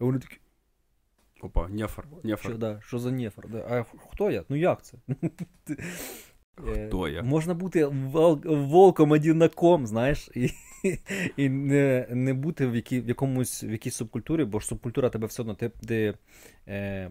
І 0.00 0.04
вони 0.04 0.18
такі. 0.18 0.36
Опа, 1.40 1.68
нефар. 1.68 2.06
нефар. 2.22 2.50
Що, 2.50 2.58
да, 2.58 2.80
що 2.80 2.98
за 2.98 3.10
нефар? 3.10 3.44
А 3.68 3.84
хто 4.10 4.30
я? 4.30 4.44
Ну 4.48 4.56
як 4.56 4.84
це? 4.84 4.98
Хто 6.86 7.08
я? 7.08 7.22
Можна 7.22 7.54
бути 7.54 7.86
волком 8.44 9.10
одинаком, 9.10 9.86
знаєш, 9.86 10.30
і 10.34 10.50
і 11.36 11.48
не 11.48 12.06
не 12.10 12.34
бути 12.34 12.66
в 12.66 12.76
які, 12.76 13.00
в, 13.00 13.08
якомусь 13.08 13.64
в 13.64 13.70
якійсь 13.70 13.94
субкультурі, 13.94 14.44
бо 14.44 14.60
ж 14.60 14.66
субкультура 14.66 15.10
тебе 15.10 15.26
все 15.26 15.42
одно 15.42 15.54
ти, 15.54 15.68
ти 15.68 16.14
е, 16.68 17.10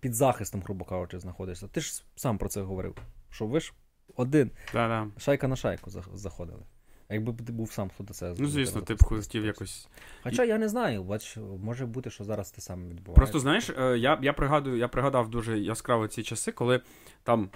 під 0.00 0.14
захистом, 0.14 0.62
грубо 0.62 0.84
кажучи, 0.84 1.18
знаходишся. 1.18 1.68
Ти 1.68 1.80
ж 1.80 2.04
сам 2.16 2.38
про 2.38 2.48
це 2.48 2.62
говорив. 2.62 2.96
Що 3.30 3.46
ви 3.46 3.60
ж 3.60 3.72
один 4.16 4.50
Да-да. 4.72 5.06
шайка 5.18 5.48
на 5.48 5.56
шайку 5.56 5.90
заходили. 6.14 6.62
А 7.08 7.14
якби 7.14 7.32
ти 7.32 7.52
був 7.52 7.72
сам, 7.72 7.90
хто 7.94 8.04
до 8.04 8.14
це 8.14 8.34
Ну, 8.38 8.48
звісно, 8.48 8.82
ти 8.82 8.94
б 8.94 9.04
хотів 9.04 9.44
якось. 9.44 9.88
Хоча 10.22 10.44
я 10.44 10.58
не 10.58 10.68
знаю, 10.68 11.02
бач, 11.02 11.38
може 11.62 11.86
бути, 11.86 12.10
що 12.10 12.24
зараз 12.24 12.50
ти 12.50 12.60
сам 12.60 12.88
відбуваєш. 12.88 13.16
Просто 13.16 13.38
знаєш, 13.38 13.70
е, 13.70 13.98
я 13.98 14.18
я 14.22 14.32
пригадую, 14.32 14.76
я 14.76 14.88
пригадав 14.88 15.30
дуже 15.30 15.58
яскраво 15.58 16.08
ці 16.08 16.22
часи, 16.22 16.52
коли 16.52 16.80
там, 17.22 17.50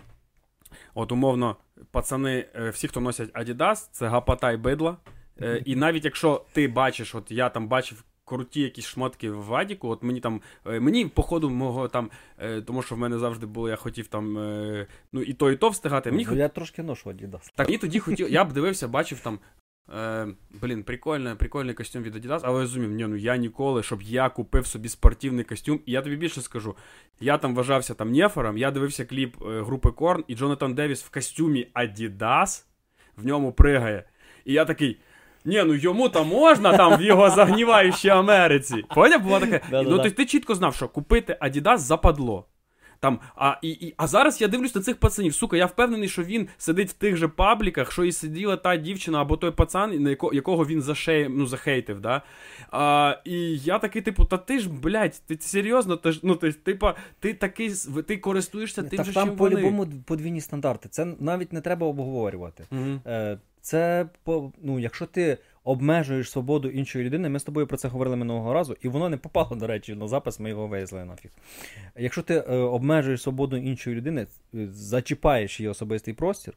от 0.95 1.13
умовно, 1.13 1.57
пацани, 1.91 2.47
е, 2.55 2.71
всі, 2.71 2.89
хто 2.89 3.01
носять 3.01 3.33
Adidas, 3.33 3.89
це 3.93 4.09
гапата 4.09 4.53
і 4.53 4.57
бидла. 4.57 4.97
Е, 5.43 5.63
І 5.65 5.77
навіть 5.77 6.05
якщо 6.05 6.45
ти 6.53 6.69
бачиш, 6.69 7.15
от 7.15 7.31
я 7.31 7.49
там 7.49 7.69
бачив. 7.69 8.05
Круті 8.27 8.61
якісь 8.61 8.87
шмотки 8.87 9.31
в 9.31 9.45
Вадіку, 9.45 9.89
от 9.89 10.03
мені 10.03 10.21
там, 10.21 10.41
е, 10.67 10.81
мені, 10.81 11.07
по 11.07 11.23
ходу 11.23 11.51
мого 11.51 11.89
там, 11.89 12.11
е, 12.39 12.61
тому 12.61 12.83
що 12.83 12.95
в 12.95 12.99
мене 12.99 13.19
завжди 13.19 13.47
було, 13.47 13.69
я 13.69 13.77
хотів 13.77 14.07
там, 14.07 14.39
е, 14.39 14.87
ну 15.13 15.23
і 15.23 15.33
то, 15.33 15.51
і 15.51 15.57
то 15.57 15.69
встигати. 15.69 16.11
Мені 16.11 16.27
ну, 16.31 16.37
Я 16.37 16.49
трошки 16.49 16.83
ношу 16.83 17.11
Adidas. 17.11 17.53
Так, 17.55 17.71
і 17.71 17.79
тоді 17.79 17.99
хотів, 17.99 18.31
я 18.33 18.45
б 18.45 18.53
дивився, 18.53 18.89
бачив 18.89 19.21
там, 19.21 19.39
е, 19.95 20.29
блін, 20.63 20.83
прикольний, 20.83 21.35
прикольний 21.35 21.75
костюм 21.75 22.03
від 22.03 22.17
Adidas, 22.17 22.41
але 22.43 22.61
розумів, 22.61 22.91
ні, 22.91 23.07
ну 23.07 23.17
я 23.17 23.37
ніколи, 23.37 23.83
щоб 23.83 24.03
я 24.03 24.29
купив 24.29 24.67
собі 24.67 24.89
спортивний 24.89 25.45
костюм. 25.45 25.81
І 25.87 25.93
я 25.93 26.03
тобі 26.03 26.17
більше 26.17 26.41
скажу, 26.41 26.77
я 27.21 27.39
там 27.39 27.55
вважався 27.55 27.95
там 27.95 28.13
нефором, 28.13 28.59
я 28.59 28.71
дивився 28.71 29.05
кліп 29.05 29.37
е, 29.43 29.63
групи 29.63 29.91
Корн, 29.91 30.25
і 30.29 30.35
Джонатан 30.35 30.75
Девіс 30.75 31.03
в 31.03 31.11
костюмі 31.11 31.69
Adidas 31.75 32.65
в 33.17 33.27
ньому 33.27 33.53
пригає. 33.53 34.05
І 34.45 34.53
я 34.53 34.65
такий. 34.65 35.01
Ні, 35.45 35.63
ну 35.67 35.75
йому 35.75 36.09
там 36.09 36.29
можна 36.29 36.77
там 36.77 36.99
в 36.99 37.03
його 37.03 37.31
загніваючій 37.31 38.09
Америці. 38.09 38.85
Поняв, 38.95 39.21
було 39.21 39.41
таке. 39.41 39.61
Ну 39.73 39.99
ти, 39.99 40.11
ти 40.11 40.27
чітко 40.27 40.55
знав, 40.55 40.75
що 40.75 40.89
купити 40.89 41.39
Adidas 41.43 41.79
западло. 41.79 42.45
Там, 43.01 43.19
а 43.37 43.57
і, 43.63 43.71
і, 43.71 43.95
а 43.97 44.07
зараз 44.07 44.41
я 44.41 44.49
дивлюсь 44.49 44.75
на 44.75 44.81
цих 44.81 44.97
пацанів. 44.97 45.35
Сука, 45.35 45.57
я 45.57 45.67
впевнений, 45.67 46.09
що 46.09 46.23
він 46.23 46.49
сидить 46.59 46.91
в 46.91 46.93
тих 46.93 47.17
же 47.17 47.29
пабліках, 47.29 47.93
що 47.93 48.05
і 48.05 48.13
сиділа 48.13 48.57
та 48.57 48.77
дівчина 48.77 49.21
або 49.21 49.37
той 49.37 49.51
пацан, 49.51 50.03
на 50.03 50.11
яко, 50.11 50.31
якого 50.35 50.67
він 50.67 50.83
зашей, 50.83 51.29
ну, 51.29 51.47
захейтив. 51.47 52.01
Да? 52.01 52.23
А, 52.71 53.17
І 53.25 53.59
я 53.59 53.79
такий, 53.79 54.03
типу, 54.03 54.25
та 54.25 54.37
ти 54.37 54.59
ж, 54.59 54.71
блядь, 54.71 55.23
ти 55.27 55.39
серйозно? 55.41 55.97
Ти 55.97 56.13
ж, 56.13 56.21
ну, 56.23 56.35
ти, 56.35 56.53
типа, 56.53 56.95
ти 57.21 57.35
такий, 57.35 57.73
ти 58.07 58.17
користуєшся 58.17 58.83
тим 58.83 58.97
так 58.97 59.07
же, 59.07 59.13
там 59.13 59.29
чим 59.29 59.37
по-любому 59.37 59.87
подвійні 60.07 60.41
стандарти. 60.41 60.89
Це 60.89 61.07
навіть 61.21 61.53
не 61.53 61.61
треба 61.61 61.87
обговорювати. 61.87 62.65
Угу. 62.73 63.01
Е, 63.07 63.39
Це 63.65 64.07
по- 64.25 64.53
ну, 64.63 64.79
якщо 64.79 65.07
ти 65.07 65.39
обмежуєш 65.65 66.31
свободу 66.31 66.69
іншої 66.69 67.05
людини, 67.05 67.29
ми 67.29 67.39
з 67.39 67.45
тобою 67.45 67.67
про 67.67 67.77
це 67.77 67.89
говорили 67.89 68.17
минулого 68.17 68.53
разу, 68.53 68.77
і 68.83 68.89
воно 68.89 69.09
не 69.09 69.17
попало, 69.17 69.57
до 69.57 69.67
речі, 69.67 69.95
на 69.95 70.09
запис, 70.09 70.41
ми 70.41 70.49
його 70.51 70.67
вивезли 70.67 71.05
нафіг. 71.05 71.31
Якщо 71.97 72.23
ти 72.23 72.35
е, 72.35 72.57
обмежуєш 72.57 73.23
свободу 73.23 73.57
іншої 73.57 73.97
людини, 73.97 74.27
е, 74.55 74.67
зачіпаєш 74.73 75.61
її 75.61 75.69
особистий 75.71 76.15
простір, 76.15 76.55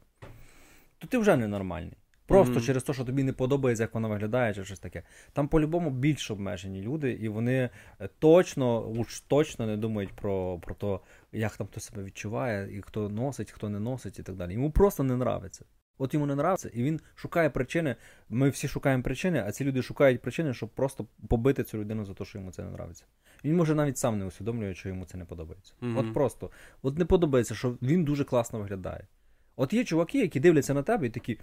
то 0.97 1.07
ти 1.07 1.17
вже 1.17 1.37
ненормальний. 1.37 1.97
Просто 2.25 2.53
Мгм. 2.53 2.61
через 2.63 2.83
те, 2.83 2.93
що 2.93 3.05
тобі 3.05 3.23
не 3.23 3.33
подобається, 3.33 3.83
як 3.83 3.93
вона 3.93 4.07
виглядає, 4.07 4.53
чи 4.53 4.65
щось 4.65 4.79
таке. 4.79 5.03
Там 5.33 5.47
по-любому 5.47 5.89
більш 5.89 6.31
обмежені 6.31 6.81
люди, 6.81 7.11
і 7.11 7.29
вони 7.29 7.69
е, 8.01 8.09
точно, 8.19 8.81
уж 8.81 9.19
точно 9.19 9.65
не 9.65 9.77
думають 9.77 10.11
про, 10.11 10.59
про 10.59 10.75
те, 10.75 10.99
як 11.39 11.57
там 11.57 11.67
хто 11.67 11.79
себе 11.79 12.03
відчуває, 12.03 12.77
і 12.77 12.81
хто 12.81 13.09
носить, 13.09 13.51
хто 13.51 13.69
не 13.69 13.79
носить, 13.79 14.19
і 14.19 14.23
так 14.23 14.35
далі. 14.35 14.53
Йому 14.53 14.71
просто 14.71 15.03
не 15.03 15.13
нравиться. 15.13 15.65
От 15.97 16.13
йому 16.13 16.25
не 16.25 16.33
нравиться, 16.33 16.69
і 16.73 16.83
він 16.83 16.99
шукає 17.15 17.49
причини. 17.49 17.95
Ми 18.29 18.49
всі 18.49 18.67
шукаємо 18.67 19.03
причини, 19.03 19.43
а 19.47 19.51
ці 19.51 19.65
люди 19.65 19.81
шукають 19.81 20.21
причини, 20.21 20.53
щоб 20.53 20.69
просто 20.69 21.05
побити 21.27 21.63
цю 21.63 21.77
людину 21.77 22.05
за 22.05 22.13
те, 22.13 22.25
що 22.25 22.37
йому 22.37 22.51
це 22.51 22.63
не 22.63 22.69
нравиться. 22.69 23.05
Він 23.43 23.55
може 23.55 23.75
навіть 23.75 23.97
сам 23.97 24.19
не 24.19 24.25
усвідомлює, 24.25 24.73
що 24.73 24.89
йому 24.89 25.05
це 25.05 25.17
не 25.17 25.25
подобається. 25.25 25.73
Мгм. 25.81 25.97
От 25.97 26.13
просто. 26.13 26.51
От 26.81 26.97
не 26.97 27.05
подобається, 27.05 27.55
що 27.55 27.77
він 27.81 28.03
дуже 28.03 28.23
класно 28.23 28.59
виглядає. 28.59 29.07
От 29.55 29.73
є 29.73 29.83
чуваки, 29.83 30.19
які 30.19 30.39
дивляться 30.39 30.73
на 30.73 30.83
тебе 30.83 31.07
і 31.07 31.09
такі. 31.09 31.39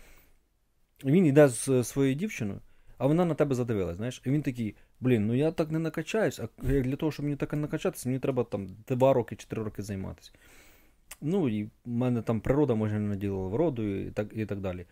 Він 1.04 1.26
йде 1.26 1.48
з 1.48 1.84
своєю 1.84 2.14
дівчиною, 2.14 2.60
а 2.98 3.06
вона 3.06 3.24
на 3.24 3.34
тебе 3.34 3.54
задивилась, 3.54 3.96
знаєш, 3.96 4.22
і 4.24 4.30
він 4.30 4.42
такий, 4.42 4.76
блін, 5.00 5.26
ну 5.26 5.34
я 5.34 5.50
так 5.50 5.70
не 5.70 5.78
накачаюсь, 5.78 6.40
а 6.40 6.48
для 6.62 6.96
того, 6.96 7.12
щоб 7.12 7.24
мені 7.24 7.36
так 7.36 7.52
накачатися, 7.52 8.08
мені 8.08 8.18
треба 8.18 8.44
там 8.44 8.68
2 8.88 9.12
роки, 9.12 9.36
4 9.36 9.62
роки 9.62 9.82
займатися. 9.82 10.32
Ну, 11.20 11.48
і 11.48 11.64
в 11.64 11.68
мене 11.84 12.22
там 12.22 12.40
природа 12.40 12.74
може 12.74 12.98
не 12.98 13.08
наділила 13.08 13.48
вродою 13.48 14.06
і 14.06 14.10
так, 14.10 14.26
і 14.34 14.46
так 14.46 14.60
далі. 14.60 14.86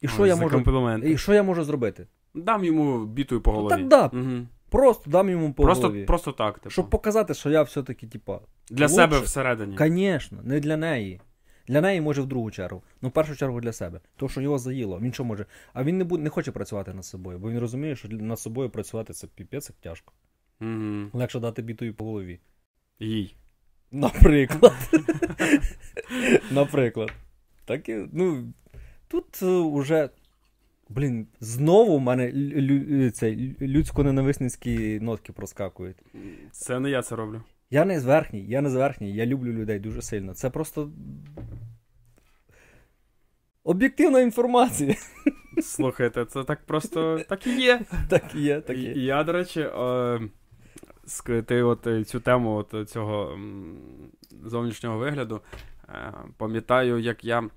І 0.00 0.08
що 0.08 0.26
я 0.26 0.36
можу. 0.36 0.98
І 1.04 1.18
що 1.18 1.34
я 1.34 1.42
можу 1.42 1.64
зробити? 1.64 2.06
Дам 2.34 2.64
йому 2.64 3.06
бітою 3.06 3.40
по 3.40 3.52
голові. 3.52 3.70
так 3.70 3.88
да. 3.88 4.06
Угу. 4.06 4.46
Просто 4.70 5.10
дам 5.10 5.30
йому 5.30 5.52
по 5.52 5.62
Просто, 5.62 5.86
голові. 5.86 6.04
просто 6.04 6.32
так, 6.32 6.58
типу. 6.58 6.70
Щоб 6.70 6.90
показати, 6.90 7.34
що 7.34 7.50
я 7.50 7.62
все-таки, 7.62 8.06
типа, 8.06 8.40
Для 8.70 8.84
лучше. 8.84 8.94
себе 8.94 9.20
всередині. 9.20 9.76
Звісно, 9.78 10.38
не 10.44 10.60
для 10.60 10.76
неї. 10.76 11.20
Для 11.68 11.80
неї 11.80 12.00
може 12.00 12.22
в 12.22 12.26
другу 12.26 12.50
чергу. 12.50 12.82
Ну, 13.02 13.08
в 13.08 13.12
першу 13.12 13.36
чергу 13.36 13.60
для 13.60 13.72
себе. 13.72 14.00
Тому 14.16 14.28
що 14.30 14.40
його 14.40 14.58
заїло. 14.58 15.00
Він 15.00 15.12
що 15.12 15.24
може. 15.24 15.46
А 15.72 15.84
він 15.84 15.98
не 15.98 16.04
буде, 16.04 16.22
не 16.22 16.30
хоче 16.30 16.52
працювати 16.52 16.94
над 16.94 17.04
собою, 17.04 17.38
бо 17.38 17.50
він 17.50 17.58
розуміє, 17.58 17.96
що 17.96 18.08
над 18.08 18.40
собою 18.40 18.70
працювати 18.70 19.12
це 19.12 19.26
піпець 19.26 19.70
як 19.70 19.78
тяжко. 19.78 20.12
Угу. 20.60 21.10
Легше 21.12 21.40
дати 21.40 21.62
бітою 21.62 21.94
по 21.94 22.04
голові. 22.04 22.40
Їй. 23.00 23.36
Наприклад. 23.92 24.72
Наприклад. 26.50 27.12
Так 27.64 27.88
і, 27.88 28.06
ну, 28.12 28.52
тут 29.08 29.42
е, 29.42 29.46
уже. 29.46 30.10
Блін, 30.90 31.26
знову 31.40 31.96
в 31.98 32.00
мене 32.00 32.32
лю- 32.32 33.10
цей, 33.10 33.56
людсько-ненависницькі 33.60 35.00
нотки 35.00 35.32
проскакують. 35.32 35.96
Це 36.52 36.80
не 36.80 36.90
я 36.90 37.02
це 37.02 37.16
роблю. 37.16 37.42
Я 37.70 37.84
не 37.84 38.00
зверхній, 38.00 38.46
я 38.46 38.60
не 38.60 38.70
зверхній, 38.70 39.12
я 39.14 39.26
люблю 39.26 39.52
людей 39.52 39.78
дуже 39.78 40.02
сильно. 40.02 40.34
Це 40.34 40.50
просто. 40.50 40.90
Об'єктивна 43.64 44.20
інформація. 44.20 44.94
Слухайте, 45.62 46.24
це 46.24 46.44
так 46.44 46.66
просто 46.66 47.20
так 47.28 47.46
і 47.46 47.60
є. 47.60 47.80
Так 48.08 48.34
і 48.34 48.40
є, 48.40 48.60
так 48.60 48.76
і 48.76 48.80
є. 48.80 48.92
Я, 48.92 49.24
до 49.24 49.32
речі, 49.32 49.60
е, 49.60 50.20
ти 51.46 51.62
от 51.62 51.86
е, 51.86 52.04
цю 52.04 52.20
тему 52.20 52.54
от 52.54 52.90
цього 52.90 53.38
зовнішнього 54.44 54.98
вигляду. 54.98 55.40
е, 55.88 56.14
Пам'ятаю, 56.36 56.98
як 56.98 57.24
я 57.24 57.48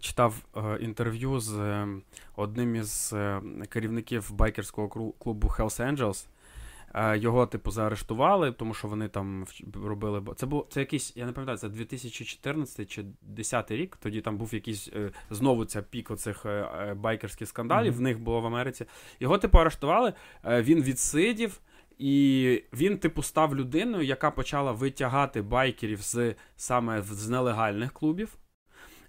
читав 0.00 0.34
е, 0.56 0.78
інтерв'ю 0.80 1.40
з 1.40 1.58
е, 1.58 1.88
одним 2.36 2.76
із 2.76 3.12
е, 3.16 3.40
керівників 3.68 4.32
байкерського 4.32 5.12
клубу 5.18 5.48
Hells 5.48 5.94
Angels. 5.96 6.26
Е, 6.94 7.18
Його, 7.18 7.46
типу, 7.46 7.70
заарештували, 7.70 8.52
тому 8.52 8.74
що 8.74 8.88
вони 8.88 9.08
там 9.08 9.46
робили. 9.84 10.22
Це 10.36 10.46
був 10.46 10.66
це 10.70 10.80
якийсь, 10.80 11.16
я 11.16 11.26
не 11.26 11.32
пам'ятаю, 11.32 11.58
це 11.58 11.68
2014 11.68 12.90
чи 12.90 13.02
2010 13.02 13.70
рік. 13.70 13.96
Тоді 14.02 14.20
там 14.20 14.36
був 14.38 14.54
якийсь 14.54 14.88
е, 14.88 15.10
знову 15.30 15.64
ця 15.64 15.82
пік 15.82 16.10
оцих 16.10 16.46
е, 16.46 16.48
е, 16.78 16.94
байкерських 16.94 17.48
скандалів. 17.48 17.92
Мгм. 17.92 17.98
В 17.98 18.02
них 18.02 18.18
було 18.20 18.40
в 18.40 18.46
Америці. 18.46 18.86
Його, 19.20 19.38
типу, 19.38 19.58
арештували, 19.58 20.12
е, 20.44 20.62
він 20.62 20.82
відсидів, 20.82 21.60
і 21.98 22.62
він, 22.72 22.98
типу, 22.98 23.22
став 23.22 23.56
людиною, 23.56 24.04
яка 24.04 24.30
почала 24.30 24.72
витягати 24.72 25.42
байкерів 25.42 26.02
з 26.02 26.34
саме 26.56 27.02
з 27.02 27.28
нелегальних 27.28 27.92
клубів. 27.92 28.38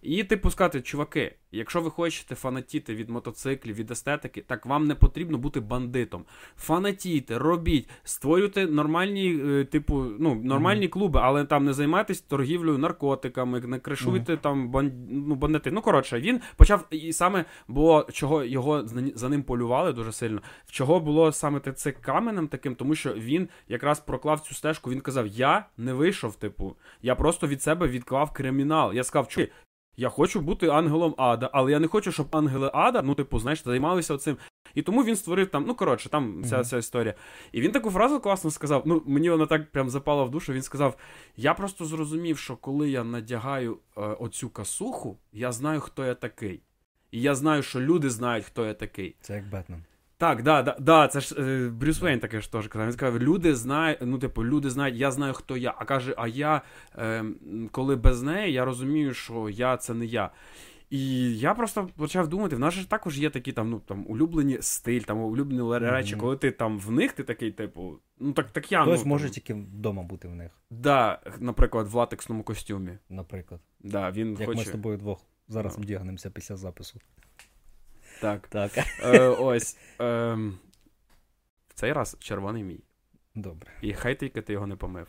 І, 0.08 0.24
типу, 0.24 0.50
сказати, 0.52 0.82
чуваки, 0.82 1.36
якщо 1.52 1.82
ви 1.82 1.90
хочете 1.90 2.36
фанатіти 2.36 2.96
від 2.96 3.10
мотоциклів, 3.10 3.76
від 3.76 3.92
естетики, 3.92 4.42
так 4.42 4.66
вам 4.66 4.88
не 4.88 4.96
потрібно 4.96 5.38
бути 5.38 5.60
бандитом. 5.60 6.26
Фанатійте, 6.58 7.38
робіть, 7.38 7.90
створюйте 8.04 8.68
нормальні, 8.68 9.40
е, 9.46 9.66
типу, 9.66 10.06
ну, 10.20 10.36
нормальні 10.36 10.88
клуби, 10.88 11.20
але 11.24 11.46
там 11.46 11.66
не 11.66 11.74
займайтесь 11.74 12.22
торгівлею 12.22 12.78
наркотиками, 12.78 13.60
не 13.62 13.80
кришуйте 13.80 14.38
там 14.38 14.70
бан... 14.70 14.92
ну, 15.10 15.36
бандити. 15.36 15.72
Ну, 15.72 15.82
коротше, 15.82 16.20
він 16.20 16.42
почав, 16.56 16.88
і 16.92 17.14
саме 17.14 17.46
було, 17.68 18.08
чого 18.12 18.44
його 18.44 18.88
за- 19.16 19.30
ним 19.30 19.44
полювали 19.44 19.94
дуже 19.94 20.12
сильно, 20.12 20.42
в 20.66 20.72
чого 20.72 21.00
було 21.00 21.32
саме 21.32 21.60
те- 21.60 21.72
це 21.74 21.92
каменем 21.92 22.48
таким, 22.48 22.76
тому 22.76 22.96
що 22.96 23.14
він 23.14 23.50
якраз 23.68 24.00
проклав 24.00 24.40
цю 24.40 24.56
стежку, 24.56 24.90
він 24.92 25.02
казав: 25.02 25.28
Я 25.28 25.66
не 25.78 25.94
вийшов, 25.94 26.36
типу, 26.36 26.76
я 27.02 27.16
просто 27.16 27.48
від 27.48 27.62
себе 27.62 27.88
відклав 27.88 28.32
кримінал. 28.34 28.94
Я 28.94 29.04
сказав, 29.04 29.28
чуй, 29.28 29.50
я 29.98 30.10
хочу 30.10 30.42
бути 30.42 30.68
ангелом 30.68 31.16
ада, 31.18 31.50
але 31.54 31.72
я 31.72 31.80
не 31.80 31.88
хочу, 31.88 32.12
щоб 32.12 32.36
ангели 32.36 32.72
ада, 32.74 33.02
ну, 33.02 33.16
типу, 33.16 33.40
знаєш, 33.40 33.64
займалися 33.64 34.18
цим. 34.18 34.38
І 34.76 34.82
тому 34.82 35.04
він 35.04 35.16
створив 35.16 35.48
там, 35.48 35.66
ну 35.68 35.76
коротше, 35.76 36.10
там 36.10 36.42
вся 36.42 36.64
ця 36.64 36.78
історія. 36.78 37.14
І 37.52 37.62
він 37.62 37.72
таку 37.72 37.92
фразу 37.92 38.20
класно 38.20 38.52
сказав. 38.52 38.84
Ну, 38.86 39.04
мені 39.06 39.30
вона 39.30 39.46
так 39.46 39.72
прям 39.72 39.90
запала 39.90 40.24
в 40.24 40.32
душу. 40.32 40.54
Він 40.54 40.62
сказав: 40.62 40.98
Я 41.38 41.54
просто 41.54 41.86
зрозумів, 41.86 42.38
що 42.38 42.56
коли 42.56 42.90
я 42.90 43.04
надягаю 43.04 43.78
е, 43.98 44.02
оцю 44.02 44.50
касуху, 44.50 45.18
я 45.32 45.52
знаю, 45.52 45.80
хто 45.80 46.06
я 46.06 46.16
такий. 46.16 46.62
І 47.12 47.22
я 47.22 47.36
знаю, 47.36 47.64
що 47.64 47.82
люди 47.82 48.10
знають, 48.10 48.46
хто 48.46 48.66
я 48.66 48.74
такий. 48.74 49.16
Це 49.22 49.34
як 49.34 49.50
Бетмен. 49.50 49.84
Так, 50.18 50.44
да, 50.44 50.62
да, 50.62 50.76
да, 50.80 51.08
це 51.08 51.20
ж 51.20 51.36
е, 51.40 51.70
Брюс 51.70 52.02
Вейн 52.02 52.20
таке 52.20 52.42
ж 52.42 52.52
теж 52.52 52.68
казав. 52.68 52.88
Він 52.88 52.94
сказав, 52.94 53.20
люди 53.20 53.56
знають, 53.56 53.98
ну, 54.02 54.20
типу, 54.20 54.46
люди 54.46 54.70
знають, 54.70 54.96
я 54.96 55.12
знаю, 55.12 55.34
хто 55.34 55.58
я. 55.58 55.74
А 55.78 55.86
каже, 55.86 56.14
а 56.18 56.28
я, 56.28 56.62
е, 56.98 57.26
коли 57.72 57.96
без 57.96 58.22
неї, 58.24 58.54
я 58.54 58.66
розумію, 58.66 59.14
що 59.14 59.50
я 59.50 59.78
це 59.78 59.94
не 59.94 60.06
я. 60.06 60.32
І 60.90 61.38
я 61.38 61.54
просто 61.54 61.90
почав 61.98 62.28
думати, 62.28 62.56
в 62.56 62.60
нас 62.60 62.74
же 62.74 62.90
також 62.90 63.20
є 63.20 63.30
такі 63.30 63.54
там, 63.54 63.70
ну, 63.70 63.80
там, 63.80 64.06
улюблені 64.08 64.58
стиль, 64.62 65.02
там, 65.02 65.20
улюблені 65.20 65.62
ле- 65.62 65.80
речі, 65.80 66.16
коли 66.16 66.38
ти 66.38 66.52
там 66.52 66.80
в 66.80 66.92
них, 66.92 67.12
ти 67.12 67.24
такий, 67.24 67.52
типу, 67.52 68.00
ну 68.20 68.34
так, 68.34 68.52
так 68.52 68.72
я 68.72 68.82
Хтось 68.84 69.04
ну, 69.06 69.10
може 69.10 69.24
там, 69.26 69.34
тільки 69.34 69.54
вдома 69.54 70.04
бути 70.04 70.28
в 70.28 70.36
них, 70.36 70.52
да, 70.70 71.20
наприклад, 71.40 71.88
в 71.88 71.96
латексному 71.96 72.44
костюмі. 72.44 72.98
наприклад. 73.10 73.62
Да, 73.80 74.12
він 74.12 74.38
Як 74.40 74.56
ми 74.56 74.66
з 74.66 74.70
тобою 74.70 74.98
двох 74.98 75.20
зараз 75.48 75.78
Ну. 75.78 75.84
вдягнемося 75.84 76.30
після 76.30 76.56
запису. 76.56 77.00
Так. 78.22 78.48
Так. 78.48 78.72
Е, 79.04 79.28
ось. 79.28 79.78
Е, 80.02 80.34
в 81.68 81.74
цей 81.74 81.94
раз 81.94 82.18
червоний 82.20 82.64
мій. 82.64 82.80
Добре, 83.36 83.72
І 83.82 83.94
хай 83.94 84.20
тільки 84.20 84.42
ти 84.42 84.54
його 84.54 84.68
не 84.68 84.76
помив. 84.76 85.08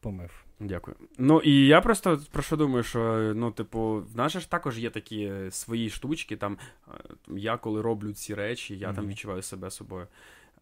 помив. 0.00 0.44
Дякую. 0.60 0.96
Ну 1.18 1.40
і 1.40 1.66
я 1.66 1.80
просто 1.80 2.20
про 2.32 2.42
що 2.42 2.56
думаю, 2.56 2.82
що 2.82 3.32
ну, 3.36 3.50
типу, 3.50 4.04
в 4.12 4.16
нас 4.16 4.32
ж 4.32 4.50
також 4.50 4.78
є 4.78 4.90
такі 4.90 5.22
е, 5.22 5.50
свої 5.50 5.90
штучки. 5.90 6.36
Там 6.36 6.58
е, 6.88 6.92
я 7.28 7.56
коли 7.56 7.82
роблю 7.82 8.12
ці 8.12 8.34
речі, 8.34 8.78
я 8.78 8.92
там 8.92 9.08
відчуваю 9.08 9.42
себе 9.42 9.70
собою. 9.70 10.06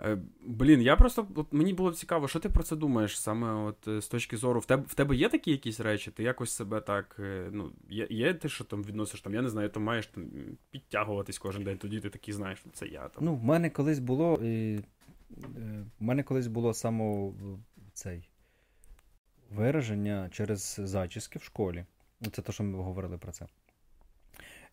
Е, 0.01 0.19
Блін, 0.41 0.83
я 0.83 0.97
просто 0.97 1.29
от 1.35 1.53
мені 1.53 1.73
було 1.73 1.93
цікаво, 1.93 2.29
що 2.29 2.41
ти 2.41 2.49
про 2.49 2.63
це 2.63 2.77
думаєш 2.77 3.21
саме 3.21 3.53
от 3.53 3.89
е, 3.89 4.01
з 4.01 4.09
точки 4.09 4.37
зору. 4.37 4.61
В 4.61 4.67
тебе 4.67 4.85
в 4.89 4.95
тебе 4.95 5.17
є 5.17 5.29
такі 5.29 5.51
якісь 5.51 5.81
речі? 5.81 6.11
Ти 6.11 6.23
якось 6.23 6.51
себе 6.51 6.81
так. 6.81 7.17
е, 7.19 7.49
Ну, 7.53 7.73
є, 7.91 8.07
є 8.11 8.35
ти, 8.35 8.49
що 8.49 8.65
там 8.65 8.85
відносиш 8.85 9.21
там, 9.21 9.35
я 9.35 9.43
не 9.43 9.49
знаю, 9.49 9.69
ти 9.69 9.81
маєш 9.81 10.07
там 10.07 10.25
підтягуватись 10.71 11.39
кожен 11.39 11.65
день, 11.65 11.79
тоді 11.79 12.01
ти 12.01 12.11
такий 12.11 12.35
знаєш, 12.35 12.59
що 12.59 12.71
це 12.71 12.87
я 12.87 13.09
там. 13.09 13.25
Ну, 13.25 13.35
в 13.35 13.45
мене 13.45 13.71
колись 13.71 13.99
було. 13.99 14.35
І, 14.43 14.81
в 15.99 16.03
мене 16.03 16.23
колись 16.23 16.47
було 16.47 16.75
само 16.75 17.35
цей 17.93 18.29
вираження 19.51 20.29
через 20.33 20.81
зачіски 20.85 21.39
в 21.39 21.43
школі. 21.43 21.85
Це 22.33 22.43
те, 22.43 22.53
що 22.53 22.65
ми 22.65 22.79
говорили 22.83 23.19
про 23.19 23.33
це. 23.33 23.47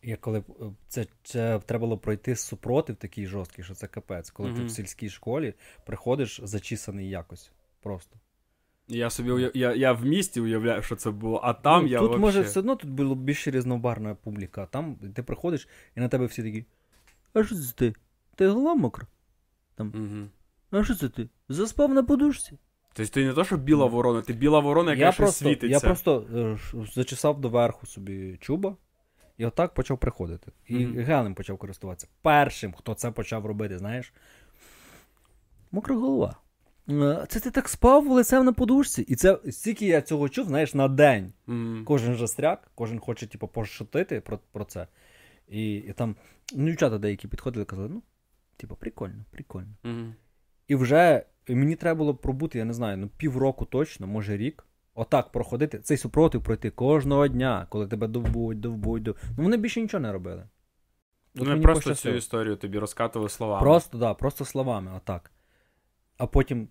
І 0.04 0.16
коли 0.16 0.40
е, 0.40 0.44
це, 0.88 1.06
це 1.24 1.60
треба 1.66 1.86
було 1.86 1.98
пройти 1.98 2.36
супротив 2.36 2.96
такий 2.96 3.28
жорсткий, 3.28 3.64
що 3.64 3.74
це 3.74 3.88
капець. 3.88 4.32
Коли 4.32 4.54
ти 4.54 4.64
в 4.64 4.72
сільській 4.72 5.10
школі 5.10 5.54
приходиш 5.86 6.42
зачісаний 6.44 7.10
якось. 7.10 7.52
Просто. 7.82 8.20
Я 8.88 9.10
собі 9.10 9.32
уяв... 9.32 9.52
я, 9.54 9.74
я 9.74 9.94
в 9.94 10.06
місті 10.06 10.42
уявляю, 10.42 10.82
що 10.82 10.96
це 10.96 11.12
було, 11.12 11.42
а 11.44 11.54
там 11.54 11.84
ну, 11.84 11.90
я 11.90 12.00
Тут 12.00 12.08
вообще... 12.08 12.22
може 12.22 12.42
все 12.42 12.60
одно 12.60 12.76
тут 12.76 12.90
було 12.90 13.16
більш 13.16 13.48
різнобарна 13.48 14.16
публіка. 14.16 14.64
а 14.64 14.66
Там 14.66 14.96
ти 15.16 15.24
приходиш, 15.24 15.68
і 15.96 16.00
на 16.00 16.08
тебе 16.08 16.26
всі 16.26 16.44
такі. 16.44 16.66
А 17.34 17.44
що 17.44 17.56
це 17.56 17.74
ти? 17.76 17.94
Ти 18.36 18.48
голова 18.48 18.76
мокра? 18.76 19.08
Угу. 19.80 20.28
А 20.72 20.84
що 20.84 20.96
це 20.96 21.10
ти? 21.10 21.30
Заспав 21.50 21.94
на 21.94 22.04
подушці? 22.04 22.58
Тобто 22.94 23.14
ти 23.14 23.26
не 23.26 23.34
то, 23.34 23.44
що 23.44 23.58
біла 23.58 23.86
ворона, 23.86 24.22
ти 24.22 24.34
біла 24.34 24.60
ворона, 24.60 24.92
яка 24.92 25.06
я 25.06 25.12
щось 25.12 25.18
просто, 25.18 25.46
світиться. 25.46 25.68
я 25.68 25.80
просто 25.80 26.26
е, 26.36 26.58
зачесав 26.94 27.42
доверху 27.42 27.88
собі 27.88 28.38
чуба, 28.42 28.76
і 29.38 29.46
отак 29.46 29.74
почав 29.74 29.98
приходити. 29.98 30.52
І 30.68 30.86
Мгм. 30.86 31.04
гелем 31.04 31.36
почав 31.36 31.58
користуватися. 31.58 32.08
Першим, 32.22 32.74
хто 32.74 32.94
це 32.94 33.12
почав 33.12 33.46
робити, 33.46 33.78
знаєш. 33.78 34.14
Мокра 35.72 35.96
голова. 35.96 36.38
Е, 36.90 37.26
Це 37.30 37.40
ти 37.40 37.52
так 37.52 37.70
спав 37.70 38.08
лицем 38.08 38.46
на 38.46 38.54
подушці. 38.54 39.02
І 39.02 39.16
це 39.16 39.40
стільки 39.52 39.86
я 39.86 40.02
цього 40.02 40.30
чув, 40.30 40.48
знаєш, 40.48 40.74
на 40.74 40.88
день. 40.88 41.34
Мгм. 41.48 41.84
Кожен 41.86 42.16
жастряк, 42.16 42.72
кожен 42.76 43.00
хоче, 43.00 43.28
типу, 43.28 43.48
пошутити 43.48 44.22
про, 44.22 44.40
про 44.52 44.66
це. 44.66 44.88
І, 45.48 45.74
і 45.76 45.94
там, 45.94 46.16
ну, 46.56 46.66
дівчата 46.66 46.98
деякі 46.98 47.28
підходили 47.28 47.64
і 47.64 47.66
казали, 47.66 47.90
ну, 47.90 48.02
типу, 48.58 48.76
прикольно, 48.76 49.26
прикольно. 49.32 49.76
Мгм. 49.84 50.16
І 50.68 50.76
вже 50.76 51.26
мені 51.50 51.76
треба 51.76 51.98
було 51.98 52.16
пробути, 52.16 52.58
я 52.60 52.66
не 52.66 52.74
знаю, 52.74 52.98
ну 52.98 53.08
півроку 53.18 53.66
точно, 53.66 54.08
може 54.08 54.38
рік. 54.38 54.66
Отак 54.96 55.32
проходити, 55.32 55.80
цей 55.80 55.98
супротив 55.98 56.44
пройти 56.44 56.70
кожного 56.70 57.28
дня, 57.28 57.68
коли 57.70 57.88
тебе 57.88 58.08
довбуть, 58.08 58.60
довбуть, 58.60 59.04
дов... 59.04 59.16
Ну 59.38 59.44
вони 59.44 59.58
більше 59.58 59.82
нічого 59.82 60.02
не 60.02 60.12
робили. 60.12 60.48
От 61.36 61.48
Ну, 61.48 61.62
просто 61.62 61.90
пощастило. 61.90 62.14
цю 62.14 62.18
історію 62.18 62.56
тобі 62.56 62.80
розкатували 62.80 63.30
словами. 63.30 63.62
Просто, 63.62 63.98
да, 63.98 64.14
просто 64.14 64.46
словами, 64.46 64.92
отак. 64.98 65.32
А 66.18 66.28
потім 66.28 66.68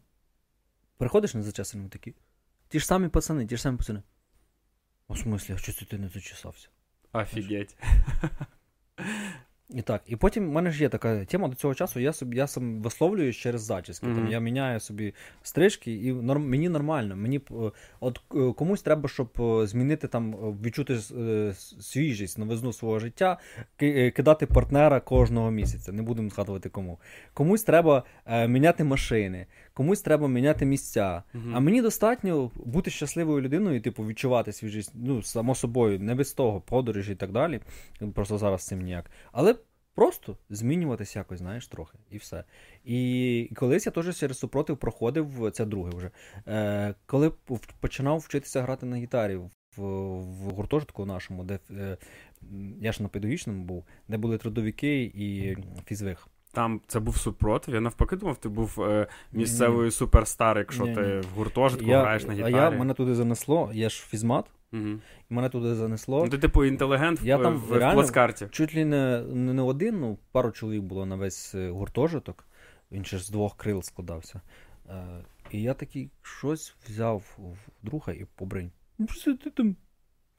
приходиш 0.96 1.34
на 1.34 1.42
зачесаному 1.42 1.88
такі. 1.88 2.14
Ті 2.68 2.80
ж 2.80 2.86
самі 2.86 3.08
пацани, 3.08 3.46
ті 3.46 3.56
ж 3.56 3.62
самі 3.62 3.76
пацани. 3.78 4.02
У 5.08 5.16
смислі, 5.16 5.54
а 5.54 5.58
що 5.58 5.72
це 5.72 5.84
ти 5.84 5.98
не 5.98 6.08
зачесався? 6.08 6.68
Офігеть. 7.12 7.76
І 9.74 9.82
так, 9.82 10.02
і 10.06 10.16
потім 10.16 10.48
в 10.48 10.52
мене 10.52 10.70
ж 10.70 10.82
є 10.82 10.88
така 10.88 11.24
тема 11.24 11.48
до 11.48 11.54
цього 11.54 11.74
часу, 11.74 12.00
я 12.00 12.12
собі 12.12 12.36
я 12.36 12.46
сам 12.46 12.82
висловлююсь 12.82 13.36
через 13.36 13.62
зачіски. 13.62 14.06
Там 14.06 14.28
я 14.28 14.40
міняю 14.40 14.80
собі 14.80 15.14
стрижки, 15.42 15.92
і 15.94 16.12
норм, 16.12 16.48
мені 16.48 16.68
нормально. 16.68 17.16
Мені 17.16 17.40
е, 17.50 17.54
от 18.00 18.20
е, 18.34 18.52
комусь 18.52 18.82
треба, 18.82 19.08
щоб 19.08 19.28
е, 19.40 19.66
змінити 19.66 20.08
там, 20.08 20.32
відчути 20.64 20.98
свіжість, 21.80 22.38
новизну 22.38 22.72
свого 22.72 22.98
життя, 22.98 23.38
кидати 24.14 24.46
партнера 24.46 25.00
кожного 25.00 25.50
місяця. 25.50 25.92
Не 25.92 26.02
будемо 26.02 26.30
згадувати 26.30 26.68
кому. 26.68 26.98
Комусь 27.34 27.62
треба 27.62 28.02
е, 28.26 28.48
міняти 28.48 28.84
машини, 28.84 29.46
комусь 29.74 30.02
треба 30.02 30.28
міняти 30.28 30.66
місця. 30.66 31.22
Мгм. 31.34 31.56
А 31.56 31.60
мені 31.60 31.82
достатньо 31.82 32.50
бути 32.64 32.90
щасливою 32.90 33.40
людиною, 33.40 33.80
типу, 33.80 34.06
відчувати 34.06 34.52
свіжість, 34.52 34.92
ну, 34.94 35.22
само 35.22 35.54
собою, 35.54 36.00
не 36.00 36.14
без 36.14 36.32
того, 36.32 36.60
подорожі 36.60 37.12
і 37.12 37.14
так 37.14 37.32
далі. 37.32 37.60
Просто 38.14 38.38
зараз 38.38 38.66
цим 38.66 38.82
ніяк. 38.82 39.10
Але 39.32 39.54
просто 39.94 40.36
змінюватися 40.50 41.18
якось, 41.18 41.38
знаєш, 41.38 41.66
трохи, 41.66 41.98
і 42.10 42.18
все. 42.18 42.44
І, 42.84 43.50
колись 43.56 43.86
я 43.86 43.92
теж 43.92 44.16
через 44.16 44.38
супротив 44.38 44.76
проходив, 44.76 45.50
це 45.52 45.64
друге 45.64 45.92
вже. 45.96 46.10
Е, 46.48 46.94
коли 47.06 47.32
починав 47.80 48.18
вчитися 48.18 48.62
грати 48.62 48.86
на 48.86 48.96
гітарі 48.96 49.36
в, 49.36 49.50
в 49.76 50.50
гуртожитку 50.50 51.06
нашому, 51.06 51.44
де 51.44 51.58
е, 51.70 51.96
я 52.80 52.92
ж 52.92 53.02
на 53.02 53.08
педагогічному 53.08 53.64
був, 53.64 53.84
де 54.08 54.16
були 54.16 54.38
трудовики 54.38 55.02
і 55.02 55.56
фізвих. 55.86 56.28
Там 56.52 56.80
це 56.86 57.00
був 57.00 57.16
супротив. 57.16 57.74
Я 57.74 57.80
навпаки 57.80 58.16
думав, 58.16 58.36
ти 58.36 58.48
був 58.48 58.82
е, 58.82 59.06
місцевою 59.32 59.90
суперстар, 59.90 60.58
якщо 60.58 60.82
Ні-ні. 60.84 60.96
ти 60.96 61.20
в 61.20 61.26
гуртожитку 61.36 61.86
Я, 61.86 62.00
граєш 62.00 62.26
на 62.26 62.32
а 62.32 62.36
гітарі. 62.36 62.52
я 62.54 62.70
мене 62.70 62.94
туди 62.94 63.14
занесло, 63.14 63.70
я 63.74 63.88
ж 63.88 64.02
фізмат, 64.06 64.46
Мгм. 64.72 65.00
і 65.30 65.34
мене 65.34 65.48
туди 65.48 65.74
занесло. 65.74 66.24
Ну, 66.24 66.30
ти, 66.30 66.38
типу, 66.38 66.64
інтелігент 66.64 67.22
Я 67.22 67.36
в, 67.36 67.42
там 67.42 67.56
в, 67.56 67.78
в 67.78 67.92
плацкарті. 67.94 68.46
Чуть 68.50 68.74
ли 68.74 68.84
не, 68.84 69.22
не, 69.22 69.62
один, 69.62 70.00
ну, 70.00 70.18
пару 70.32 70.50
чоловік 70.50 70.82
було 70.82 71.06
на 71.06 71.16
весь 71.16 71.54
е, 71.54 71.70
гуртожиток. 71.70 72.46
Він 72.92 73.04
ще 73.04 73.18
ж 73.18 73.24
з 73.24 73.30
двох 73.30 73.56
крил 73.56 73.82
складався. 73.82 74.40
Е, 74.90 75.24
і 75.50 75.62
я 75.62 75.74
такий 75.74 76.10
щось 76.22 76.74
взяв 76.88 77.36
в 77.38 77.86
друга 77.86 78.12
і 78.12 78.24
побринь. 78.34 78.72
Ну, 78.98 79.08
що 79.08 79.36
ти 79.36 79.50
там? 79.50 79.76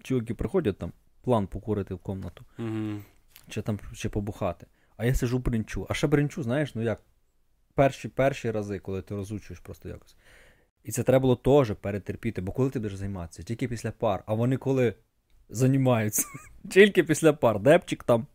Чоловіки 0.03 0.33
приходять 0.33 0.77
там, 0.77 0.93
план 1.21 1.47
покурити 1.47 1.93
в 1.93 1.99
комнату, 1.99 2.45
Угу. 2.59 3.01
чи 3.49 3.61
там 3.61 3.79
чи 3.95 4.09
побухати. 4.09 4.67
А 4.97 5.05
я 5.05 5.15
сижу 5.15 5.39
бринчу. 5.39 5.87
А 5.89 5.93
ще 5.93 6.07
бринчу, 6.07 6.43
знаєш, 6.43 6.75
ну 6.75 6.81
як 6.81 7.01
перші 7.73 8.07
перші 8.07 8.51
рази, 8.51 8.79
коли 8.79 9.01
ти 9.01 9.15
розучуєш 9.15 9.59
просто 9.59 9.89
якось. 9.89 10.15
І 10.83 10.91
це 10.91 11.03
треба 11.03 11.21
було 11.21 11.35
теж 11.35 11.75
перетерпіти, 11.81 12.41
бо 12.41 12.51
коли 12.51 12.69
ти 12.69 12.79
будеш 12.79 12.95
займатися? 12.95 13.43
Тільки 13.43 13.67
після 13.67 13.91
пар. 13.91 14.23
А 14.25 14.33
вони 14.33 14.57
коли 14.57 14.93
займаються? 15.49 16.23
Тільки 16.69 17.03
після 17.03 17.33
пар. 17.33 17.59
Депчик 17.59 18.03
там 18.03 18.27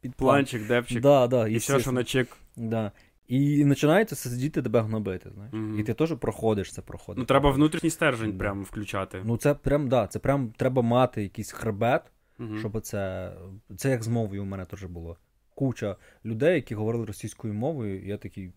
під 0.00 0.14
план. 0.14 0.34
Планчик, 0.34 0.66
депчик. 0.66 1.00
Да, 1.02 1.26
да, 1.26 1.48
і 1.48 1.56
все, 1.56 1.80
що 1.80 1.92
на 1.92 2.04
чек. 2.04 2.36
Да. 2.56 2.92
І 3.28 3.64
починається 3.68 4.16
сидіти 4.16 4.62
тебе 4.62 4.80
гнобити, 4.80 5.30
знаєш. 5.30 5.52
Мгм. 5.54 5.80
І 5.80 5.82
ти 5.82 5.94
теж 5.94 6.14
проходиш 6.20 6.72
це 6.72 6.82
проходиш. 6.82 7.18
Ну, 7.18 7.24
треба 7.24 7.50
внутрішній 7.50 7.90
стержень 7.90 8.32
Да. 8.32 8.38
прямо 8.38 8.62
включати. 8.62 9.22
Ну 9.24 9.36
це 9.36 9.54
прям, 9.54 9.88
да, 9.88 10.06
це 10.06 10.18
прям 10.18 10.52
треба 10.56 10.82
мати 10.82 11.22
якийсь 11.22 11.52
хребет, 11.52 12.02
Мгм. 12.38 12.58
щоб 12.58 12.80
це. 12.80 13.32
Це 13.76 13.90
як 13.90 14.02
з 14.02 14.08
мовою 14.08 14.42
у 14.42 14.46
мене 14.46 14.64
теж 14.64 14.84
було. 14.84 15.16
Куча 15.54 15.96
людей, 16.24 16.54
які 16.54 16.74
говорили 16.74 17.04
російською 17.04 17.54
мовою, 17.54 18.04
і 18.04 18.08
я 18.08 18.16
такий. 18.16 18.52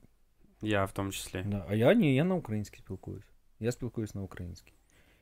Я 0.61 0.85
в 0.85 0.91
тому 0.91 1.11
числі. 1.11 1.43
Да, 1.47 1.65
а 1.69 1.75
я 1.75 1.93
ні, 1.93 2.15
я 2.15 2.23
на 2.23 2.35
українській 2.35 2.77
спілкуюсь. 2.77 3.25
Я 3.59 3.71
спілкуюсь 3.71 4.15
на 4.15 4.21
українській. 4.21 4.73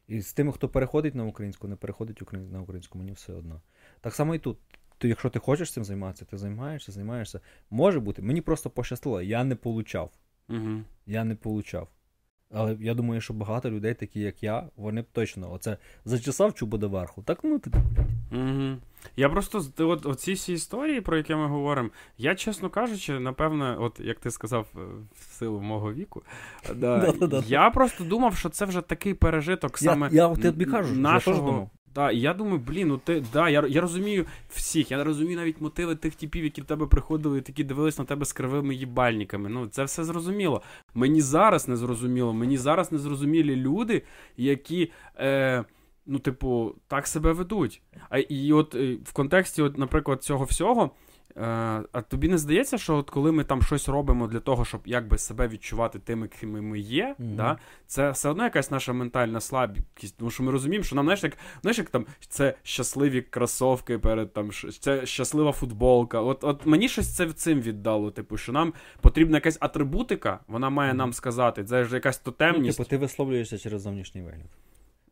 І 0.07 0.21
з 0.21 0.33
тими, 0.33 0.51
хто 0.51 0.69
переходить 0.69 1.15
на 1.15 1.25
українську, 1.25 1.67
не 1.67 1.75
переходить 1.75 2.21
на 2.33 2.61
українську, 2.61 2.97
мені 2.97 3.11
все 3.11 3.33
одно. 3.33 3.61
Так 4.01 4.13
само 4.13 4.35
і 4.35 4.39
тут. 4.39 4.57
Ти, 4.97 5.07
якщо 5.09 5.29
ти 5.29 5.39
хочеш 5.39 5.73
цим 5.73 5.83
займатися, 5.83 6.25
ти 6.25 6.37
займаєшся, 6.37 6.91
займаєшся. 6.91 7.39
Може 7.69 7.99
бути, 7.99 8.21
мені 8.21 8.41
просто 8.41 8.69
пощастило, 8.69 9.21
я 9.21 9.43
не 9.43 9.55
получав. 9.55 10.11
Угу. 10.49 10.81
Я 11.05 11.23
не 11.23 11.35
получав. 11.35 11.89
Але 12.53 12.77
я 12.79 12.93
думаю, 12.93 13.21
що 13.21 13.33
багато 13.33 13.71
людей, 13.71 13.93
такі 13.93 14.19
як 14.19 14.43
я, 14.43 14.63
вони 14.77 15.01
б 15.01 15.05
точно 15.11 15.53
оце 15.53 15.77
зачесав 16.05 16.53
чубо 16.53 16.77
до 16.77 16.89
верху. 16.89 17.23
Так 17.25 17.39
ну 17.43 17.59
ти. 17.59 17.71
Угу. 18.31 18.77
Я 19.15 19.29
просто 19.29 19.63
от 19.77 20.05
оці 20.05 20.33
всі 20.33 20.53
історії, 20.53 21.01
про 21.01 21.17
які 21.17 21.35
ми 21.35 21.47
говоримо, 21.47 21.89
я, 22.17 22.35
чесно 22.35 22.69
кажучи, 22.69 23.19
напевно, 23.19 23.77
от 23.79 23.99
як 23.99 24.19
ти 24.19 24.31
сказав, 24.31 24.67
е, 24.75 24.79
в 25.15 25.33
силу 25.33 25.61
мого 25.61 25.93
віку, 25.93 26.23
да, 26.75 27.13
я 27.47 27.69
просто 27.69 28.03
думав, 28.03 28.35
що 28.35 28.49
це 28.49 28.65
вже 28.65 28.81
такий 28.81 29.13
пережиток 29.13 29.77
саме. 29.77 30.09
Я, 30.11 30.35
тобі 30.35 30.65
кажу, 30.65 30.89
я 30.89 30.93
теж 30.93 30.97
нашого... 30.97 31.69
Да, 31.95 32.11
і 32.11 32.19
я 32.19 32.33
думаю, 32.33 32.59
блін, 32.59 32.87
ну 32.87 32.97
ти 32.97 33.23
да, 33.33 33.49
я, 33.49 33.67
я 33.67 33.81
розумію 33.81 34.25
всіх, 34.49 34.91
я 34.91 35.03
розумію 35.03 35.37
навіть 35.37 35.61
мотиви 35.61 35.95
тих 35.95 36.15
типів, 36.15 36.43
які 36.43 36.61
до 36.61 36.67
тебе 36.67 36.87
приходили, 36.87 37.37
і 37.37 37.41
такі 37.41 37.63
дивились 37.63 37.99
на 37.99 38.05
тебе 38.05 38.25
з 38.25 38.33
кривими 38.33 38.75
їбальниками. 38.75 39.49
Ну, 39.49 39.67
це 39.67 39.83
все 39.83 40.03
зрозуміло. 40.03 40.61
Мені 40.93 41.21
зараз 41.21 41.67
не 41.67 41.75
зрозуміло. 41.75 42.33
Мені 42.33 42.57
зараз 42.57 42.91
не 42.91 42.97
зрозумілі 42.97 43.55
люди, 43.55 44.01
які. 44.37 44.91
Е, 45.19 45.63
Ну, 46.05 46.19
типу, 46.19 46.75
так 46.87 47.07
себе 47.07 47.31
ведуть. 47.31 47.81
А 48.09 48.17
і 48.17 48.53
от 48.53 48.75
е, 48.75 48.97
в 49.03 49.13
контексті, 49.13 49.61
от, 49.61 49.77
наприклад, 49.77 50.23
цього 50.23 50.45
всього, 50.45 50.91
а 51.91 52.01
тобі 52.07 52.27
не 52.27 52.37
здається, 52.37 52.77
що 52.77 52.95
от 52.95 53.09
коли 53.09 53.31
ми 53.31 53.43
там 53.43 53.61
щось 53.61 53.89
робимо 53.89 54.27
для 54.27 54.39
того, 54.39 54.65
щоб 54.65 54.81
якби 54.85 55.17
себе 55.17 55.47
відчувати 55.47 55.99
тими, 55.99 56.27
ким 56.27 56.67
ми 56.69 56.79
є, 56.79 57.15
Мгм. 57.19 57.35
да, 57.35 57.57
це 57.87 58.11
все 58.11 58.29
одно 58.29 58.43
якась 58.43 58.71
наша 58.71 58.93
ментальна 58.93 59.39
слабкість, 59.41 60.17
тому 60.17 60.31
що 60.31 60.43
ми 60.43 60.51
розуміємо, 60.51 60.83
що 60.83 60.95
нам 60.95 61.05
знаєш, 61.05 61.23
як 61.23 61.37
знаєш, 61.61 61.77
як 61.77 61.89
там 61.89 62.05
це 62.27 62.53
щасливі 62.63 63.21
кросовки 63.21 63.99
перед 63.99 64.33
там 64.33 64.49
це 64.79 65.05
щаслива 65.05 65.51
футболка. 65.51 66.21
От, 66.21 66.43
от 66.43 66.65
мені 66.65 66.89
щось 66.89 67.15
це 67.15 67.31
цим 67.33 67.61
віддало. 67.61 68.11
Типу, 68.11 68.37
що 68.37 68.51
нам 68.51 68.73
потрібна 69.01 69.37
якась 69.37 69.57
атрибутика, 69.59 70.39
вона 70.47 70.69
має 70.69 70.93
нам 70.93 71.13
сказати. 71.13 71.63
Це 71.63 71.83
ж 71.83 71.95
якась 71.95 72.21
Ну, 72.25 72.31
тотемність. 72.31 72.77
типу, 72.77 72.89
ти 72.89 72.97
висловлюєшся 72.97 73.57
через 73.57 73.81
зовнішній 73.81 74.21
вигляд. 74.21 74.49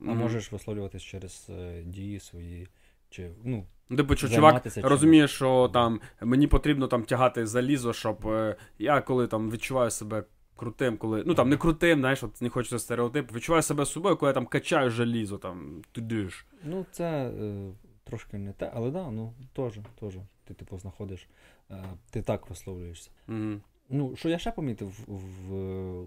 А 0.01 0.03
Мгм. 0.03 0.17
можеш 0.17 0.51
висловлюватись 0.51 1.03
через 1.03 1.47
е, 1.49 1.82
дії 1.86 2.19
свої. 2.19 2.67
Чи, 3.09 3.30
ну, 3.43 3.57
Ну, 3.57 3.65
Типу, 3.98 4.16
що 4.16 4.30
чувак 4.30 4.64
розуміє, 4.84 5.28
що 5.28 5.70
там 5.74 6.02
мені 6.22 6.48
потрібно 6.48 6.88
там 6.88 7.04
тягати 7.04 7.48
залізо, 7.48 7.94
щоб 7.94 8.28
е, 8.28 8.56
я 8.80 9.02
коли 9.02 9.28
там 9.28 9.52
відчуваю 9.52 9.92
себе 9.92 10.24
крутим, 10.56 10.98
коли. 10.98 11.24
Ну 11.26 11.34
там 11.34 11.50
не 11.50 11.58
крутим, 11.58 12.00
знаєш, 12.00 12.24
от 12.24 12.42
не 12.42 12.50
хочеться 12.50 12.80
стереотип, 12.80 13.36
відчуваю 13.36 13.62
себе 13.62 13.86
собою, 13.86 14.18
коли 14.18 14.30
я 14.30 14.34
там 14.34 14.46
качаю 14.46 14.89
желізо, 14.89 15.38
там 15.38 15.82
туди 15.92 16.30
ж. 16.30 16.46
ну 16.64 16.86
це 16.92 17.06
е, 17.06 17.72
трошки 18.04 18.38
не 18.38 18.54
те, 18.54 18.72
але 18.74 18.92
да, 18.92 19.12
ну 19.12 19.34
теж, 19.54 19.80
теж. 20.00 20.14
Ти 20.44 20.54
типу 20.54 20.78
знаходиш. 20.78 21.28
Е, 21.72 21.84
ти 22.10 22.22
так 22.22 22.50
висловлюєшся. 22.50 23.12
Угу. 23.28 23.62
Ну, 23.89 24.16
що 24.16 24.30
я 24.30 24.39
ще 24.39 24.52
помітив 24.52 24.88
в, 24.88 25.16
в, 25.16 26.04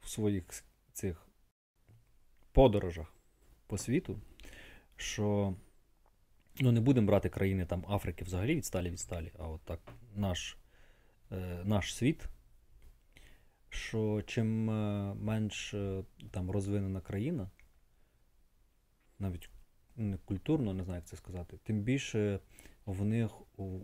в 0.00 0.08
своїх 0.08 0.44
цих 0.92 1.26
подорожах 2.52 3.14
по 3.66 3.78
світу, 3.78 4.18
що 4.96 5.54
ну, 6.60 6.72
не 6.72 6.80
будемо 6.80 7.06
брати 7.06 7.28
країни 7.28 7.66
там 7.66 7.84
Африки 7.88 8.24
взагалі 8.24 8.54
відсталі 8.54 8.90
відсталі, 8.90 9.32
а 9.38 9.48
от 9.48 9.60
так 9.60 9.80
наш, 10.14 10.56
е, 11.32 11.60
наш 11.64 11.94
світ. 11.94 12.24
що 13.70 14.22
чим 14.26 14.70
е, 14.70 15.14
менш 15.14 15.74
е, 15.74 16.04
там 16.30 16.50
розвинена 16.50 17.00
країна, 17.00 17.50
навіть 19.18 19.50
культурно, 20.24 20.74
не 20.74 20.84
знаю, 20.84 20.98
як 20.98 21.06
це 21.06 21.16
сказати, 21.16 21.58
тим 21.64 21.80
більше 21.80 22.40
в 22.86 23.04
них 23.04 23.30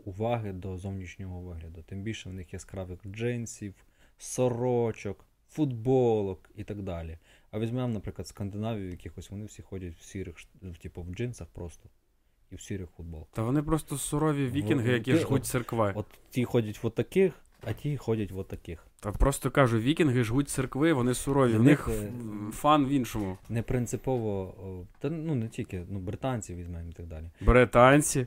уваги 0.05 0.53
до 0.53 0.77
зовнішнього 0.77 1.41
вигляду, 1.41 1.83
тим 1.83 2.03
більше 2.03 2.31
в 2.31 2.33
них 2.33 2.53
яскравих 2.53 3.01
джинсів, 3.07 3.75
сорочок, 4.19 5.27
футболок 5.49 6.51
і 6.55 6.65
так 6.65 6.83
далі. 6.83 7.19
А 7.51 7.59
візьмемо, 7.59 7.89
наприклад, 7.89 8.29
Скандинавію, 8.29 8.91
якихось 8.91 9.31
вони 9.31 9.45
всі 9.45 9.63
ходять 9.63 9.95
в 9.95 10.03
сірих, 10.03 10.37
типу, 10.81 11.03
в 11.03 11.15
джинсах 11.15 11.49
просто 11.49 11.91
і 12.55 12.57
в 12.57 12.61
сірих 12.61 12.89
футболках. 12.97 13.29
Та 13.35 13.43
вони 13.43 13.63
просто 13.63 13.99
сурові 13.99 14.47
вікінги, 14.47 14.93
які 14.93 15.13
ти- 15.13 15.19
жгуть 15.19 15.47
церкви. 15.47 15.93
От 15.97 16.07
ті 16.31 16.45
ходять 16.45 16.83
в 16.83 16.87
отаких, 16.87 17.33
а 17.67 17.73
ті 17.73 17.97
ходять 17.97 18.31
в 18.33 18.39
отаких. 18.39 18.87
Та 19.01 19.13
просто 19.13 19.51
кажу, 19.51 19.79
вікінги 19.79 20.25
жгуть 20.25 20.49
церкви, 20.49 20.93
вони 20.93 21.15
сурові. 21.15 21.53
Для 21.53 21.59
В 21.59 21.63
них 21.63 21.89
е, 21.89 22.11
фан 22.53 22.87
в 22.87 22.89
іншому. 22.89 23.39
Не 23.49 23.63
принципово, 23.63 24.55
та 24.99 25.11
ну 25.11 25.35
не 25.35 25.49
тільки, 25.49 25.83
ну 25.89 25.99
британці 25.99 26.55
візьмемо 26.55 26.89
і 26.89 26.93
так 26.93 27.07
далі. 27.07 27.31
Британці. 27.41 28.27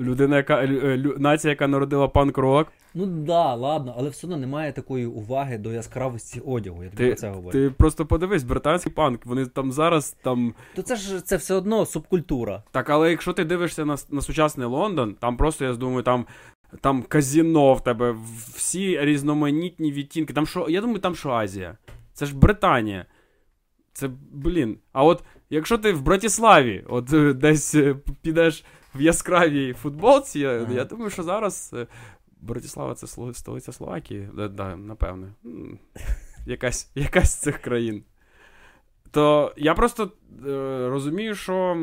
Людина, 0.00 0.36
яка 0.36 0.66
лю- 0.66 0.86
е, 0.86 1.14
нація, 1.18 1.50
яка 1.50 1.66
народила 1.68 2.08
панк-рок. 2.08 2.72
Ну 2.94 3.06
да, 3.06 3.54
ладно, 3.54 3.94
але 3.98 4.08
все 4.08 4.26
одно 4.26 4.36
немає 4.36 4.72
такої 4.72 5.06
уваги 5.06 5.58
до 5.58 5.72
яскравості 5.72 6.40
одягу. 6.40 6.84
Я 6.84 6.90
тобі 6.90 7.02
Ти, 7.02 7.06
про 7.08 7.16
це 7.16 7.28
говорю. 7.30 7.52
ти 7.52 7.70
просто 7.70 8.06
подивись, 8.06 8.42
британський 8.44 8.92
панк. 8.92 9.26
Вони 9.26 9.46
там 9.46 9.72
зараз 9.72 10.16
там. 10.22 10.54
То 10.74 10.82
це 10.82 10.96
ж 10.96 11.20
це 11.20 11.36
все 11.36 11.54
одно 11.54 11.86
субкультура. 11.86 12.62
Так, 12.70 12.90
але 12.90 13.10
якщо 13.10 13.32
ти 13.32 13.44
дивишся 13.44 13.84
на, 13.84 13.96
на 14.10 14.20
сучасний 14.20 14.66
Лондон, 14.66 15.14
там 15.14 15.36
просто, 15.36 15.64
я 15.64 15.72
думаю, 15.74 16.02
там. 16.02 16.26
Там 16.80 17.02
казіно 17.02 17.74
в 17.74 17.84
тебе, 17.84 18.14
всі 18.54 19.00
різноманітні 19.04 19.92
відтінки. 19.92 20.32
Там 20.32 20.46
що, 20.46 20.66
я 20.68 20.80
думаю, 20.80 20.98
там 20.98 21.14
що 21.14 21.30
Азія. 21.30 21.76
Це 22.12 22.26
ж 22.26 22.36
Британія. 22.36 23.06
Це, 23.92 24.10
блін. 24.32 24.78
А 24.92 25.04
от 25.04 25.22
якщо 25.50 25.78
ти 25.78 25.92
в 25.92 26.02
Братіславі, 26.02 26.84
от 26.88 27.12
е, 27.12 27.32
десь 27.32 27.74
е, 27.74 27.96
підеш 28.22 28.64
в 28.96 29.00
яскравій 29.00 29.72
футболці, 29.72 30.40
я, 30.40 30.62
Ага. 30.62 30.72
я 30.72 30.84
думаю, 30.84 31.10
що 31.10 31.22
зараз 31.22 31.70
Братислава 31.72 31.88
Братіслава 32.40 32.94
це 32.94 33.06
столиця 33.34 33.72
Словакії. 33.72 34.28
Да, 34.34 34.48
да, 34.48 34.76
напевне. 34.76 35.32
Якась, 36.46 36.90
якась 36.94 37.30
з 37.30 37.40
цих 37.40 37.58
країн. 37.58 38.04
То 39.10 39.54
я 39.56 39.74
просто 39.74 40.12
е, 40.46 40.88
розумію, 40.88 41.34
що. 41.34 41.76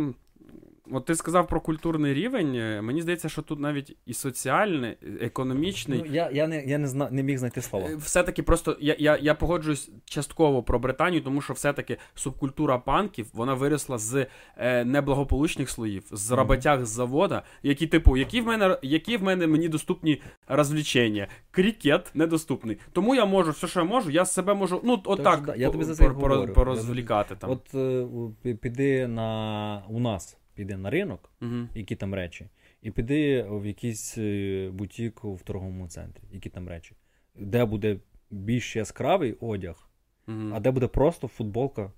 От 0.91 1.05
ти 1.05 1.15
сказав 1.15 1.47
про 1.47 1.61
культурний 1.61 2.13
рівень. 2.13 2.55
е, 2.55 2.81
Мені 2.81 3.01
здається, 3.01 3.29
що 3.29 3.41
тут 3.41 3.59
навіть 3.59 3.97
і 4.05 4.13
соціальний, 4.13 4.97
і 5.01 5.25
економічний. 5.25 6.03
Ну, 6.05 6.13
я 6.15 6.29
я, 6.33 6.47
не, 6.47 6.63
я 6.63 6.77
не, 6.77 6.87
зна, 6.87 7.07
не 7.11 7.23
міг 7.23 7.37
знайти 7.37 7.61
слова. 7.61 7.87
Е, 7.89 7.95
Все-таки 7.95 8.43
просто 8.43 8.77
я, 8.79 8.95
я, 8.99 9.17
я 9.21 9.35
погоджуюсь 9.35 9.89
частково 10.05 10.63
про 10.63 10.79
Британію, 10.79 11.21
тому 11.23 11.41
що 11.41 11.53
все-таки 11.53 11.97
субкультура 12.15 12.77
панків 12.77 13.27
вона 13.33 13.53
виросла 13.53 13.97
з 13.97 14.27
е, 14.57 14.85
неблагополучних 14.85 15.69
слоїв, 15.69 16.03
з 16.11 16.29
Мгм. 16.31 16.39
роботяг 16.39 16.85
з 16.85 16.89
завода, 16.89 17.43
які, 17.63 17.87
типу, 17.87 18.17
які 18.17 18.41
в 18.41 18.45
мене 18.45 18.77
які 18.81 19.17
в 19.17 19.23
мене 19.23 19.47
мені 19.47 19.69
доступні 19.69 20.21
розвлічення. 20.47 21.27
Крікет 21.51 22.11
недоступний. 22.13 22.77
Тому 22.93 23.15
я 23.15 23.25
можу, 23.25 23.51
все, 23.51 23.67
що 23.67 23.79
я 23.79 23.85
можу, 23.85 24.11
я 24.11 24.25
себе 24.25 24.53
можу. 24.53 24.81
Ну, 24.83 25.01
отак 25.05 25.39
говорю. 26.35 26.53
порозвлікати 26.53 27.35
там. 27.35 27.49
От 27.49 27.75
е, 28.45 28.53
піди 28.61 29.07
на 29.07 29.83
у 29.89 29.99
нас, 29.99 30.37
піди 30.55 30.77
на 30.77 30.89
ринок, 30.89 31.29
Угу. 31.41 31.67
які 31.75 31.95
там 31.95 32.13
речі, 32.13 32.47
і 32.81 32.91
піди 32.91 33.43
в 33.49 33.65
якийсь 33.65 34.17
е, 34.17 34.69
бутік 34.73 35.23
в 35.23 35.41
торговому 35.41 35.87
центрі, 35.87 36.23
які 36.31 36.49
там 36.49 36.67
речі, 36.69 36.95
де 37.35 37.65
буде 37.65 37.97
більш 38.29 38.75
яскравий 38.75 39.33
одяг, 39.33 39.89
Угу. 40.27 40.49
а 40.53 40.59
де 40.59 40.71
буде 40.71 40.87
просто 40.87 41.27
футболка, 41.27 41.91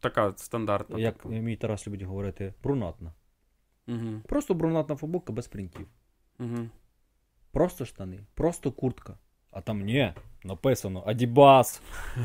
Така 0.00 0.32
стандартна. 0.36 0.98
як 0.98 1.14
типу. 1.16 1.28
мій 1.34 1.56
Тарас 1.56 1.86
любить 1.86 2.02
говорити, 2.02 2.54
брунатна. 2.62 3.12
Угу. 3.88 4.20
Просто 4.28 4.54
брунатна 4.54 4.96
футболка 4.96 5.32
без 5.32 5.48
принтів. 5.48 5.88
Угу. 6.38 6.68
Просто 7.52 7.84
штани, 7.84 8.20
просто 8.34 8.72
куртка. 8.72 9.18
А 9.50 9.60
там 9.60 9.80
ні, 9.80 10.12
написано 10.44 11.02
Адібас, 11.06 11.82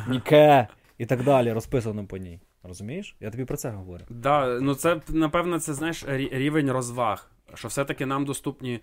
Ніке 0.10 0.68
і 0.98 1.06
так 1.06 1.24
далі, 1.24 1.52
розписано 1.52 2.06
по 2.06 2.18
ній. 2.18 2.40
Розумієш? 2.68 3.16
Я 3.20 3.32
тобі 3.32 3.46
про 3.46 3.58
це 3.58 3.70
говорю. 3.70 4.04
Да, 4.10 4.60
ну 4.62 4.76
це 4.76 5.02
напевно, 5.10 5.60
це 5.60 5.74
знаєш 5.74 6.06
рівень 6.08 6.72
розваг. 6.72 7.32
Що 7.54 7.68
все-таки 7.68 8.06
нам 8.06 8.26
доступні, 8.26 8.80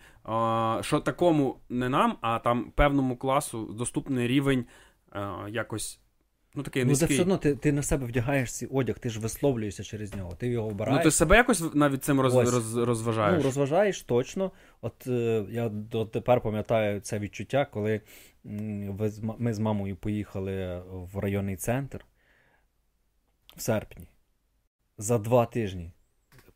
що 0.81 1.01
такому 1.05 1.57
не 1.69 1.89
нам, 1.89 2.17
а 2.21 2.39
там 2.39 2.73
певному 2.75 3.17
класу 3.17 3.65
доступний 3.65 4.29
рівень 4.29 4.65
якось. 5.49 6.01
Ну 6.55 6.63
такий 6.63 6.85
Ну, 6.85 6.97
це 6.97 7.07
все 7.07 7.23
одно 7.23 7.39
ти, 7.39 7.55
ти 7.55 7.73
на 7.73 7.83
себе 7.83 8.07
вдягаєш 8.07 8.53
цей 8.53 8.69
одяг, 8.69 8.99
ти 8.99 9.11
ж 9.11 9.21
висловлюєшся 9.21 9.83
через 9.83 10.15
нього, 10.15 10.33
ти 10.39 10.49
його 10.49 10.69
вбираєш. 10.69 10.99
ну 10.99 11.05
ти 11.05 11.11
себе 11.11 11.37
якось 11.37 11.75
навіть 11.75 12.05
цим 12.05 12.21
роз, 12.21 12.35
роз, 12.35 12.77
розважаєш. 12.77 13.39
Ну, 13.39 13.45
розважаєш 13.45 14.03
точно. 14.03 14.51
От 14.81 15.07
е, 15.07 15.45
я 15.51 15.69
дотепер 15.69 16.41
пам'ятаю 16.41 17.01
це 17.01 17.19
відчуття, 17.19 17.67
коли 17.73 18.01
ми 19.39 19.55
з 19.55 19.59
мамою 19.59 19.97
поїхали 19.97 20.83
в 20.91 21.19
районний 21.19 21.57
центр 21.57 22.05
в 23.57 23.61
серпні. 23.61 24.09
За 24.99 25.19
два 25.19 25.47
тижні 25.47 25.93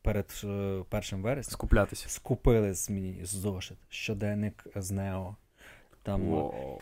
перед 0.03 0.41
е, 0.45 0.85
першим 0.89 1.23
вереснем 1.23 1.53
Скуплятися. 1.53 2.09
скупили 2.09 2.75
з 2.75 2.91
мені 2.91 3.25
зошит, 3.25 3.79
щоденник 3.89 4.67
з 4.77 4.91
Нео. 4.91 5.37
Там 6.03 6.23
Воу. 6.23 6.81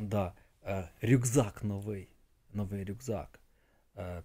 да, 0.00 0.32
е, 0.66 0.88
рюкзак 1.02 1.64
новий. 1.64 2.08
Новий 2.54 2.84
рюкзак. 2.84 3.40
Е, 3.96 4.22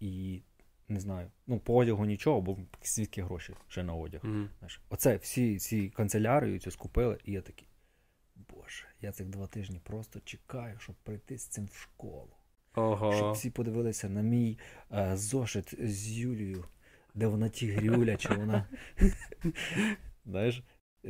і 0.00 0.42
не 0.88 1.00
знаю, 1.00 1.30
ну, 1.46 1.58
по 1.58 1.76
одягу 1.76 2.04
нічого, 2.04 2.40
бо 2.40 2.58
свідки 2.82 3.22
гроші 3.22 3.54
ще 3.68 3.82
на 3.82 3.94
одяг. 3.94 4.20
Знаєш, 4.58 4.80
оце 4.88 5.16
всі 5.16 5.58
ці 5.58 5.90
канцелярію 5.90 6.58
цю 6.58 6.70
скупили, 6.70 7.18
і 7.24 7.32
я 7.32 7.40
такий. 7.42 7.68
Боже, 8.36 8.84
я 9.00 9.12
цих 9.12 9.28
два 9.28 9.46
тижні 9.46 9.80
просто 9.84 10.20
чекаю, 10.20 10.78
щоб 10.78 10.96
прийти 10.96 11.38
з 11.38 11.46
цим 11.46 11.66
в 11.66 11.74
школу. 11.74 12.37
Щоб 13.16 13.32
всі 13.32 13.50
подивилися 13.50 14.08
на 14.08 14.22
мій 14.22 14.58
е, 14.92 15.16
зошит 15.16 15.74
з 15.80 16.12
Юлією, 16.12 16.64
де 17.14 17.26
вона 17.26 17.48
тігрюля, 17.48 18.16
чи 18.16 18.34
вона. 18.34 18.64
Знаєш, 20.26 20.62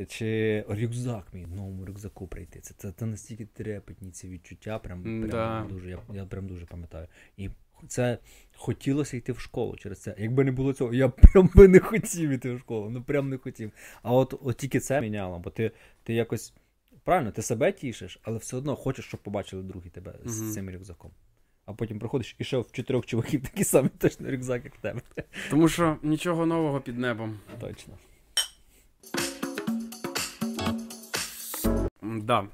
чи 0.09 0.65
рюкзак 0.69 1.35
мій, 1.35 1.47
новому 1.47 1.85
рюкзаку 1.85 2.27
прийти. 2.27 2.61
Це, 2.61 2.75
це, 2.79 2.93
це 2.93 3.07
настільки 3.07 3.47
трепетні 3.47 4.11
ці 4.11 4.29
відчуття, 4.29 4.79
прям, 4.79 5.03
прям 5.03 5.29
Да. 5.29 5.67
дуже, 5.69 5.91
я, 5.91 5.99
я 6.15 6.27
прям 6.27 6.47
дуже 6.47 6.67
пам'ятаю. 6.67 7.07
І 7.37 7.51
це 7.89 8.19
хотілося 8.57 9.17
йти 9.17 9.33
в 9.33 9.39
школу 9.39 9.77
через 9.77 9.99
це. 10.03 10.15
Якби 10.19 10.45
не 10.45 10.53
було 10.53 10.73
цього, 10.73 10.95
я 10.95 11.09
прям 11.09 11.51
би 11.55 11.69
не 11.69 11.81
хотів 11.81 12.31
йти 12.31 12.55
в 12.55 12.59
школу. 12.59 12.91
Ну 12.91 13.03
прям 13.03 13.29
не 13.29 13.37
хотів. 13.37 13.73
А 14.03 14.13
от, 14.13 14.35
от 14.43 14.57
тільки 14.57 14.81
це 14.81 15.01
міняло, 15.01 15.39
бо 15.39 15.51
ти, 15.51 15.71
ти 16.03 16.15
якось. 16.15 16.55
Правильно, 17.05 17.31
ти 17.31 17.43
себе 17.43 17.73
тішиш, 17.73 18.21
але 18.23 18.39
все 18.39 18.57
одно 18.57 18.77
хочеш, 18.77 19.05
щоб 19.05 19.21
побачили 19.21 19.63
другі 19.63 19.91
тебе 19.91 20.15
з 20.25 20.55
цим 20.55 20.71
рюкзаком. 20.71 21.11
А 21.69 21.73
потім 21.73 21.99
приходиш 21.99 22.37
і 22.39 22.45
ще 22.45 22.59
в 22.59 22.73
чотирьох 22.73 23.07
чуваків 23.07 23.43
такий 23.43 23.65
самий 23.65 23.91
точно 23.99 24.31
рюкзак, 24.31 24.65
як 24.65 24.75
в 24.75 24.81
тебе. 24.81 25.01
Тому 25.51 25.69
що 25.69 25.97
нічого 26.03 26.47
нового 26.47 26.81
під 26.81 26.99
небом. 26.99 27.39
Точно. 27.61 27.95
Да. 32.03 32.47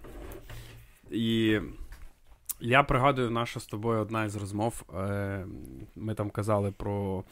І 1.10 1.60
я 2.60 2.82
пригадую 2.82 3.30
наша 3.30 3.60
з 3.60 3.66
тобою 3.66 4.00
одна 4.00 4.24
із 4.24 4.36
розмов. 4.36 4.82
Е, 4.94 5.46
Ми 5.96 6.14
там 6.14 6.30
казали 6.30 6.72
про 6.72 7.24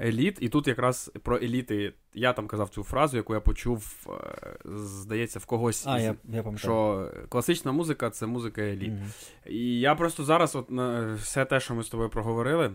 еліт, 0.00 0.38
і 0.40 0.48
тут 0.48 0.68
якраз 0.68 1.12
про 1.22 1.36
еліти. 1.36 1.92
Я 2.14 2.32
там 2.32 2.46
казав 2.46 2.68
цю 2.68 2.82
фразу, 2.84 3.16
яку 3.16 3.34
я 3.34 3.40
почув, 3.40 4.06
е, 4.10 4.56
здається, 4.64 5.38
в 5.38 5.46
когось. 5.46 5.86
А, 5.86 5.98
із- 5.98 6.04
я, 6.04 6.14
я. 6.28 6.42
Що 6.58 7.10
класична 7.28 7.72
музика 7.72 8.10
це 8.10 8.26
музика 8.26 8.62
еліт. 8.62 8.92
Мгм. 8.92 9.12
І 9.46 9.80
я 9.80 9.94
просто 9.94 10.24
зараз, 10.24 10.56
от 10.56 10.70
на 10.70 11.14
все 11.14 11.44
те, 11.44 11.60
що 11.60 11.74
ми 11.74 11.82
з 11.82 11.88
тобою 11.88 12.08
проговорили, 12.10 12.72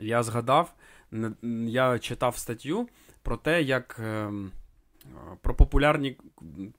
я 0.00 0.22
згадав, 0.22 0.74
я 1.66 1.98
читав 1.98 2.36
статтю 2.36 2.88
про 3.22 3.36
те, 3.36 3.62
як. 3.62 4.00
Про 5.42 5.54
популярні 5.54 6.16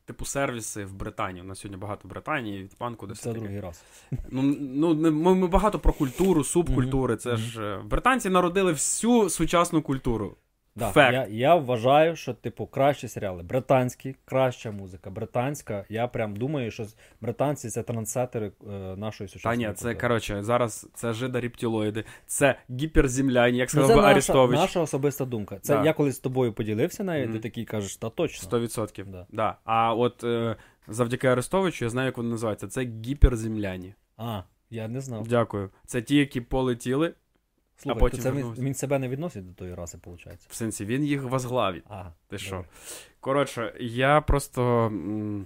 типу 0.05 0.25
сервіси 0.25 0.85
в 0.85 0.93
Британії. 0.93 1.41
У 1.43 1.47
нас 1.47 1.59
сьогодні 1.59 1.81
багато 1.81 2.07
Британії, 2.07 2.63
від 2.63 2.75
панку 2.75 3.07
де 3.07 3.15
Це 3.15 3.33
другий 3.33 3.59
раз. 3.59 3.83
Ну, 4.29 4.41
ну 4.59 4.95
ми, 4.95 5.35
ми 5.35 5.47
багато 5.47 5.79
про 5.79 5.93
культуру, 5.93 6.43
субкультури. 6.43 7.17
Це 7.17 7.35
ж 7.35 7.63
е, 7.63 7.81
британці 7.85 8.29
народили 8.29 8.71
всю 8.71 9.29
сучасну 9.29 9.81
культуру. 9.81 10.37
Да, 10.75 10.91
Факт. 10.91 11.13
я, 11.13 11.27
я 11.29 11.55
вважаю, 11.55 12.15
що, 12.15 12.33
типу, 12.33 12.65
кращі 12.67 13.07
серіали. 13.07 13.43
Британські, 13.43 14.15
краща 14.25 14.71
музика. 14.71 15.09
Британська. 15.09 15.85
Я 15.89 16.07
прям 16.07 16.35
думаю, 16.35 16.71
що 16.71 16.85
британці 17.21 17.69
це 17.69 17.83
трансетери 17.83 18.51
е, 18.67 18.71
нашої 18.95 19.27
Та 19.27 19.33
сучасної 19.33 19.67
ні, 19.67 19.73
це 19.73 19.95
коротше, 19.95 20.43
зараз 20.43 20.89
це 20.93 21.11
жида-рептилоїди, 21.13 22.03
це 22.25 22.55
гіперземляні, 22.69 23.57
як 23.57 23.67
Ну, 23.67 23.71
сказав 23.71 23.87
це 23.87 23.95
би 23.95 24.01
наша, 24.01 24.11
Арестович. 24.11 24.59
наша 24.59 24.79
особиста 24.79 25.25
думка. 25.25 25.59
Це 25.61 25.75
Да. 25.75 25.83
я 25.85 25.93
колись 25.93 26.15
з 26.15 26.19
тобою 26.19 26.53
поділився 26.53 27.03
навіть, 27.03 27.25
Мгм. 27.29 27.33
ти 27.33 27.39
такий 27.39 27.65
кажеш, 27.65 27.95
та 27.97 28.09
точно. 28.09 28.49
100%. 28.49 29.05
Да. 29.11 29.25
Да. 29.31 29.55
А 29.63 29.93
от 29.93 30.23
е, 30.23 30.55
завдяки 30.87 31.27
Арестовичу 31.27 31.85
я 31.85 31.89
знаю, 31.89 32.05
як 32.05 32.17
вони 32.17 32.29
називаються. 32.29 32.67
Це 32.67 32.81
гіперземляні. 33.05 33.93
А, 34.17 34.41
я 34.69 34.87
не 34.87 35.01
знав. 35.01 35.27
Дякую. 35.27 35.69
Це 35.85 36.01
ті, 36.01 36.15
які 36.15 36.41
полетіли, 36.41 37.13
Слухай, 37.81 37.99
потім 37.99 38.17
то 38.19 38.23
це 38.23 38.31
він, 38.31 38.53
він 38.53 38.73
себе 38.73 38.99
не 38.99 39.07
відносить 39.09 39.45
до 39.47 39.53
тої 39.53 39.75
раси, 39.75 39.97
виходить. 40.05 40.39
в 40.49 40.53
сенсі, 40.55 40.85
він 40.85 41.03
їх 41.03 41.23
возглавить. 41.23 41.83
А, 41.89 42.03
Ти 42.27 42.37
що? 42.37 42.65
Коротше, 43.19 43.73
я 43.79 44.21
просто 44.21 44.85
м, 44.85 45.45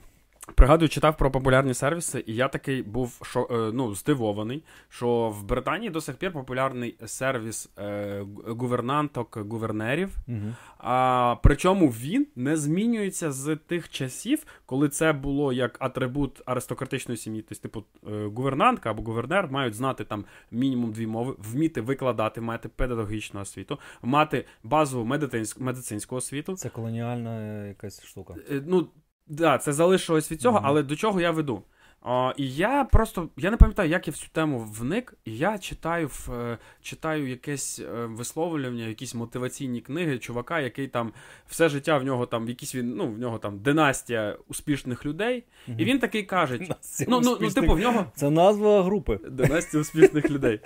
пригадую, 0.55 0.89
читав 0.89 1.17
про 1.17 1.31
популярні 1.31 1.73
сервіси, 1.73 2.23
і 2.27 2.35
я 2.35 2.47
такий 2.47 2.81
був 2.83 3.19
шо, 3.23 3.47
е, 3.51 3.71
ну, 3.73 3.95
здивований, 3.95 4.63
що 4.89 5.29
в 5.29 5.43
Британії 5.43 5.89
до 5.89 6.01
сих 6.01 6.15
пір 6.15 6.31
популярний 6.31 6.95
сервіс 7.05 7.69
е, 7.77 8.25
гувернанток 8.47 9.37
гувернерів. 9.37 10.17
Мгм. 10.27 10.55
А, 10.77 11.35
причому 11.43 11.87
він 11.87 12.27
не 12.35 12.57
змінюється 12.57 13.31
з 13.31 13.55
тих 13.55 13.89
часів, 13.89 14.45
коли 14.65 14.89
це 14.89 15.13
було 15.13 15.53
як 15.53 15.77
атрибут 15.79 16.41
аристократичної 16.45 17.17
сім'ї. 17.17 17.41
Тобто, 17.41 17.61
типу, 17.61 17.83
е, 18.07 18.25
гувернантка 18.25 18.91
або 18.91 19.03
гувернер 19.03 19.51
мають 19.51 19.73
знати 19.73 20.03
там 20.03 20.25
мінімум 20.51 20.91
дві 20.91 21.07
мови, 21.07 21.35
вміти 21.37 21.81
викладати, 21.81 22.41
мати 22.41 22.69
педагогічну 22.69 23.41
освіту, 23.41 23.79
мати 24.01 24.45
базову 24.63 25.05
медицинську, 25.05 25.63
медицинську 25.63 26.15
освіту. 26.15 26.55
Це 26.55 26.69
колоніальна 26.69 27.39
е, 27.41 27.67
якась 27.67 28.05
штука. 28.05 28.35
Е, 28.51 28.61
Ну, 28.65 28.87
да, 29.27 29.57
це 29.57 29.73
залишилось 29.73 30.31
від 30.31 30.41
цього, 30.41 30.57
Мгм. 30.57 30.67
але 30.67 30.83
до 30.83 30.95
чого 30.95 31.21
я 31.21 31.31
веду? 31.31 31.63
А, 32.07 32.33
і 32.37 32.53
я 32.53 32.83
просто 32.83 33.29
я 33.37 33.51
не 33.51 33.57
пам'ятаю, 33.57 33.89
як 33.89 34.07
я 34.07 34.13
в 34.13 34.17
цю 34.17 34.27
тему 34.31 34.69
вник, 34.79 35.13
і 35.25 35.37
я 35.37 35.57
читаю 35.57 36.07
в, 36.07 36.29
е, 36.31 36.57
читаю 36.81 37.29
якесь 37.29 37.79
е, 37.79 38.05
висловлювання, 38.05 38.87
якісь 38.87 39.15
мотиваційні 39.15 39.81
книги 39.81 40.19
чувака, 40.19 40.59
який 40.59 40.87
там 40.87 41.11
все 41.47 41.69
життя 41.69 41.97
в 41.97 42.03
нього 42.03 42.25
там 42.25 42.49
якісь 42.49 42.75
він, 42.75 42.95
ну, 42.95 43.07
в 43.07 43.19
нього 43.19 43.37
там 43.37 43.59
династія 43.59 44.37
успішних 44.47 45.05
людей. 45.05 45.43
Мгм. 45.67 45.79
І 45.79 45.85
він 45.85 45.99
такий 45.99 46.23
каже: 46.23 46.59
ну, 47.07 47.21
ну, 47.23 47.37
ну, 47.41 47.49
типу, 47.49 47.73
в 47.73 47.79
нього 47.79 48.05
Це 48.15 48.29
назва 48.29 48.83
групи. 48.83 49.19
Династія 49.29 49.81
успішних 49.81 50.31
людей. 50.31 50.59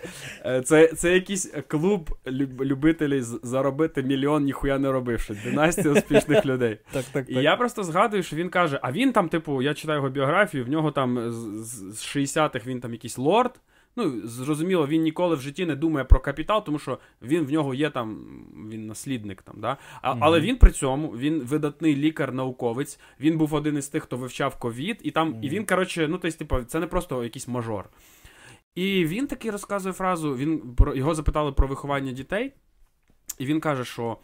Е, 0.45 0.61
Це, 0.61 0.87
це 0.87 1.13
якийсь 1.13 1.53
клуб 1.67 2.17
люб- 2.27 2.65
любителів 2.65 3.23
заробити 3.23 4.03
мільйон, 4.03 4.43
ніхуя 4.43 4.79
не 4.79 4.91
робивши. 4.91 5.37
Династія 5.43 5.93
успішних 5.93 6.45
людей. 6.45 6.77
Так, 6.91 7.05
так, 7.11 7.29
І 7.29 7.33
я 7.33 7.55
просто 7.55 7.83
згадую, 7.83 8.23
що 8.23 8.35
він 8.35 8.49
каже: 8.49 8.79
а 8.81 8.91
він 8.91 9.11
там, 9.11 9.29
типу, 9.29 9.61
я 9.61 9.73
читаю 9.73 9.97
його 9.97 10.09
біографію, 10.09 10.65
в 10.65 10.69
нього 10.69 10.91
там 10.91 11.28
з, 11.31 11.65
з- 11.65 11.93
з 11.99 12.15
60-х 12.15 12.67
він 12.67 12.79
там 12.79 12.93
якийсь 12.93 13.17
лорд. 13.17 13.61
Ну, 13.95 14.27
зрозуміло, 14.27 14.87
він 14.87 15.01
ніколи 15.01 15.35
в 15.35 15.41
житті 15.41 15.65
не 15.65 15.75
думає 15.75 16.05
про 16.05 16.19
капітал, 16.19 16.65
тому 16.65 16.79
що 16.79 16.99
він 17.21 17.45
в 17.45 17.51
нього 17.51 17.73
є 17.73 17.89
там, 17.89 18.25
він 18.71 18.87
наслідник 18.87 19.41
там, 19.41 19.55
да? 19.57 19.77
А, 20.01 20.11
Мгм. 20.13 20.23
Але 20.23 20.39
він 20.39 20.55
при 20.57 20.71
цьому 20.71 21.07
він 21.09 21.39
видатний 21.39 21.95
лікар-науковець, 21.95 22.99
він 23.19 23.37
був 23.37 23.53
один 23.53 23.77
із 23.77 23.87
тих, 23.87 24.03
хто 24.03 24.17
вивчав 24.17 24.59
ковід, 24.59 24.99
і 25.03 25.11
там, 25.11 25.39
і 25.43 25.49
він, 25.49 25.65
коротше, 25.65 26.07
ну, 26.07 26.17
тобто, 26.17 26.37
типу, 26.37 26.63
це 26.63 26.79
не 26.79 26.87
просто 26.87 27.23
якийсь 27.23 27.47
мажор. 27.47 27.89
І 28.75 29.05
він 29.05 29.27
таки 29.27 29.51
розказує 29.51 29.93
фразу: 29.93 30.35
він 30.35 30.75
його 30.95 31.15
запитали 31.15 31.51
про 31.51 31.67
виховання 31.67 32.11
дітей, 32.11 32.53
і 33.37 33.45
він 33.45 33.59
каже, 33.59 33.85
що 33.85 34.17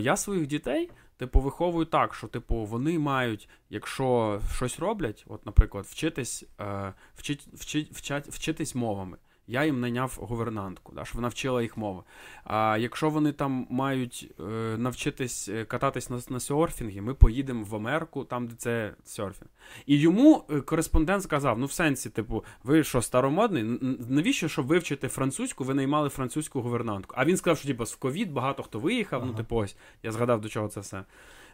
я 0.00 0.16
своїх 0.16 0.46
дітей, 0.46 0.90
типу, 1.22 1.40
виховую 1.40 1.86
так, 1.86 2.14
що, 2.14 2.26
типу, 2.26 2.54
вони 2.54 2.98
мають, 2.98 3.48
якщо 3.70 4.40
щось 4.54 4.78
роблять, 4.78 5.24
от, 5.28 5.46
наприклад, 5.46 5.84
вчитись, 5.84 6.44
е, 6.60 6.92
вчить, 7.14 7.48
вчить, 7.54 7.92
вчать, 7.92 8.28
вчитись 8.28 8.74
мовами. 8.74 9.16
Я 9.52 9.64
їм 9.64 9.80
найняв 9.80 10.18
гувернантку, 10.20 10.92
да, 10.94 11.04
щоб 11.04 11.16
вона 11.16 11.28
вчила 11.28 11.62
їх 11.62 11.76
мови. 11.76 12.02
А 12.44 12.76
якщо 12.80 13.10
вони 13.10 13.32
там 13.32 13.66
мають 13.70 14.34
е, 14.40 14.42
навчитись 14.78 15.48
е, 15.48 15.64
кататись 15.64 16.10
на, 16.10 16.20
на 16.28 16.40
серфінгі, 16.40 17.00
ми 17.00 17.14
поїдемо 17.14 17.64
в 17.64 17.74
Америку, 17.74 18.24
там, 18.24 18.46
де 18.46 18.54
це 18.54 18.94
серфінг. 19.04 19.50
І 19.86 19.98
йому 19.98 20.44
е, 20.50 20.60
кореспондент 20.60 21.22
сказав: 21.22 21.58
ну, 21.58 21.66
в 21.66 21.72
сенсі, 21.72 22.10
типу, 22.10 22.44
ви 22.64 22.84
що, 22.84 23.02
старомодний? 23.02 23.62
Навіщо, 24.08 24.48
щоб 24.48 24.66
вивчити 24.66 25.08
французьку, 25.08 25.64
ви 25.64 25.74
наймали 25.74 26.08
французьку 26.08 26.60
гувернантку? 26.62 27.14
А 27.18 27.24
він 27.24 27.36
сказав, 27.36 27.58
що 27.58 27.68
типу, 27.68 27.84
в 27.84 27.96
ковід 27.96 28.32
багато 28.32 28.62
хто 28.62 28.78
виїхав. 28.78 29.26
Ну, 29.26 29.34
типу, 29.34 29.56
ось, 29.56 29.76
я 30.02 30.12
згадав, 30.12 30.40
до 30.40 30.48
чого 30.48 30.68
це 30.68 30.80
все. 30.80 31.04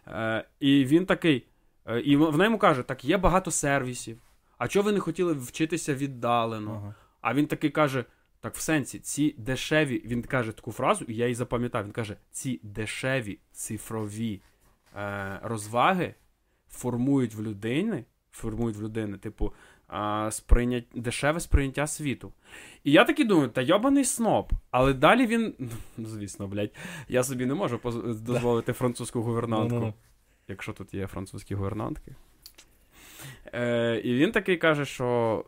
Е, 0.06 0.44
і 0.60 0.84
він 0.84 1.06
такий. 1.06 1.46
е, 1.86 2.00
і 2.00 2.16
вона 2.16 2.44
йому 2.44 2.58
каже: 2.58 2.82
так, 2.82 3.04
є 3.04 3.18
багато 3.18 3.50
сервісів. 3.50 4.18
А 4.58 4.68
чого 4.68 4.86
ви 4.86 4.92
не 4.92 5.00
хотіли 5.00 5.32
вчитися 5.32 5.94
віддалено? 5.94 6.70
Ага. 6.82 6.94
А 7.20 7.34
він 7.34 7.46
такий 7.46 7.70
каже: 7.70 8.04
так, 8.40 8.54
в 8.54 8.60
сенсі, 8.60 8.98
ці 8.98 9.34
дешеві, 9.38 10.02
він 10.04 10.22
каже 10.22 10.52
таку 10.52 10.72
фразу, 10.72 11.04
і 11.08 11.14
я 11.14 11.24
її 11.24 11.34
запам'ятав. 11.34 11.84
Він 11.84 11.92
каже: 11.92 12.16
ці 12.30 12.60
дешеві 12.62 13.38
цифрові 13.52 14.42
е, 14.96 15.40
розваги 15.42 16.14
формують 16.68 17.34
в 17.34 17.42
людини, 17.42 18.04
формують 18.30 18.76
в 18.76 18.82
людини, 18.82 19.16
типу, 19.16 19.52
е, 19.90 20.30
сприйнять, 20.30 20.84
дешеве 20.94 21.40
сприйняття 21.40 21.86
світу. 21.86 22.32
І 22.84 22.92
я 22.92 23.04
такий 23.04 23.24
думаю, 23.24 23.48
та 23.48 23.60
йобаний 23.60 24.04
сноб. 24.04 24.52
Але 24.70 24.94
далі 24.94 25.26
він, 25.26 25.54
ну, 25.96 26.06
звісно, 26.06 26.48
блядь, 26.48 26.74
я 27.08 27.24
собі 27.24 27.46
не 27.46 27.54
можу 27.54 27.80
дозволити 28.20 28.72
французьку 28.72 29.22
гувернантку. 29.22 29.94
Якщо 30.48 30.72
тут 30.72 30.94
є 30.94 31.06
французькі 31.06 31.54
гувернантки. 31.54 32.14
Е, 33.52 34.00
і 34.04 34.14
він 34.14 34.32
такий 34.32 34.56
каже, 34.56 34.84
що 34.84 35.44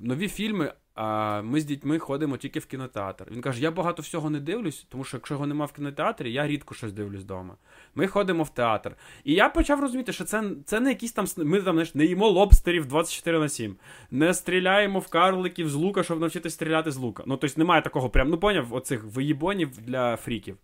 нові 0.00 0.28
фільми, 0.28 0.74
а 0.94 1.42
ми 1.42 1.60
з 1.60 1.64
дітьми 1.64 1.98
ходимо 1.98 2.36
тільки 2.36 2.58
в 2.58 2.66
кінотеатр. 2.66 3.26
Він 3.30 3.40
каже: 3.40 3.60
я 3.62 3.70
багато 3.70 4.02
всього 4.02 4.30
не 4.30 4.40
дивлюсь, 4.40 4.86
тому 4.88 5.04
що 5.04 5.16
якщо 5.16 5.34
його 5.34 5.46
нема 5.46 5.64
в 5.64 5.72
кінотеатрі, 5.72 6.32
я 6.32 6.46
рідко 6.46 6.74
щось 6.74 6.92
дивлюсь 6.92 7.22
вдома. 7.22 7.56
Ми 7.94 8.06
ходимо 8.06 8.42
в 8.42 8.48
театр. 8.48 8.96
І 9.24 9.34
я 9.34 9.48
почав 9.48 9.80
розуміти, 9.80 10.12
що 10.12 10.24
це, 10.24 10.50
це 10.64 10.80
не 10.80 10.88
якісь 10.88 11.12
там. 11.12 11.26
Ми 11.36 11.62
там 11.62 11.74
знаєш, 11.74 11.94
не 11.94 12.04
їмо 12.04 12.28
лобстерів 12.28 12.86
24 12.86 13.38
на 13.38 13.48
7, 13.48 13.76
не 14.10 14.34
стріляємо 14.34 14.98
в 14.98 15.08
карликів 15.08 15.70
з 15.70 15.74
лука, 15.74 16.02
щоб 16.02 16.20
навчитися 16.20 16.54
стріляти 16.54 16.90
з 16.90 16.96
лука. 16.96 17.22
Ну, 17.26 17.36
тобто 17.36 17.54
немає 17.58 17.82
такого, 17.82 18.10
прям, 18.10 18.28
ну 18.28 18.38
поняв, 18.38 18.74
оцих 18.74 19.04
виїбонів 19.04 19.70
для 19.82 20.16
фріків. 20.16 20.56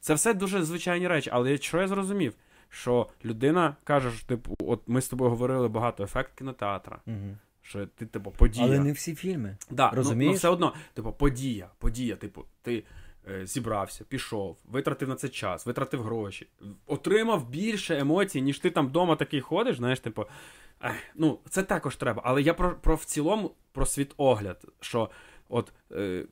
Це 0.00 0.14
все 0.14 0.34
дуже 0.34 0.62
звичайні 0.62 1.08
речі, 1.08 1.30
але 1.32 1.58
що 1.58 1.80
я 1.80 1.88
зрозумів? 1.88 2.34
Що 2.70 3.06
людина 3.24 3.76
каже, 3.84 4.10
що 4.10 4.26
типу, 4.26 4.56
от 4.58 4.82
ми 4.86 5.00
з 5.00 5.08
тобою 5.08 5.30
говорили 5.30 5.68
багато 5.68 6.04
ефект 6.04 6.38
кінотеатра. 6.38 6.98
Мгм. 7.06 7.38
Що 7.68 7.86
ти, 7.86 8.06
типу, 8.06 8.30
подія. 8.30 8.64
Але 8.66 8.78
не 8.78 8.92
всі 8.92 9.14
фільми. 9.14 9.56
Да, 9.70 9.90
Розумієш? 9.90 10.26
Ну, 10.28 10.32
ну 10.32 10.36
все 10.36 10.48
одно, 10.48 10.74
типу, 10.94 11.12
подія, 11.12 11.70
подія, 11.78 12.16
типу, 12.16 12.44
ти 12.62 12.84
е, 13.30 13.46
зібрався, 13.46 14.04
пішов, 14.04 14.58
витратив 14.64 15.08
на 15.08 15.14
це 15.14 15.28
час, 15.28 15.66
витратив 15.66 16.02
гроші, 16.02 16.46
отримав 16.86 17.48
більше 17.48 17.98
емоцій, 17.98 18.42
ніж 18.42 18.58
ти 18.58 18.70
там 18.70 18.86
вдома 18.86 19.16
такий 19.16 19.40
ходиш, 19.40 19.76
знаєш, 19.76 20.00
типу. 20.00 20.26
Ех, 20.84 20.94
ну, 21.14 21.38
це 21.48 21.62
також 21.62 21.96
треба. 21.96 22.22
Але 22.24 22.42
я 22.42 22.54
про, 22.54 22.76
про 22.76 22.94
в 22.94 23.04
цілому 23.04 23.54
про 23.72 23.86
світогляд, 23.86 24.64
що 24.80 25.10
от 25.48 25.72
е, 25.92 26.24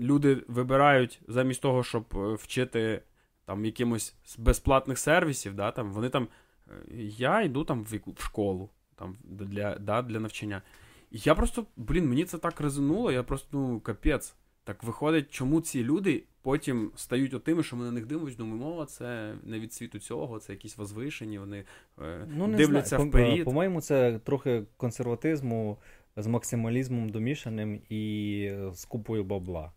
люди 0.00 0.44
вибирають 0.48 1.20
замість 1.28 1.62
того, 1.62 1.84
щоб 1.84 2.04
е, 2.14 2.34
вчити 2.34 3.02
там 3.44 3.64
якимось 3.64 4.14
безплатних 4.38 4.98
сервісів, 4.98 5.54
да, 5.54 5.70
там, 5.70 5.92
вони 5.92 6.08
там. 6.08 6.28
е, 6.68 6.72
Я 6.98 7.42
йду 7.42 7.64
там 7.64 7.84
в 8.16 8.22
школу 8.22 8.70
там, 8.98 9.16
для, 9.24 9.74
да, 9.78 10.02
для 10.02 10.20
навчання. 10.20 10.62
І 11.10 11.18
я 11.24 11.34
просто, 11.34 11.66
блін, 11.76 12.08
мені 12.08 12.24
це 12.24 12.38
так 12.38 12.60
резонуло, 12.60 13.12
я 13.12 13.22
просто, 13.22 13.48
ну, 13.52 13.80
капець. 13.80 14.34
Так 14.64 14.84
виходить, 14.84 15.30
чому 15.30 15.60
ці 15.60 15.84
люди 15.84 16.24
потім 16.42 16.90
стають 16.96 17.34
отими, 17.34 17.62
що 17.62 17.76
ми 17.76 17.84
на 17.84 17.90
них 17.92 18.06
дивимося, 18.06 18.36
думаю, 18.36 18.56
мова, 18.62 18.86
це 18.86 19.34
не 19.42 19.60
від 19.60 19.72
світу 19.72 19.98
цього, 19.98 20.38
це 20.38 20.52
якісь 20.52 20.76
возвишені, 20.78 21.38
вони 21.38 21.64
е, 22.02 22.26
Ну, 22.36 22.46
не 22.46 22.56
дивляться 22.56 22.96
знаю. 22.96 23.08
вперед. 23.10 23.38
По- 23.38 23.44
По-моєму, 23.44 23.80
це 23.80 24.18
трохи 24.24 24.62
консерватизму 24.76 25.78
з 26.16 26.26
максималізмом 26.26 27.08
домішаним 27.08 27.80
і 27.88 28.52
з 28.72 28.84
купою 28.84 29.24
бабла. 29.24 29.72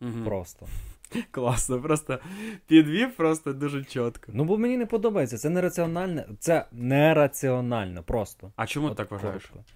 Мгм. 0.00 0.24
Просто. 0.24 0.66
Класно, 1.30 1.82
просто 1.82 2.18
підвів 2.66 3.16
просто 3.16 3.52
дуже 3.52 3.84
чітко. 3.84 4.32
Ну, 4.34 4.44
бо 4.44 4.58
мені 4.58 4.76
не 4.76 4.86
подобається. 4.86 5.38
Це 5.38 5.50
нераціональне. 5.50 6.28
Це 6.38 6.66
нераціонально 6.72 8.02
просто. 8.02 8.52
А 8.56 8.66
чому 8.66 8.86
От 8.86 8.96
так 8.96 9.10
вважаєш? 9.10 9.46
коротко. 9.46 9.72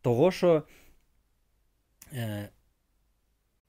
Того, 0.00 0.30
що. 0.30 0.62
Е, 2.12 2.48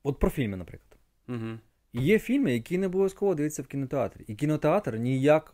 от 0.04 0.20
про 0.20 0.30
фільми, 0.30 0.58
наприклад. 0.58 1.00
Угу. 1.28 1.60
Є 2.00 2.20
фільми, 2.20 2.54
які 2.54 2.78
не 2.78 2.86
обов'язково 2.86 3.36
дивляться 3.36 3.62
в 3.62 3.68
кінотеатрі. 3.68 4.22
І 4.28 4.36
кінотеатр 4.36 4.96
ніяк. 4.96 5.54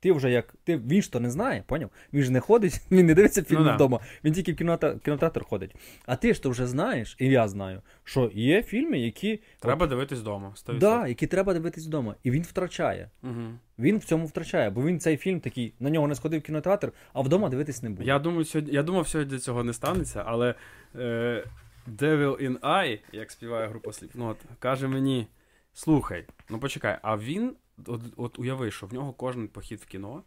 Ти 0.00 0.12
вже 0.12 0.30
як. 0.30 0.54
Ти, 0.64 0.76
Він 0.76 1.02
ж 1.02 1.12
то 1.12 1.20
не 1.20 1.30
знає, 1.30 1.64
поняв? 1.66 1.90
Він 2.12 2.22
ж 2.22 2.32
не 2.32 2.40
ходить, 2.40 2.80
він 2.90 3.06
не 3.06 3.14
дивиться 3.14 3.42
фільм 3.42 3.58
Ну 3.58 3.64
да. 3.64 3.74
вдома, 3.74 4.00
він 4.24 4.32
тільки 4.32 4.52
в 4.52 4.56
кінотеатр, 4.56 5.00
кінотеатр 5.00 5.44
ходить. 5.44 5.76
А 6.06 6.16
ти 6.16 6.34
ж 6.34 6.42
то 6.42 6.50
вже 6.50 6.66
знаєш, 6.66 7.16
і 7.18 7.26
я 7.26 7.48
знаю, 7.48 7.82
що 8.04 8.30
є 8.34 8.62
фільми, 8.62 8.98
які. 8.98 9.40
Треба 9.60 9.86
дивитись 9.86 10.18
вдома. 10.18 10.54
100%. 10.66 10.78
Да, 10.78 11.08
які 11.08 11.26
треба 11.26 11.54
дивитись 11.54 11.86
вдома. 11.86 12.14
І 12.22 12.30
він 12.30 12.42
втрачає. 12.42 13.10
Угу. 13.22 13.42
Він 13.78 13.98
в 13.98 14.04
цьому 14.04 14.26
втрачає, 14.26 14.70
бо 14.70 14.82
він 14.82 15.00
цей 15.00 15.16
фільм 15.16 15.40
такий, 15.40 15.74
на 15.80 15.90
нього 15.90 16.08
не 16.08 16.14
сходив 16.14 16.40
в 16.40 16.42
кінотеатр, 16.42 16.92
а 17.12 17.20
вдома 17.20 17.48
дивитись 17.48 17.82
не 17.82 17.90
буде. 17.90 18.04
Я 18.04 18.18
думаю, 18.18 18.44
сьогодні, 18.44 18.74
я 18.74 18.82
думав, 18.82 19.08
сьогодні 19.08 19.38
цього 19.38 19.64
не 19.64 19.72
станеться, 19.72 20.22
але 20.26 20.54
е, 20.96 21.44
Devil 21.88 22.48
in 22.48 22.58
Eye, 22.58 22.98
як 23.12 23.30
співає 23.30 23.68
група 23.68 23.90
Slipknot, 23.90 24.36
каже 24.58 24.88
мені: 24.88 25.26
слухай, 25.74 26.26
ну 26.50 26.58
почекай, 26.58 26.98
а 27.02 27.16
він, 27.16 27.52
от, 27.86 28.00
от 28.16 28.38
уяви, 28.38 28.70
що 28.70 28.86
в 28.86 28.94
нього 28.94 29.12
кожен 29.12 29.48
похід 29.48 29.80
в 29.80 29.86
кіно 29.86 30.22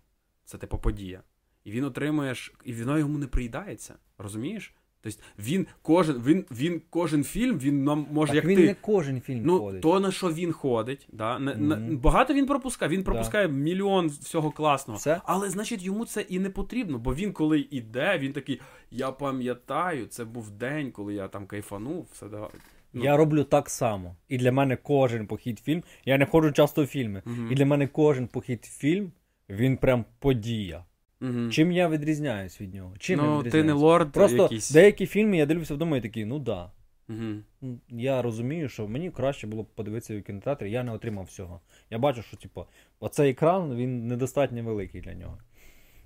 це 0.45 0.57
типу 0.57 0.77
подія. 0.77 1.21
І 1.63 1.71
він 1.71 1.83
отримує, 1.83 2.33
і 2.65 2.73
воно 2.73 2.97
йому 2.99 3.17
не 3.17 3.27
приїдається. 3.27 3.95
Розумієш? 4.17 4.73
Тобто 5.01 5.19
він 5.39 5.67
кожен, 5.81 6.21
він, 6.23 6.45
він 6.51 6.81
кожен 6.89 7.23
фільм, 7.23 7.59
він 7.59 7.83
нам 7.83 8.07
може 8.11 8.27
так 8.33 8.35
як 8.35 8.45
він 8.45 8.55
ти. 8.57 8.65
не 8.65 8.73
кожен 8.81 9.21
фільм 9.21 9.41
Ну, 9.45 9.59
ходить. 9.59 9.81
то 9.81 9.99
на 9.99 10.11
що 10.11 10.33
він 10.33 10.51
ходить, 10.51 11.07
да? 11.11 11.39
на, 11.39 11.55
на, 11.55 11.75
багато 11.97 12.33
він 12.33 12.45
пропускає. 12.45 12.91
Він 12.91 12.99
Да. 13.01 13.05
пропускає 13.05 13.47
мільйон 13.47 14.07
всього 14.07 14.51
класного. 14.51 14.97
Все. 14.97 15.21
Але 15.25 15.49
значить 15.49 15.81
йому 15.83 16.05
це 16.05 16.21
і 16.21 16.39
не 16.39 16.49
потрібно, 16.49 16.97
бо 16.99 17.15
він 17.15 17.33
коли 17.33 17.59
йде, 17.71 18.17
він 18.17 18.33
такий: 18.33 18.61
я 18.91 19.11
пам'ятаю, 19.11 20.07
це 20.07 20.25
був 20.25 20.51
день, 20.51 20.91
коли 20.91 21.13
я 21.13 21.27
там 21.27 21.47
кайфанув, 21.47 22.07
все 22.13 22.27
да. 22.27 22.47
Ну. 22.93 23.03
Я 23.03 23.17
роблю 23.17 23.43
так 23.43 23.69
само. 23.69 24.15
І 24.27 24.37
для 24.37 24.51
мене 24.51 24.75
кожен 24.75 25.27
похід 25.27 25.59
фільм. 25.59 25.83
Я 26.05 26.17
не 26.17 26.25
ходжу 26.25 26.51
часто 26.51 26.83
в 26.83 26.87
фільми. 26.87 27.21
Мгм. 27.25 27.51
І 27.51 27.55
для 27.55 27.65
мене 27.65 27.87
кожен 27.87 28.27
похід 28.27 28.65
фільм, 28.65 29.11
він 29.49 29.77
прям 29.77 30.05
подія. 30.19 30.83
Мгм. 31.19 31.51
Чим 31.51 31.71
я 31.71 31.89
відрізняюсь 31.89 32.61
від 32.61 32.73
нього? 32.73 32.95
Чим 32.99 33.19
я 33.19 33.25
ну, 33.25 33.43
ти 33.43 33.63
не 33.63 33.73
лорд 33.73 34.11
Просто 34.11 34.43
якийсь. 34.43 34.71
деякі 34.71 35.05
фільми 35.05 35.37
я 35.37 35.45
дивлюся 35.45 35.73
вдома 35.73 35.97
і 35.97 36.01
такий, 36.01 36.25
ну 36.25 36.39
да. 36.39 36.71
Ну, 37.07 37.43
Я 37.89 38.21
розумію, 38.21 38.69
що 38.69 38.87
мені 38.87 39.11
краще 39.11 39.47
було 39.47 39.63
б 39.63 39.65
подивитися 39.65 40.19
в 40.19 40.23
кінотеатрі, 40.23 40.71
я 40.71 40.83
не 40.83 40.91
отримав 40.91 41.25
всього. 41.25 41.61
Я 41.89 41.97
бачу, 41.97 42.21
що 42.21 42.37
типу, 42.37 42.65
оцей 42.99 43.31
екран 43.31 43.75
він 43.75 44.07
недостатньо 44.07 44.63
великий 44.63 45.01
для 45.01 45.13
нього. 45.13 45.37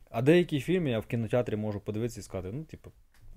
А 0.10 0.22
деякі 0.22 0.60
фільми 0.60 0.90
я 0.90 1.00
в 1.00 1.06
кінотеатрі 1.06 1.56
можу 1.56 1.80
подивитися 1.80 2.20
і 2.20 2.24
сказати, 2.24 2.50
ну, 2.54 2.64
типу, 2.64 2.92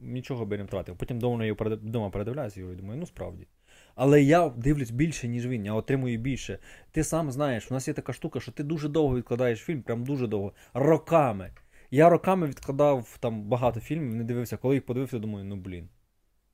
нічого 0.04 0.46
би 0.46 0.58
не 0.58 0.64
втратив. 0.64 0.96
Потім 0.96 1.16
вдома 1.16 1.44
я 1.44 1.52
вдома 1.52 2.10
передивляюся 2.10 2.60
його 2.60 2.72
і 2.72 2.76
думаю, 2.76 3.00
ну 3.00 3.06
справді. 3.06 3.46
Але 3.94 4.22
я 4.22 4.48
дивлюсь 4.48 4.90
більше, 4.90 5.28
ніж 5.28 5.46
він, 5.46 5.64
я 5.64 5.72
отримую 5.72 6.18
більше. 6.18 6.58
Ти 6.92 7.04
сам 7.04 7.30
знаєш, 7.30 7.70
у 7.70 7.74
нас 7.74 7.88
є 7.88 7.94
така 7.94 8.12
штука, 8.12 8.40
що 8.40 8.52
ти 8.52 8.62
дуже 8.62 8.88
довго 8.88 9.16
відкладаєш 9.16 9.58
фільм, 9.58 9.82
прям 9.82 10.04
дуже 10.04 10.26
довго, 10.26 10.52
роками. 10.74 11.50
Я 11.90 12.08
роками 12.08 12.46
відкладав 12.46 13.16
там 13.20 13.42
багато 13.42 13.80
фільмів, 13.80 14.14
не 14.14 14.24
дивився, 14.24 14.56
коли 14.56 14.74
їх 14.74 14.86
подивився, 14.86 15.18
думаю, 15.18 15.44
ну 15.44 15.56
блін. 15.56 15.88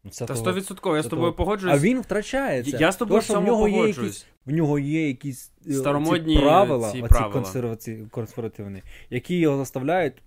Ну, 0.05 0.11
це 0.11 0.27
Та 0.27 0.35
того- 0.35 0.51
100% 0.51 0.97
я 0.97 1.03
з 1.03 1.07
тобою 1.07 1.33
того. 1.33 1.33
погоджуюсь. 1.33 1.77
А 1.77 1.79
він 1.79 2.01
втрачає 2.01 2.63
це. 2.63 2.77
Я 2.81 2.93
з 2.93 2.97
тобою 2.97 3.23
Тому 3.27 3.41
в 3.41 3.45
нього 3.45 3.69
є 3.69 3.87
якісь, 3.87 4.27
в 4.47 4.53
нього 4.53 4.79
є 4.79 5.09
якісь 5.09 5.53
е, 5.67 5.73
Старомодні 5.73 6.35
ці 6.37 6.41
правила, 6.43 6.93
ці 6.93 7.03
правила. 7.03 7.41
консерваці- 7.41 8.09
консервативні, 8.11 8.83
які 9.11 9.39
його 9.39 9.57
заставляють. 9.57 10.23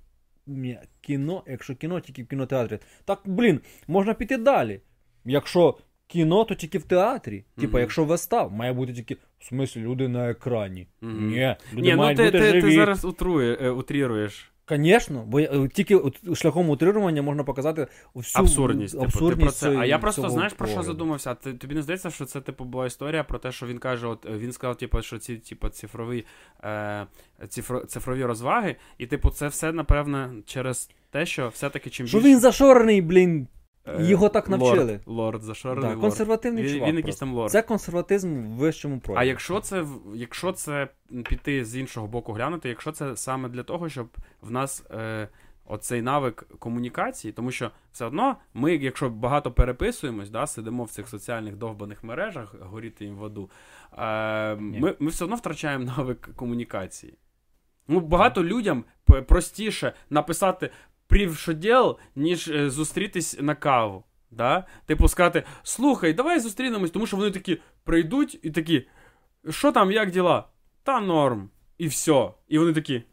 Кіно, 1.02 1.44
якщо 1.48 1.76
кіно 1.76 2.00
тільки 2.00 2.24
в 2.24 2.28
кінотеатрі, 2.28 2.80
так 3.06 3.22
блін, 3.26 3.60
можна 3.88 4.14
піти 4.14 4.38
далі. 4.38 4.82
Якщо 5.26 5.78
кіно, 6.08 6.44
то 6.44 6.56
тільки 6.56 6.78
в 6.78 6.84
театрі. 6.84 7.44
Типа, 7.56 7.72
Мгм. 7.72 7.80
якщо 7.80 8.06
вистав, 8.06 8.52
має 8.54 8.74
бути 8.74 8.94
тільки 8.94 9.14
в 9.40 9.46
смислі 9.46 9.82
люди 9.82 10.08
на 10.08 10.30
екрані. 10.30 10.88
Мгм. 11.02 11.28
Ні, 11.30 11.56
люди 11.74 11.82
Ні, 11.82 11.96
ну 11.96 12.16
ти, 12.16 12.24
бути 12.26 12.32
ти, 12.32 12.52
живі. 12.52 12.62
ти 12.62 12.72
зараз 12.72 13.06
утрує, 13.06 13.58
е, 13.62 13.70
утріруєш. 13.70 14.53
Звісно, 14.70 15.24
бо 15.28 15.40
е, 15.40 15.70
тільки 15.74 16.02
шляхом 16.36 16.70
утрирування 16.70 17.22
можна 17.22 17.44
показати 17.44 17.88
всю 18.16 18.44
Абсурдність. 18.44 19.00
Типу, 19.00 19.30
ти 19.30 19.36
про 19.36 19.52
це. 19.52 19.78
А 19.78 19.86
я 19.86 20.00
просто 20.00 20.22
цього 20.22 20.34
знаєш 20.34 20.54
про 20.54 20.68
що 20.68 20.84
задумався? 20.84 21.34
Ти, 21.34 21.54
тобі 21.54 21.76
не 21.76 21.82
здається, 21.82 22.10
що 22.10 22.26
це 22.26 22.42
типу 22.42 22.66
була 22.66 22.86
історія 22.86 23.24
про 23.24 23.40
те, 23.40 23.52
що 23.52 23.68
він 23.68 23.78
каже: 23.78 24.08
от 24.08 24.26
е, 24.26 24.38
він 24.38 24.52
сказав, 24.52 24.78
типу, 24.78 25.02
що 25.02 25.18
ці 25.18 25.36
типу, 25.38 25.70
цифрові, 25.70 26.26
е, 26.64 27.08
цифро, 27.50 27.86
цифрові 27.86 28.26
розваги, 28.26 28.76
і 28.98 29.08
типу, 29.08 29.30
це 29.30 29.48
все 29.48 29.72
напевне 29.72 30.30
через 30.46 30.90
те, 31.12 31.26
що 31.26 31.50
все-таки 31.50 31.90
чим 31.90 32.08
Що 32.08 32.20
він 32.20 32.40
зашорений, 32.40 33.02
блін, 33.02 33.48
його 34.00 34.30
так 34.30 34.50
навчили. 34.50 34.84
Лорд, 34.84 35.02
лорд 35.08 35.44
зашорений 35.44 35.82
Да, 35.84 35.88
лорд. 35.90 36.02
консервативний 36.02 36.64
Він, 36.64 36.74
чувак. 36.74 36.90
він 36.90 36.96
якийсь 36.96 37.16
там 37.16 37.34
лорд. 37.34 37.52
Це 37.52 37.62
консерватизм 37.62 38.28
в 38.28 38.50
вищому 38.56 39.00
прояві. 39.00 39.22
А 39.22 39.24
якщо 39.24 39.60
це 39.60 39.86
якщо 40.16 40.52
це 40.52 40.88
піти 41.30 41.66
з 41.66 41.76
іншого 41.76 42.08
боку 42.08 42.34
глянути, 42.34 42.70
якщо 42.70 42.92
це 42.92 43.18
саме 43.18 43.50
для 43.50 43.64
того, 43.64 43.90
щоб 43.90 44.08
в 44.42 44.52
нас 44.52 44.86
е, 44.92 45.28
оцей 45.66 46.02
навик 46.02 46.46
комунікації, 46.60 47.32
тому 47.32 47.52
що 47.52 47.72
все 47.92 48.06
одно 48.06 48.36
ми, 48.54 48.76
якщо 48.76 49.10
багато 49.10 49.52
переписуємось, 49.52 50.30
да, 50.30 50.48
сидимо 50.48 50.84
в 50.84 50.90
цих 50.90 51.08
соціальних 51.08 51.56
довбаних 51.56 52.04
мережах, 52.04 52.56
горіти 52.62 53.06
їм 53.06 53.16
в 53.16 53.26
аду, 53.26 53.50
е, 53.98 54.56
ми, 54.56 54.96
ми 55.00 55.10
все 55.10 55.24
одно 55.24 55.36
втрачаємо 55.36 55.86
навик 55.98 56.30
комунікації. 56.36 57.18
Ну, 57.88 58.00
багато 58.00 58.44
людям 58.44 58.84
простіше 59.28 59.94
написати 60.10 60.70
діл, 61.54 61.98
ніж 62.16 62.48
е, 62.48 62.70
зустрітись 62.70 63.38
на 63.42 63.56
каву. 63.56 64.04
Да? 64.32 64.66
Типу 64.86 65.08
сказати, 65.08 65.44
слухай, 65.64 66.14
давай 66.14 66.40
зустрінемось, 66.40 66.92
тому 66.92 67.08
що 67.08 67.18
вони 67.18 67.32
такі 67.32 67.62
прийдуть 67.84 68.40
і 68.42 68.52
такі, 68.52 68.88
що 69.50 69.72
там, 69.72 69.92
як 69.92 70.12
діла? 70.12 70.48
Та 70.84 71.00
норм. 71.00 71.50
І 71.78 71.88
все. 71.88 72.32
І 72.48 72.60
вони 72.60 72.74
такі. 72.74 73.04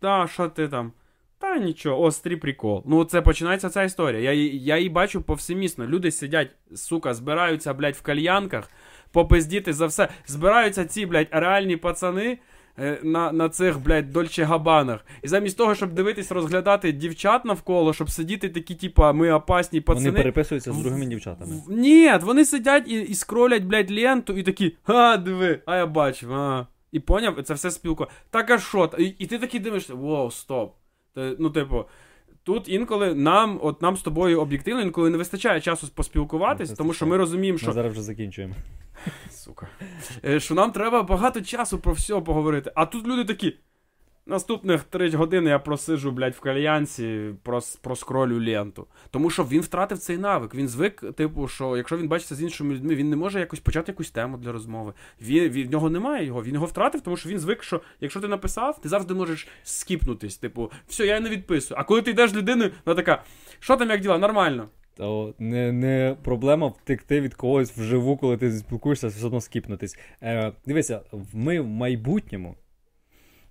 Та, 0.00 0.26
що 0.26 0.48
ти 0.48 0.68
там? 0.68 0.92
Та 1.38 1.58
нічого, 1.58 2.00
острий 2.00 2.36
прикол. 2.36 2.82
Ну, 2.86 3.04
це 3.04 3.22
починається 3.22 3.70
ця 3.70 3.82
історія. 3.82 4.32
Я, 4.32 4.32
я 4.52 4.76
її 4.76 4.88
бачу 4.88 5.22
повсемісно. 5.22 5.86
Люди 5.86 6.10
сидять, 6.10 6.50
сука, 6.74 7.14
збираються, 7.14 7.74
блядь, 7.74 7.94
в 7.94 8.02
кальянках, 8.02 8.70
попиздіти 9.12 9.72
за 9.72 9.86
все. 9.86 10.08
Збираються 10.26 10.84
ці, 10.84 11.06
блядь, 11.06 11.28
реальні 11.30 11.76
пацани. 11.76 12.38
Е, 12.78 12.98
На, 13.02 13.32
на 13.32 13.48
цих, 13.48 13.80
блядь, 13.80 14.12
дольче 14.12 14.44
габанах. 14.44 15.04
І 15.22 15.28
замість 15.28 15.56
того, 15.56 15.74
щоб 15.74 15.92
дивитись, 15.92 16.32
розглядати 16.32 16.92
дівчат 16.92 17.44
навколо, 17.44 17.92
щоб 17.92 18.10
сидіти 18.10 18.48
такі, 18.48 18.74
типа, 18.74 19.12
ми 19.12 19.32
опасні 19.32 19.80
пацани. 19.80 20.10
Вони 20.10 20.18
переписуються 20.18 20.72
з 20.72 20.76
другими 20.78 21.06
дівчатами. 21.06 21.62
Ні, 21.68 22.12
вони 22.22 22.44
сидять 22.44 22.88
і, 22.88 23.00
і 23.00 23.14
скролять, 23.14 23.64
блядь, 23.64 23.90
ленту, 23.90 24.32
і 24.32 24.42
такі, 24.42 24.76
а, 24.84 25.16
диви, 25.16 25.60
а 25.66 25.76
я 25.76 25.86
бачив, 25.86 26.32
а. 26.32 26.66
І 26.92 27.00
поняв, 27.00 27.42
це 27.42 27.54
все 27.54 27.70
спілкування. 27.70 28.12
Так 28.30 28.50
а 28.50 28.58
що? 28.58 28.90
І, 28.98 29.04
і 29.04 29.26
ти 29.26 29.38
такий 29.38 29.60
дивишся, 29.60 29.94
воу, 29.94 30.30
стоп. 30.30 30.74
Ти, 31.14 31.36
ну, 31.38 31.50
типу, 31.50 31.84
тут 32.44 32.68
інколи 32.68 33.14
нам, 33.14 33.60
от 33.62 33.82
нам 33.82 33.96
з 33.96 34.02
тобою 34.02 34.40
об'єктивно, 34.40 34.82
інколи 34.82 35.10
не 35.10 35.18
вистачає 35.18 35.60
часу 35.60 35.88
поспілкуватись, 35.94 36.72
тому 36.72 36.92
що 36.92 37.06
ми 37.06 37.16
розуміємо, 37.16 37.58
що 37.58 37.66
Ми 37.66 37.72
зараз 37.72 37.92
вже 37.92 38.02
закінчуємо. 38.02 38.54
Сука. 39.30 39.68
Е, 40.24 40.40
Що 40.40 40.54
нам 40.54 40.72
треба 40.72 41.02
багато 41.02 41.40
часу 41.40 41.78
про 41.78 41.92
все 41.92 42.20
поговорити. 42.20 42.72
А 42.74 42.86
тут 42.86 43.06
люди 43.06 43.24
такі. 43.24 43.56
Наступних 44.26 44.84
3 44.84 45.10
години 45.10 45.50
я 45.50 45.58
просиджу, 45.58 46.10
блядь, 46.10 46.34
в 46.34 46.40
кальянці, 46.40 47.34
прос, 47.42 47.76
проскролю 47.76 48.44
ленту. 48.44 48.86
Тому 49.10 49.30
що 49.30 49.44
він 49.44 49.60
втратив 49.60 49.98
цей 49.98 50.18
навик. 50.18 50.54
Він 50.54 50.68
звик, 50.68 51.04
типу, 51.14 51.48
що 51.48 51.76
якщо 51.76 51.96
він 51.96 52.08
бачиться 52.08 52.34
з 52.34 52.42
іншими 52.42 52.74
людьми, 52.74 52.94
він 52.94 53.10
не 53.10 53.16
може 53.16 53.40
якось 53.40 53.60
почати 53.60 53.92
якусь 53.92 54.10
тему 54.10 54.36
для 54.36 54.52
розмови. 54.52 54.92
Він, 55.22 55.48
він, 55.48 55.68
в 55.68 55.70
нього 55.70 55.90
немає 55.90 56.26
його. 56.26 56.42
Він 56.42 56.54
його 56.54 56.66
втратив, 56.66 57.00
тому 57.00 57.16
що 57.16 57.28
він 57.28 57.38
звик, 57.38 57.62
що 57.62 57.80
якщо 58.00 58.20
ти 58.20 58.28
написав, 58.28 58.80
ти 58.80 58.88
завжди 58.88 59.14
можеш 59.14 59.48
скіпнутись. 59.62 60.36
Типу, 60.36 60.70
все, 60.88 61.06
я 61.06 61.20
не 61.20 61.28
відписую. 61.28 61.80
А 61.80 61.84
коли 61.84 62.02
ти 62.02 62.10
йдеш 62.10 62.30
з 62.30 62.36
людиною, 62.36 62.70
вона 62.84 62.96
така, 62.96 63.22
що 63.60 63.76
там 63.76 63.90
як 63.90 64.00
діла? 64.00 64.18
Нормально. 64.18 64.68
То 64.96 65.34
не, 65.38 65.72
не 65.72 66.16
проблема 66.22 66.66
втекти 66.66 67.20
від 67.20 67.34
когось 67.34 67.76
вживу, 67.76 68.16
коли 68.16 68.36
ти 68.36 68.52
спілкуєшся, 68.52 69.06
все 69.06 69.26
одно 69.26 69.40
скіпнутись. 69.40 69.98
Е, 70.22 70.52
дивися, 70.66 71.00
ми 71.32 71.60
в 71.60 71.66
майбутньому 71.66 72.56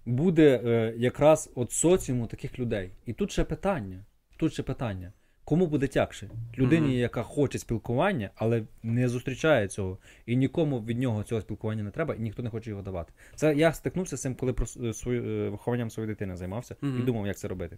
буде 0.06 0.62
е, 0.66 0.94
якраз 0.98 1.52
от 1.56 1.72
соціуму 1.72 2.28
таких 2.28 2.60
людей. 2.60 2.92
І 3.06 3.14
тут 3.14 3.32
ще 3.32 3.44
питання. 3.44 4.06
Тут 4.38 4.54
ще 4.54 4.64
питання. 4.64 5.14
Кому 5.44 5.68
буде 5.68 5.88
тягше? 5.88 6.30
Людині, 6.58 6.88
Мгм. 6.88 6.96
яка 6.98 7.24
хоче 7.24 7.60
спілкування, 7.60 8.30
але 8.36 8.64
не 8.84 9.10
зустрічає 9.10 9.68
цього, 9.68 9.98
і 10.26 10.36
нікому 10.36 10.80
від 10.82 11.00
нього 11.00 11.24
цього 11.24 11.42
спілкування 11.42 11.84
не 11.84 11.92
треба, 11.92 12.16
і 12.16 12.20
ніхто 12.20 12.44
не 12.44 12.50
хоче 12.50 12.70
його 12.70 12.82
давати. 12.82 13.14
Це 13.36 13.56
я 13.56 13.74
стикнувся 13.74 14.18
з 14.18 14.22
цим, 14.22 14.36
коли 14.36 14.54
про 14.54 14.66
свою, 14.94 15.24
е, 15.24 15.50
вихованням 15.50 15.90
своєї 15.90 16.14
дитини 16.14 16.36
займався 16.38 16.76
і 16.82 17.02
думав, 17.02 17.28
як 17.28 17.38
це 17.38 17.48
робити. 17.48 17.78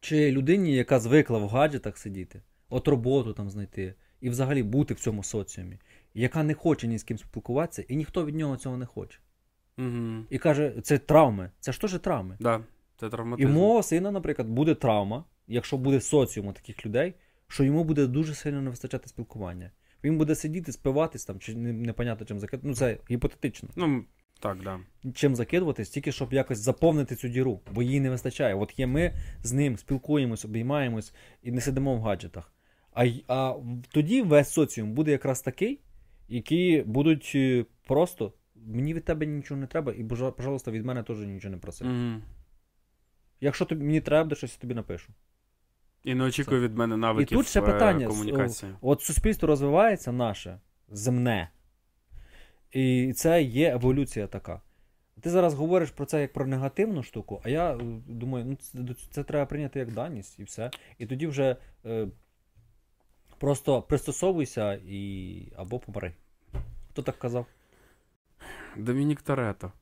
Чи 0.00 0.32
людині, 0.32 0.74
яка 0.74 1.00
звикла 1.00 1.38
в 1.38 1.48
гаджетах 1.48 1.98
сидіти, 1.98 2.42
от 2.68 2.88
роботу 2.88 3.32
там 3.32 3.50
знайти, 3.50 3.94
і 4.20 4.30
взагалі 4.30 4.62
бути 4.62 4.94
в 4.94 5.00
цьому 5.00 5.22
соціумі, 5.22 5.78
яка 6.14 6.42
не 6.42 6.54
хоче 6.54 6.86
ні 6.86 6.98
з 6.98 7.02
ким 7.02 7.18
спілкуватися, 7.18 7.84
і 7.88 7.96
ніхто 7.96 8.26
від 8.26 8.34
нього 8.34 8.56
цього 8.56 8.76
не 8.76 8.86
хоче. 8.86 9.18
Угу. 9.78 10.24
І 10.30 10.38
каже, 10.38 10.74
це 10.82 10.98
травми. 10.98 11.50
Це 11.60 11.72
ж 11.72 11.80
теж 11.80 11.98
травми. 11.98 12.36
Да, 12.40 12.60
це 12.96 13.10
І 13.38 13.46
мого 13.46 13.82
сина, 13.82 14.10
наприклад, 14.10 14.48
буде 14.48 14.74
травма, 14.74 15.24
якщо 15.48 15.76
буде 15.76 16.00
соціум 16.00 16.52
таких 16.52 16.86
людей, 16.86 17.14
що 17.48 17.64
йому 17.64 17.84
буде 17.84 18.06
дуже 18.06 18.34
сильно 18.34 18.62
не 18.62 18.70
вистачати 18.70 19.08
спілкування. 19.08 19.70
Він 20.04 20.18
буде 20.18 20.34
сидіти, 20.34 20.72
спиватись 20.72 21.24
там, 21.24 21.38
чи 21.38 21.54
не- 21.54 21.72
непонятно 21.72 22.26
чим 22.26 22.40
закидувати. 22.40 22.68
Ну, 22.68 22.74
це 22.74 22.98
гіпотетично. 23.10 23.68
Ну, 23.76 24.04
так, 24.40 24.62
да. 24.62 24.80
Чим 25.14 25.36
закидуватись, 25.36 25.90
тільки 25.90 26.12
щоб 26.12 26.32
якось 26.32 26.58
заповнити 26.58 27.16
цю 27.16 27.28
діру, 27.28 27.60
бо 27.72 27.82
її 27.82 28.00
не 28.00 28.10
вистачає. 28.10 28.54
От 28.54 28.78
є 28.78 28.86
ми 28.86 29.12
з 29.42 29.52
ним 29.52 29.76
спілкуємось, 29.76 30.44
обіймаємось 30.44 31.14
і 31.42 31.52
не 31.52 31.60
сидимо 31.60 31.96
в 31.96 32.00
гаджетах. 32.00 32.52
А, 32.92 33.06
а 33.28 33.54
тоді 33.90 34.22
весь 34.22 34.50
соціум 34.50 34.92
буде 34.92 35.10
якраз 35.10 35.40
такий, 35.40 35.80
які 36.28 36.82
будуть 36.86 37.32
е, 37.34 37.64
просто. 37.86 38.32
Мені 38.66 38.94
від 38.94 39.04
тебе 39.04 39.26
нічого 39.26 39.60
не 39.60 39.66
треба, 39.66 39.92
і, 39.92 40.04
пожалуйста, 40.36 40.70
від 40.70 40.84
мене 40.84 41.02
теж 41.02 41.18
нічого 41.18 41.52
не 41.52 41.58
проси. 41.58 41.84
Угу. 41.84 42.22
Якщо 43.40 43.64
тобі 43.64 43.84
мені 43.84 44.00
треба, 44.00 44.24
буде 44.24 44.36
щось 44.36 44.52
я 44.52 44.60
тобі 44.60 44.74
напишу. 44.74 45.12
І 46.04 46.14
не 46.14 46.24
очікуй 46.24 46.60
від 46.60 46.76
мене 46.76 46.96
навиків 46.96 47.38
І 47.38 47.40
тут 47.40 47.48
ще 47.48 47.60
е, 47.60 47.62
питання. 47.62 48.06
комунікації. 48.06 48.72
От 48.80 49.02
суспільство 49.02 49.48
розвивається 49.48 50.12
наше, 50.12 50.60
земне. 50.88 51.50
І 52.72 53.12
це 53.16 53.42
є 53.42 53.72
еволюція 53.72 54.26
така. 54.26 54.60
Ти 55.20 55.30
зараз 55.30 55.54
говориш 55.54 55.90
про 55.90 56.06
це 56.06 56.20
як 56.20 56.32
про 56.32 56.46
негативну 56.46 57.02
штуку, 57.02 57.40
а 57.44 57.48
я 57.48 57.72
е, 57.74 57.78
думаю, 58.06 58.44
ну 58.44 58.56
це, 58.94 58.94
це 59.10 59.24
треба 59.24 59.46
прийняти 59.46 59.78
як 59.78 59.92
даність 59.92 60.38
і 60.38 60.44
все. 60.44 60.70
І 60.98 61.06
тоді 61.06 61.26
вже 61.26 61.56
е, 61.86 62.08
просто 63.38 63.82
пристосовуйся 63.82 64.80
і 64.86 65.52
або 65.56 65.78
помри. 65.78 66.12
Хто 66.90 67.02
так 67.02 67.18
казав? 67.18 67.46
Домінік 68.76 69.22
Торетто. 69.22 69.72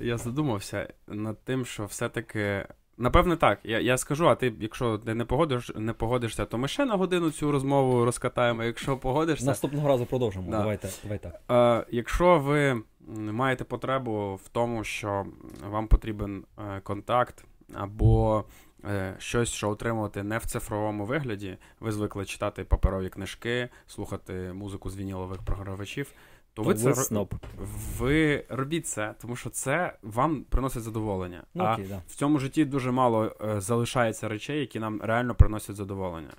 Я 0.00 0.18
задумався 0.18 0.92
над 1.06 1.44
тим, 1.44 1.64
що 1.64 1.84
все-таки. 1.84 2.66
Напевне, 2.96 3.36
так. 3.36 3.60
Я, 3.64 3.80
я 3.80 3.98
скажу, 3.98 4.28
а 4.28 4.34
ти, 4.34 4.54
якщо 4.60 4.98
ти 4.98 5.14
не 5.14 5.24
погодиш, 5.24 5.72
не 5.76 5.92
погодишся, 5.92 6.44
то 6.44 6.58
ми 6.58 6.68
ще 6.68 6.84
на 6.84 6.96
годину 6.96 7.30
цю 7.30 7.52
розмову 7.52 8.04
розкатаємо. 8.04 8.64
Якщо 8.64 8.96
погодишся, 8.96 9.46
Наступного 9.46 9.88
разу 9.88 10.06
продовжимо. 10.06 10.50
Да. 10.50 10.58
Давайте, 10.58 10.88
давай 11.02 11.18
так. 11.18 11.40
Е, 11.50 11.86
якщо 11.90 12.38
ви 12.38 12.82
маєте 13.32 13.64
потребу 13.64 14.34
в 14.44 14.48
тому, 14.48 14.84
що 14.84 15.26
вам 15.70 15.88
потрібен 15.88 16.44
е, 16.58 16.80
контакт 16.80 17.44
або 17.74 18.44
щось, 19.18 19.48
що 19.48 19.70
отримувати 19.70 20.22
не 20.22 20.38
в 20.38 20.46
цифровому 20.46 21.06
вигляді, 21.06 21.56
ви 21.80 21.92
звикли 21.92 22.24
читати 22.24 22.64
паперові 22.64 23.08
книжки, 23.08 23.68
слухати 23.86 24.32
музику 24.32 24.90
з 24.90 24.96
вінілових 24.96 25.42
програвачів, 25.42 26.12
то 26.54 26.62
ви 26.62 26.74
То 26.74 26.80
це 26.80 26.88
ви 26.88 26.94
це 26.94 27.02
сноп. 27.02 27.34
ви 27.98 28.44
робіть 28.48 28.86
це, 28.86 29.14
тому 29.20 29.36
що 29.36 29.50
це 29.50 29.96
вам 30.02 30.44
приносить 30.48 30.82
задоволення. 30.82 31.42
Ну, 31.54 31.64
а 31.64 31.72
окей, 31.74 31.86
да. 31.88 32.02
в 32.08 32.14
цьому 32.14 32.38
житті 32.38 32.64
дуже 32.64 32.90
мало 32.90 33.32
е, 33.40 33.60
залишається 33.60 34.28
речей, 34.28 34.60
які 34.60 34.80
нам 34.80 35.02
реально 35.02 35.34
приносять 35.34 35.76
задоволення. 35.76 36.32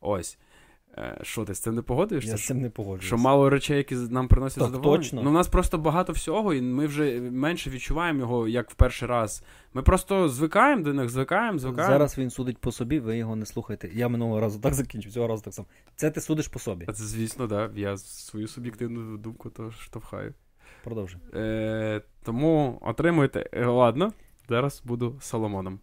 Ось. 0.00 0.38
Е, 0.98 1.18
що 1.22 1.44
ти 1.44 1.54
з 1.54 1.58
цим 1.60 1.74
не 1.74 1.82
погодишся? 1.82 2.30
Я 2.30 2.36
з 2.36 2.46
цим 2.46 2.60
не 2.60 2.70
погоджуюся. 2.70 3.06
Що 3.06 3.16
мало 3.18 3.50
речей, 3.50 3.76
які 3.76 3.94
нам 3.94 4.28
приносять 4.28 4.58
Так, 4.58 4.66
задоволення? 4.70 5.02
точно. 5.02 5.22
Ну, 5.22 5.30
у 5.30 5.32
нас 5.32 5.48
просто 5.48 5.78
багато 5.78 6.12
всього, 6.12 6.54
і 6.54 6.62
ми 6.62 6.86
вже 6.86 7.20
менше 7.20 7.70
відчуваємо 7.70 8.18
його, 8.20 8.48
як 8.48 8.70
в 8.70 8.74
перший 8.74 9.08
раз. 9.08 9.42
Ми 9.74 9.82
просто 9.82 10.28
звикаємо 10.28 10.82
до 10.82 10.94
них, 10.94 11.08
звикаємо, 11.08 11.58
звикаємо. 11.58 11.92
Зараз 11.94 12.18
він 12.18 12.30
судить 12.30 12.58
по 12.58 12.72
собі, 12.72 12.98
ви 13.00 13.16
його 13.16 13.36
не 13.36 13.46
слухайте. 13.46 13.90
Я 13.94 14.08
минулого 14.08 14.40
разу 14.40 14.60
так 14.60 14.74
закінчив, 14.74 15.12
цього 15.12 15.26
разу 15.28 15.42
так 15.42 15.54
само. 15.54 15.68
Це 15.96 16.10
ти 16.10 16.20
судиш 16.20 16.48
по 16.48 16.58
собі. 16.58 16.86
Це, 16.86 16.92
звісно, 16.94 17.46
да. 17.46 17.70
Я 17.74 17.96
свою 17.96 18.48
суб'єктивну 18.48 19.16
думку 19.18 19.50
то 19.50 19.70
штовхаю. 19.70 20.34
Продовжуй. 20.84 21.20
Е, 21.34 22.00
тому 22.22 22.78
отримуйте. 22.82 23.50
е, 23.52 23.64
Ладно, 23.66 24.12
зараз 24.48 24.82
буду 24.84 25.16
Соломоном. 25.20 25.80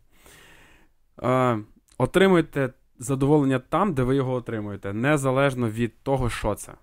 Е, 1.23 1.59
отримуйте 1.97 2.73
задоволення 2.99 3.59
там, 3.59 3.93
де 3.93 4.03
ви 4.03 4.15
його 4.15 4.33
отримуєте, 4.33 4.93
незалежно 4.93 5.69
від 5.69 5.99
того, 6.03 6.29
що 6.29 6.55
це. 6.55 6.73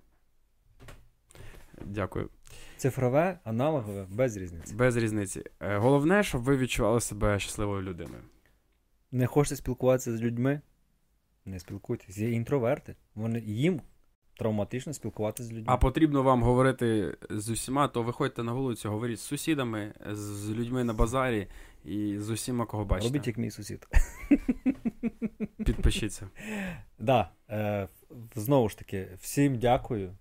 Дякую. 1.85 2.29
Цифрове, 2.77 3.39
аналогове, 3.45 4.07
без 4.11 4.37
різниці. 4.37 4.75
Без 4.75 4.97
різниці. 4.97 5.45
Е, 5.61 5.77
Головне, 5.79 6.23
щоб 6.23 6.43
ви 6.43 6.57
відчували 6.57 7.01
себе 7.01 7.39
щасливою 7.39 7.83
людиною. 7.83 8.23
Не 9.13 9.27
хочете 9.27 9.57
спілкуватися 9.57 10.17
з 10.17 10.23
людьми? 10.23 10.61
Не 11.45 11.59
спілкуйтесь. 11.61 12.19
Є 12.19 12.31
інтроверти. 12.31 12.97
Вони 13.15 13.41
їм 13.41 13.81
травматично 14.39 14.93
спілкуватися 14.93 15.49
з 15.49 15.53
людьми. 15.53 15.65
А 15.69 15.77
потрібно 15.77 16.23
вам 16.23 16.43
говорити 16.43 17.17
з 17.31 17.49
усіма, 17.49 17.89
то 17.89 18.03
виходьте 18.03 18.43
на 18.43 18.53
вулицю, 18.53 18.91
говоріть 18.91 19.19
з 19.21 19.23
сусідами, 19.23 19.95
з 20.11 20.51
людьми 20.51 20.85
на 20.85 20.93
базарі 20.93 21.47
і 21.85 22.19
з 22.19 22.31
усіма, 22.31 22.67
кого 22.67 22.85
бачите. 22.85 23.09
Робіть 23.09 23.27
як 23.27 23.37
мій 23.39 23.51
сусід. 23.51 23.87
Підпишіться. 25.65 26.29
Да, 26.99 27.31
е, 27.51 27.89
знову 28.35 28.69
ж 28.69 28.79
таки, 28.79 29.09
всім 29.21 29.59
дякую, 29.59 30.17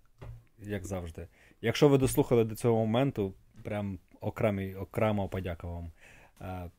як 0.59 0.85
завжди. 0.85 1.27
Якщо 1.61 1.89
ви 1.89 1.97
дослухали 1.97 2.43
до 2.43 2.55
цього 2.55 2.75
моменту, 2.75 3.33
прям 3.63 3.99
окремий, 4.21 4.75
окремо 4.75 5.29
подяка 5.29 5.67
вам. 5.67 5.91
Е, 6.41 6.71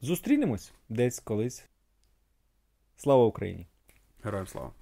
зустрінемось 0.00 0.72
десь 0.88 1.20
колись. 1.20 1.68
Слава 2.96 3.24
Україні! 3.24 3.66
Героям 4.22 4.46
слава. 4.46 4.72